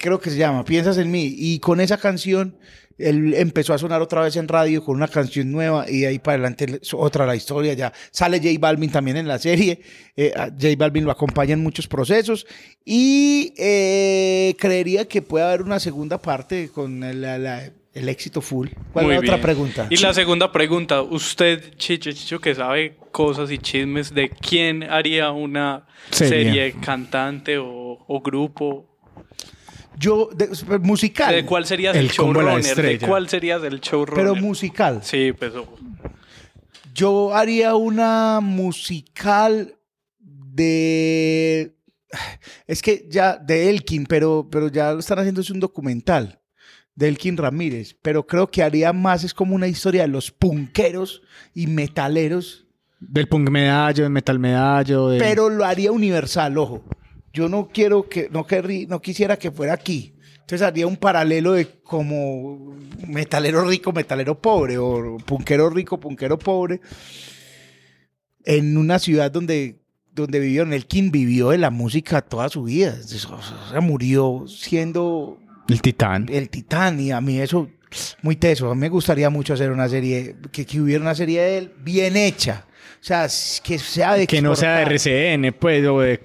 [0.00, 1.34] Creo que se llama, piensas en mí.
[1.36, 2.56] Y con esa canción,
[2.96, 6.18] él empezó a sonar otra vez en radio con una canción nueva y de ahí
[6.18, 7.74] para adelante otra la historia.
[7.74, 9.80] Ya sale J Balvin también en la serie.
[10.16, 12.46] Eh, J Balvin lo acompaña en muchos procesos
[12.84, 18.40] y eh, creería que puede haber una segunda parte con el, la- la- el éxito
[18.40, 18.68] full.
[18.92, 19.86] ¿Cuál Muy es la otra pregunta?
[19.90, 25.32] Y la segunda pregunta, usted, Chicho, Chicho, que sabe cosas y chismes de quién haría
[25.32, 26.44] una Serie.
[26.44, 28.86] serie, cantante o, o grupo.
[30.00, 30.48] Yo, de-
[30.80, 31.34] musical.
[31.34, 32.64] ¿De cuál serías el, El combo de la showrunner?
[32.76, 33.08] ¿De estrella.
[33.08, 34.14] cuál serías el showrunner?
[34.24, 35.00] pero musical.
[35.02, 35.54] Sí, pues...
[35.54, 35.68] o-
[36.94, 39.76] Yo haría una musical
[40.18, 41.76] de.
[42.66, 46.40] Es que ya de Elkin, pero, pero ya lo están haciendo, es un documental
[46.94, 47.96] de Elkin Ramírez.
[48.02, 51.22] Pero creo que haría más, es como una historia de los punqueros
[51.54, 52.66] y metaleros,
[52.98, 55.08] Del punk medallo, del metal medallo.
[55.08, 56.84] de- pero lo haría universal, ojo.
[57.32, 60.14] Yo no quiero que, no, querrí- no quisiera que fuera aquí.
[60.40, 62.76] Entonces haría un paralelo de como
[63.06, 66.80] metalero rico, metalero pobre, o punquero rico, punquero pobre,
[68.44, 69.76] en una ciudad donde,
[70.12, 72.96] donde vivió, Nelkin vivió de la música toda su vida.
[73.00, 75.38] O sea, murió siendo
[75.68, 76.26] El titán.
[76.30, 77.68] el titán y a mí eso,
[78.22, 78.70] muy teso.
[78.70, 81.72] A mí me gustaría mucho hacer una serie, que, que hubiera una serie de él
[81.82, 82.64] bien hecha.
[83.00, 83.28] O sea,
[83.62, 86.20] que sea de Que no sea de exportar RCN, pues, o de...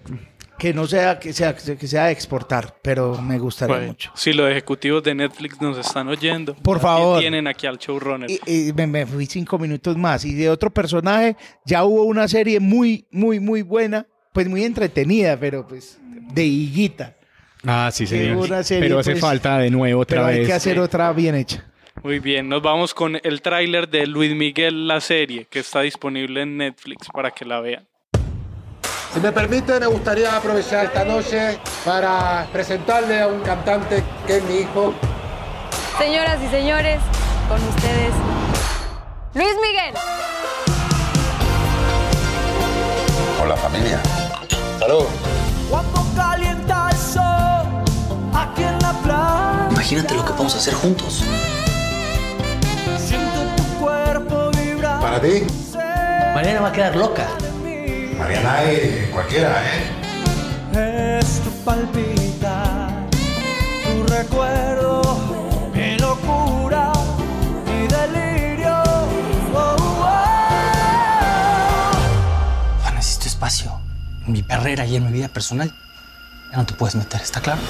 [0.66, 4.12] que no sea que sea que sea de exportar, pero me gustaría pues, mucho.
[4.16, 7.20] Si los ejecutivos de Netflix nos están oyendo, Por favor.
[7.20, 8.32] tienen aquí al showrunner.
[8.32, 12.28] Y, y me, me fui cinco minutos más y de otro personaje ya hubo una
[12.28, 16.00] serie muy muy muy buena, pues muy entretenida, pero pues
[16.34, 17.16] de higuita.
[17.64, 18.64] Ah, sí, señor.
[18.64, 20.40] serie, Pero hace pues, falta de nuevo otra Pero vez.
[20.40, 21.64] hay que hacer otra bien hecha.
[22.02, 26.42] Muy bien, nos vamos con el tráiler de Luis Miguel, la serie, que está disponible
[26.42, 27.88] en Netflix para que la vean.
[29.16, 34.44] Si me permite, me gustaría aprovechar esta noche para presentarle a un cantante que es
[34.44, 34.94] mi hijo.
[35.98, 37.00] Señoras y señores,
[37.48, 38.14] con ustedes,
[39.34, 39.94] Luis Miguel.
[43.42, 44.02] Hola familia.
[44.80, 45.06] Salud.
[45.70, 47.68] Cuando calienta el sol
[48.34, 49.68] aquí en la playa.
[49.72, 51.24] Imagínate lo que podemos hacer juntos.
[52.98, 55.00] Siento tu cuerpo vibrar.
[55.00, 55.48] Para ti.
[56.34, 57.28] Mariana va a quedar loca.
[58.18, 61.20] Mariana es cualquiera, ¿eh?
[61.20, 62.90] Es tu palpitar,
[63.84, 65.02] tu recuerdo,
[65.74, 66.92] mi locura,
[67.66, 68.84] mi delirio.
[69.54, 70.16] Oh, oh.
[72.86, 73.80] Yo necesito espacio
[74.26, 75.74] en mi carrera y en mi vida personal.
[76.52, 77.62] Ya no te puedes meter, ¿está claro?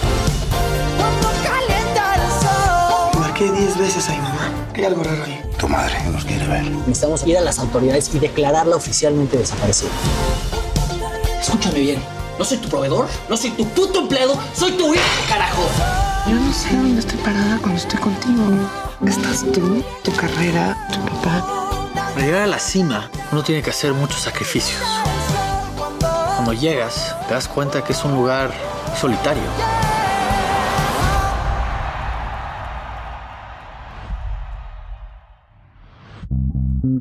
[3.20, 4.65] Marqué 10 veces a mi mamá.
[4.76, 5.42] Hay algo raro ahí.
[5.58, 6.64] Tu madre nos quiere ver.
[6.64, 9.90] Necesitamos ir a las autoridades y declararla oficialmente desaparecida.
[11.40, 12.04] Escúchame bien.
[12.38, 15.64] No soy tu proveedor, no soy tu puto empleado, soy tu hijo, carajo.
[16.28, 18.44] Yo no sé dónde estoy parada cuando estoy contigo.
[19.08, 21.46] Estás tú, tu carrera, tu papá.
[22.14, 24.82] Para llegar a la cima, uno tiene que hacer muchos sacrificios.
[26.36, 28.52] Cuando llegas, te das cuenta que es un lugar
[29.00, 29.44] solitario.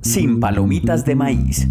[0.04, 1.66] Sin palomitas de maíz.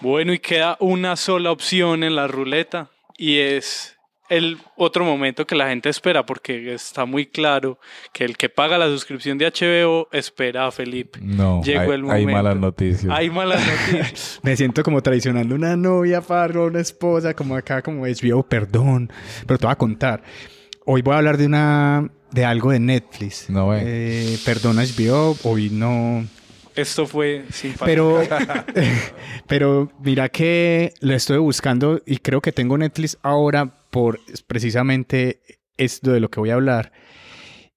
[0.00, 3.96] Bueno, y queda una sola opción en la ruleta y es
[4.28, 7.78] el otro momento que la gente espera porque está muy claro
[8.12, 11.20] que el que paga la suscripción de HBO espera a Felipe.
[11.22, 12.32] No, Llegó hay, el hay momento.
[12.32, 13.12] malas noticias.
[13.14, 14.40] Hay malas noticias.
[14.42, 19.12] Me siento como traicionando una novia, Farro, una esposa, como acá, como HBO, perdón.
[19.46, 20.22] Pero te voy a contar.
[20.84, 23.48] Hoy voy a hablar de una de algo de Netflix.
[23.50, 26.24] No, eh, perdón, HBO, hoy no.
[26.74, 28.22] Esto fue sin Pero,
[29.46, 35.40] pero mira que lo estoy buscando y creo que tengo Netflix ahora por precisamente
[35.76, 36.92] esto de lo que voy a hablar.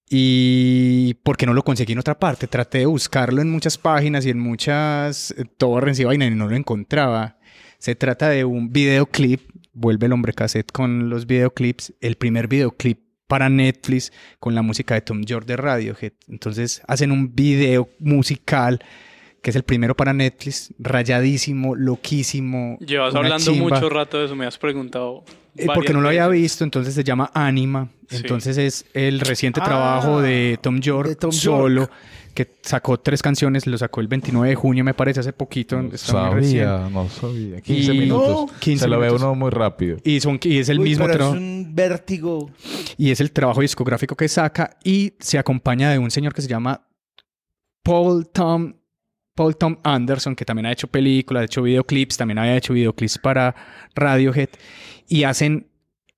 [0.09, 2.47] Y porque no lo conseguí en otra parte.
[2.47, 6.47] Traté de buscarlo en muchas páginas y en muchas eh, torrents y vaina y no
[6.47, 7.37] lo encontraba.
[7.79, 9.41] Se trata de un videoclip.
[9.73, 11.93] Vuelve el hombre cassette con los videoclips.
[12.01, 16.13] El primer videoclip para Netflix con la música de Tom York de Radiohead.
[16.27, 18.83] Entonces hacen un video musical
[19.45, 22.79] que es el primero para Netflix, rayadísimo, loquísimo.
[22.79, 23.75] Llevas hablando chimba.
[23.75, 25.23] mucho rato de eso, me has preguntado.
[25.55, 26.41] Eh, porque no lo había veces.
[26.41, 27.89] visto, entonces se llama Anima.
[28.09, 28.15] Sí.
[28.17, 31.91] Entonces es el reciente Ah, trabajo de Tom York de Tom solo, York.
[32.33, 35.75] que sacó tres canciones, lo sacó el 29 de junio, me parece, hace poquito.
[35.75, 35.97] reciente.
[35.99, 37.61] sabía, no sabía.
[37.61, 38.51] 15 Y- minutos.
[38.51, 39.97] No, 15 Se lo ve uno muy rápido.
[40.03, 41.35] Y, son, y es el Uy, mismo trabajo.
[41.35, 42.49] es un vértigo.
[42.97, 46.47] Y es el trabajo discográfico que saca y se acompaña de un señor que se
[46.47, 46.81] llama
[47.83, 48.73] Paul Tom,
[49.35, 53.17] Paul Tom Anderson, que también ha hecho películas, ha hecho videoclips, también había hecho videoclips
[53.19, 53.55] para
[53.93, 54.49] Radiohead
[55.07, 55.67] y hacen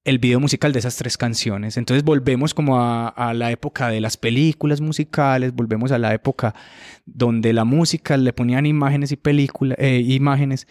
[0.03, 1.75] el video musical de esas tres canciones.
[1.75, 6.55] Entonces volvemos como a, la época de las películas musicales, volvemos a la época
[7.05, 10.67] donde la música le ponían imágenes y películas, eh, imágenes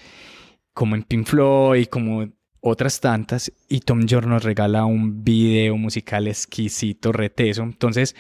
[0.73, 2.29] como en Pink Floyd, como
[2.67, 7.63] otras tantas, y Tom York nos regala un video musical exquisito, reteso.
[7.63, 8.17] Entonces,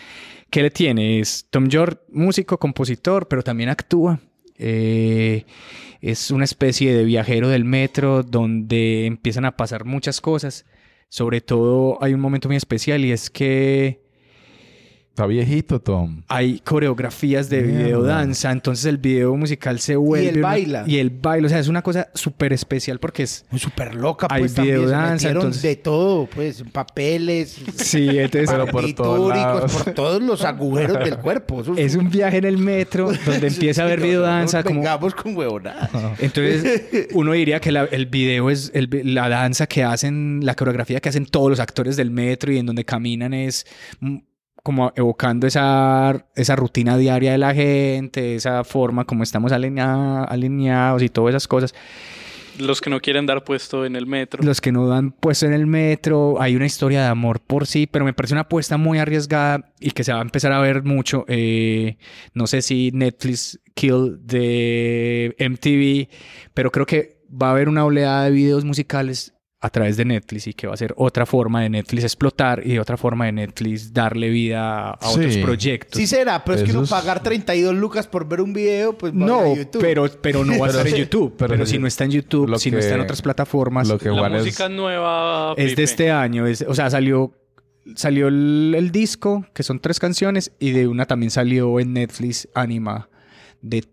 [0.51, 1.21] ¿qué le tiene?
[1.21, 4.21] Es Tom York, músico, compositor, pero también actúa.
[4.59, 5.45] Eh,
[6.01, 10.65] es una especie de viajero del metro donde empiezan a pasar muchas cosas.
[11.09, 14.06] Sobre todo hay un momento muy especial y es que
[15.17, 16.21] Está viejito, Tom.
[16.29, 17.85] hay coreografías de Mierda.
[17.85, 20.29] videodanza, entonces el video musical se vuelve...
[20.29, 20.85] él una- baila.
[20.87, 23.47] Y el baila, o sea, es una cosa súper especial porque es...
[23.57, 24.77] Súper loca, Hay pues también.
[24.77, 28.51] Se videodanza, metieron entonces- de todo, pues, papeles, Sí, entonces...
[28.51, 29.73] Pero por todos lados.
[29.73, 31.63] por todos los agujeros del cuerpo.
[31.63, 34.65] Eso Es un viaje en el metro donde empieza a haber Sí, no, videodanza no
[34.65, 34.81] como...
[34.81, 35.91] Vengamos con huevonadas.
[36.21, 41.01] Entonces, uno diría que la- el video es el la danza que hacen, la coreografía
[41.01, 43.65] que hacen todos los actores del metro y en donde caminan es
[44.01, 44.19] mm,
[44.67, 51.05] como evocando esa, esa rutina diaria de la gente, esa forma como estamos alinea- alineados
[51.05, 51.73] y todas esas cosas.
[52.59, 54.43] Los que no quieren dar puesto en el metro.
[54.43, 57.87] Los que no dan puesto en el metro, hay una historia de amor por sí,
[57.87, 60.83] pero me parece una apuesta muy arriesgada y que se va a empezar a ver
[60.83, 61.25] mucho.
[61.29, 61.97] Eh,
[62.35, 66.09] no sé si Netflix Kill de MTV,
[66.55, 69.33] pero creo que va a haber una oleada de videos musicales
[69.67, 72.79] a través de Netflix y que va a ser otra forma de Netflix explotar y
[72.79, 75.99] otra forma de Netflix darle vida a otros proyectos.
[76.01, 79.17] Sí será, pero es que uno pagar 32 lucas por ver un video, pues va
[79.27, 79.81] No, a YouTube.
[79.83, 81.35] pero, pero no va a estar en YouTube.
[81.37, 84.09] pero si no está en YouTube, Lo si no está en otras plataformas, Lo que
[84.11, 84.45] la es...
[84.45, 85.55] música nueva.
[85.57, 86.47] es de este año.
[86.47, 87.33] es- o sea, salió,
[87.95, 92.49] salió el, el disco, que son tres canciones, y de una también salió en Netflix
[92.55, 93.09] Anima.
[93.63, 93.85] De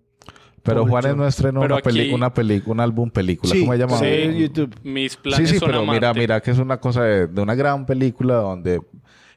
[0.64, 3.52] Pero Juanes no estrenó Pero una, aquí- una película, un álbum película.
[3.54, 3.98] Sí, ¿Cómo se llama?
[3.98, 4.22] sí, Sí.
[4.22, 4.76] en YouTube.
[4.84, 7.54] Mis Sí, planes sí, son pero mira, mira que es una cosa de, de una
[7.56, 8.82] gran película donde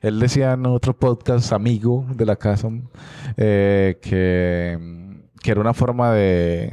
[0.00, 2.68] él decía en otro podcast amigo de la casa
[3.36, 4.78] eh, que,
[5.42, 6.72] que era una forma de,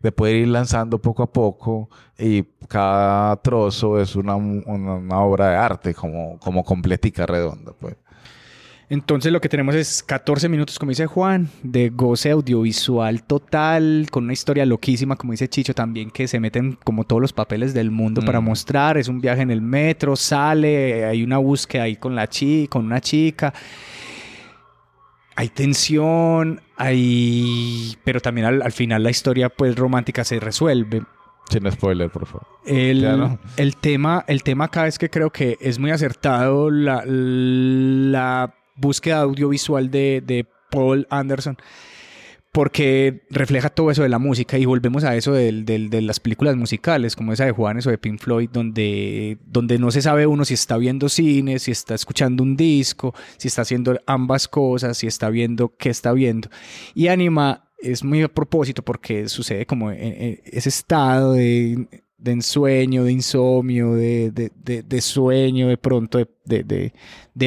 [0.00, 1.88] de poder ir lanzando poco a poco
[2.18, 7.72] y cada trozo es una, una, una obra de arte como, como completica, redonda.
[7.80, 7.96] Pues.
[8.90, 14.24] Entonces lo que tenemos es 14 minutos, como dice Juan, de goce audiovisual total, con
[14.24, 17.90] una historia loquísima, como dice Chicho también, que se meten como todos los papeles del
[17.90, 18.44] mundo para Mm.
[18.44, 18.96] mostrar.
[18.96, 22.86] Es un viaje en el metro, sale, hay una búsqueda ahí con la chi con
[22.86, 23.52] una chica.
[25.36, 27.94] Hay tensión, hay...
[28.04, 31.02] Pero también al, al final la historia pues romántica se resuelve.
[31.50, 32.46] Sin spoiler, por favor.
[32.66, 33.38] El, no.
[33.56, 39.20] el, tema, el tema acá es que creo que es muy acertado la, la búsqueda
[39.20, 41.56] audiovisual de, de Paul Anderson
[42.50, 46.56] porque refleja todo eso de la música y volvemos a eso del- de las películas
[46.56, 50.44] musicales, como esa de Juanes o de Pink Floyd, donde, donde no se sabe uno
[50.44, 55.06] si está viendo cine, si está escuchando un disco, si está haciendo ambas cosas, si
[55.06, 56.48] está viendo qué está viendo.
[56.94, 61.86] Y Anima es muy a propósito porque sucede como en, en ese estado de,
[62.18, 66.92] de ensueño, de insomnio, de, de- de- de sueño de pronto de,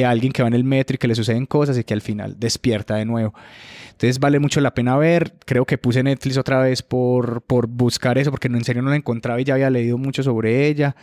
[0.06, 2.36] alguien que va en el metro y que le suceden cosas y que al final
[2.38, 3.34] despierta de nuevo.
[3.92, 5.34] Entonces vale mucho la pena ver.
[5.46, 8.96] Creo que puse Netflix otra vez por, por buscar eso, porque en serio no la
[8.96, 10.96] encontraba y ya había leído mucho sobre ella.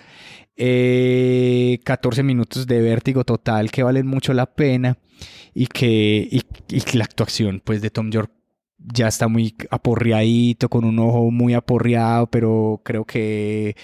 [0.57, 4.97] Eh, 14 minutos de vértigo total que valen mucho la pena
[5.53, 8.31] y que, y, y la actuación pues de Tom York
[8.93, 13.75] ya está muy aporreadito, con un ojo muy aporreado, pero creo que...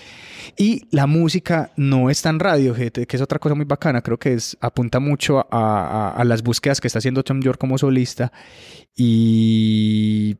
[0.58, 4.34] Y la música no es tan Radiohead, que es otra cosa muy bacana, creo que
[4.34, 8.32] es, apunta mucho a, a- a las búsquedas que está haciendo Tom York como solista
[8.96, 10.38] y,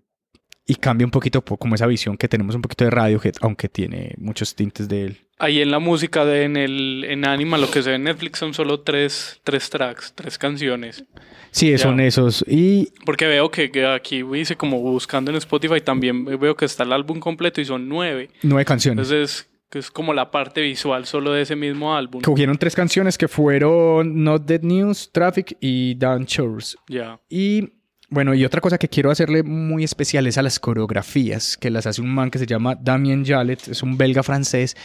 [0.68, 3.70] y cambia un poquito po- como esa visión que tenemos un poquito de Radiohead, aunque
[3.70, 5.18] tiene muchos tintes de él.
[5.38, 8.40] Ahí en la música de en el en Anima lo que se ve en Netflix
[8.40, 11.04] son solo tres, tres tracks, tres canciones.
[11.52, 11.78] Sí, Ya.
[11.78, 12.44] son esos.
[12.48, 16.84] Y Porque veo que, que aquí hice como buscando en Spotify también veo que está
[16.84, 18.30] el álbum completo y son nueve.
[18.44, 19.10] nueve canciones.
[19.12, 22.22] Entonces que es como la parte visual solo de ese mismo álbum.
[22.22, 26.78] Cogieron tres canciones que fueron Not Dead News, Traffic y Down Chores.
[26.88, 27.20] Ya.
[27.30, 27.74] Y
[28.10, 31.88] bueno, y otra cosa que quiero hacerle muy especial es a las coreografías, que las
[31.88, 34.76] hace un man que se llama Damien Jallet, es un belga francés.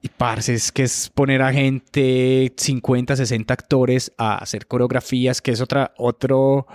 [0.00, 5.52] Y parce, es que es poner a gente, 50, 60 actores a hacer coreografías, que
[5.52, 6.66] es otra, otro,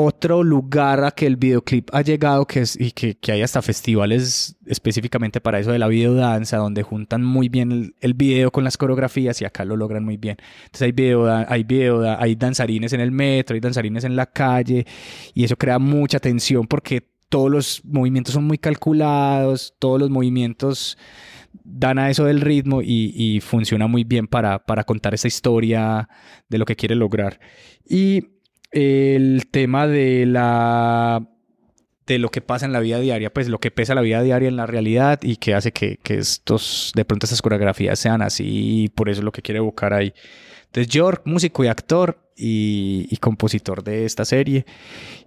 [0.00, 3.60] otro lugar a que el videoclip ha llegado que es, y que, que hay hasta
[3.62, 8.62] festivales específicamente para eso de la videodanza, donde juntan muy bien el, el video con
[8.62, 10.36] las coreografías y acá lo logran muy bien.
[10.66, 14.86] Entonces hay video, hay video, hay danzarines en el metro, hay danzarines en la calle
[15.34, 20.96] y eso crea mucha tensión porque todos los movimientos son muy calculados, todos los movimientos
[21.64, 26.08] dan a eso del ritmo y, y funciona muy bien para, para contar esa historia
[26.48, 27.40] de lo que quiere lograr.
[27.84, 28.37] Y
[28.70, 31.26] el tema de la
[32.06, 34.48] de lo que pasa en la vida diaria, pues lo que pesa la vida diaria
[34.48, 38.84] en la realidad y que hace que, que estos, de pronto estas coreografías sean así
[38.84, 40.14] y por eso es lo que quiere evocar ahí.
[40.64, 44.64] Entonces York, músico y actor y compositor de esta serie,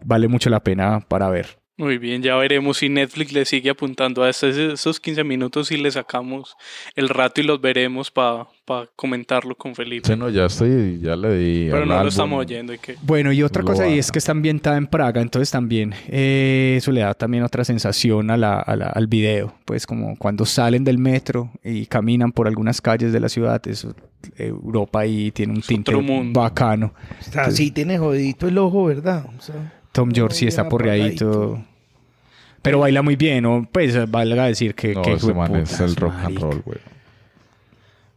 [0.04, 1.61] vale mucho la pena para ver.
[1.82, 5.78] Muy bien, ya veremos si Netflix le sigue apuntando a esos, esos 15 minutos y
[5.78, 6.56] le sacamos
[6.96, 8.46] el rato y los veremos para
[8.96, 10.08] comentarlo con Felipe.
[10.08, 11.68] Sí, no, ya estoy, ya le di.
[11.72, 12.72] Pero no lo estamos oyendo.
[12.72, 12.98] y que...
[13.02, 16.92] Bueno, y otra cosa, y es que está ambientada en Praga, entonces también eh, eso
[16.92, 20.84] le da también otra sensación a la, a la- al video, pues como cuando salen
[20.84, 23.96] del metro y caminan por algunas calles de la ciudad, eso,
[24.38, 26.40] Europa ahí tiene un tinte otro mundo.
[26.40, 26.94] bacano.
[27.20, 29.26] Está así, tiene jodidito el ojo, ¿verdad?
[29.38, 31.60] O sea, Tom York sí está porreadito.
[32.62, 33.68] Pero baila muy bien, ¿no?
[33.72, 34.94] Pues valga decir que...
[34.94, 36.78] No, que ese man jueputas, es el rock and roll, güey.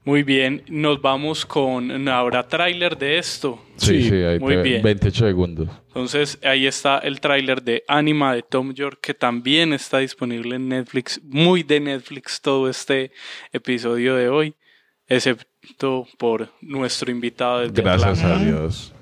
[0.04, 2.06] Muy bien, nos vamos con...
[2.08, 3.64] ¿Habrá tráiler de esto?
[3.76, 4.82] Sí, sí, ahí Muy te- bien.
[4.82, 5.68] 28 segundos.
[5.88, 10.68] Entonces ahí está el tráiler de Anima de Tom York que también está disponible en
[10.68, 11.20] Netflix.
[11.24, 13.12] Muy de Netflix todo este
[13.52, 14.54] episodio de hoy,
[15.08, 18.44] excepto por nuestro invitado desde Gracias a Atlanta.
[18.44, 18.92] Dios.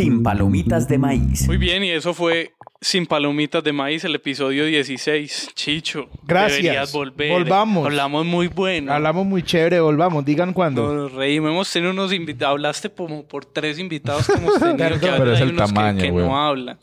[0.00, 1.46] Sin palomitas de maíz.
[1.46, 5.50] Muy bien, y eso fue Sin Palomitas de Maíz, el episodio 16.
[5.54, 6.62] Chicho, Gracias.
[6.62, 7.30] deberías volver.
[7.30, 7.84] Volvamos.
[7.84, 8.92] Hablamos muy bueno.
[8.94, 10.94] Hablamos muy chévere, volvamos, digan cuándo.
[10.94, 15.06] Nos reímos, hemos tenido unos invitados, hablaste como por tres invitados que hemos tenido, que
[15.06, 16.78] Pero es el unos que- tamaño, que, no hablan.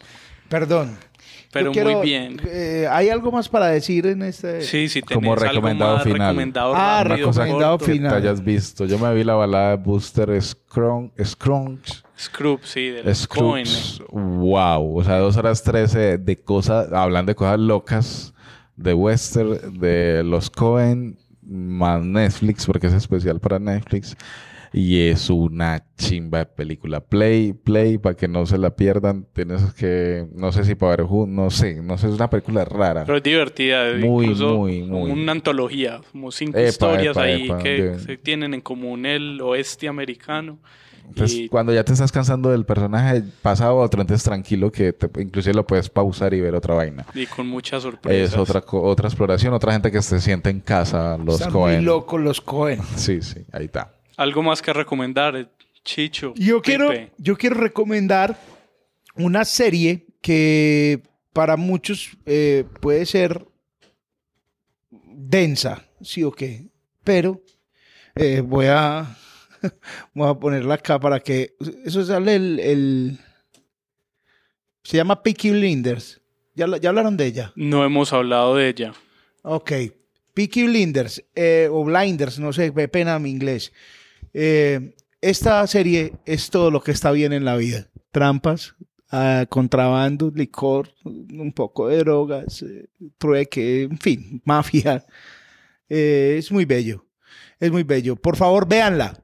[0.48, 0.98] Perdón.
[1.52, 2.42] Pero quiero- muy bien.
[2.46, 4.62] eh, ¿Hay algo más para decir en este?
[4.62, 6.20] Sí, sí, Como tenés algo recomendado más final.
[6.30, 8.12] recomendado Ah, rápido, recomendado que final.
[8.12, 8.86] te hayas visto.
[8.86, 11.12] Yo me vi la balada de Booster Scrunch.
[11.24, 12.04] Scrunch.
[12.20, 13.28] Scrooge, sí, de los.
[14.10, 14.98] Wow.
[14.98, 18.34] O sea, dos horas trece de cosas, hablando de cosas locas,
[18.76, 24.18] de western, de los Cohen, más Netflix, porque es especial para Netflix.
[24.78, 27.00] Y es una chimba de película.
[27.00, 29.26] Play, play, para que no se la pierdan.
[29.34, 33.04] Tienes que, no sé si para ver, no sé, no sé, es una película rara.
[33.06, 33.96] Pero es divertida.
[33.98, 35.10] Muy, incluso muy, muy.
[35.12, 39.42] Una antología, como cinco Epa, historias epa, ahí epa, que se tienen en común el
[39.42, 40.60] oeste americano.
[41.08, 44.92] Entonces, y cuando ya te estás cansando del personaje, pasa a otro, entonces tranquilo que
[44.94, 47.06] te- inclusive lo puedes pausar y ver otra vaina.
[47.16, 48.34] y con muchas sorpresas.
[48.34, 51.86] Es otra, otra exploración, otra gente que se siente en casa, los Están muy Cohen.
[51.86, 52.82] locos los Cohen.
[52.98, 53.94] Sí, sí, ahí está.
[54.18, 55.50] Algo más que recomendar,
[55.86, 56.34] Chicho.
[56.36, 58.38] Yo quiero, yo quiero recomendar
[59.16, 63.48] una serie que para muchos eh, puede ser
[64.92, 66.68] densa, sí o qué,
[67.04, 67.42] pero
[68.16, 69.16] eh, voy a
[70.14, 73.20] voy a ponerla acá para que eso sale el, el-
[74.84, 76.22] se llama Peaky Blinders.
[76.56, 77.52] ¿Ya, ya hablaron de ella?
[77.56, 78.94] No hemos hablado de ella.
[79.44, 79.72] Ok.
[80.34, 83.74] Peaky Blinders, eh, o Blinders, no sé, pena mi inglés.
[84.40, 87.88] Eh, esta serie es todo lo que está bien en la vida.
[88.12, 88.76] Trampas,
[89.10, 92.86] ah, contrabando, licor, un poco de drogas, eh,
[93.18, 95.04] trueque, en fin, mafia.
[95.90, 97.04] Eh, es muy bello,
[97.60, 98.16] es muy bello.
[98.16, 99.20] Por favor, véanla.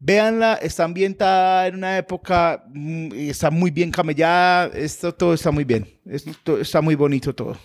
[0.00, 5.64] Véanla, está ambientada en una época, mm, está muy bien camellada, esto todo está muy
[5.64, 7.58] bien, esto está muy bonito todo.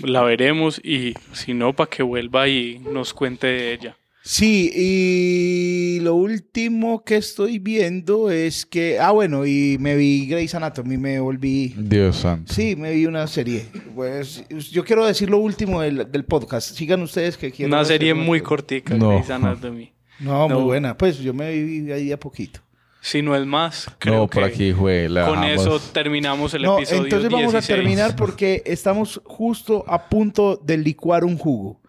[0.00, 3.99] La veremos y si no, para que vuelva y nos cuente de ella.
[4.22, 10.54] Sí, y lo último que estoy viendo es que, ah, bueno, y me vi Grey's
[10.54, 12.52] Anatomy, me volví, Dios santo.
[12.52, 13.66] sí, me vi una serie.
[13.94, 16.74] Pues yo quiero decir lo último del, del podcast.
[16.76, 17.72] Sigan ustedes que quiero.
[17.74, 19.10] Una serie muy cortica, No.
[19.10, 19.92] Grey's Anatomy.
[20.18, 20.98] No, muy buena.
[20.98, 22.60] Pues yo me vi ahí a poquito.
[23.02, 26.60] Si no es más, creo No, por que aquí fue la con eso terminamos el
[26.64, 27.78] No, episodio entonces vamos a 16.
[27.78, 31.80] terminar porque estamos justo a punto de licuar un jugo.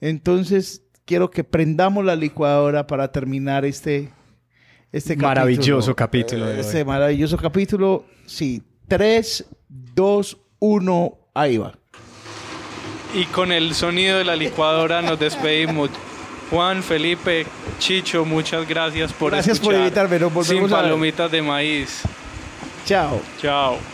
[0.00, 4.10] Entonces quiero que prendamos la licuadora para terminar este,
[4.92, 6.60] este Maravilloso capítulo Eh.
[6.60, 8.04] Este maravilloso capítulo.
[8.26, 9.44] Sí, 3,
[9.94, 11.72] 2, 1, ahí va.
[13.14, 15.90] Y con el sonido de la licuadora nos despedimos.
[16.50, 17.46] Juan, Felipe,
[17.78, 19.80] Chicho, muchas gracias por Gracias por escuchar.
[19.86, 20.84] invitarme, nos volvemos Sin a ver.
[20.90, 22.02] palomitas de maíz.
[22.84, 23.20] Chao.
[23.40, 23.93] Chao.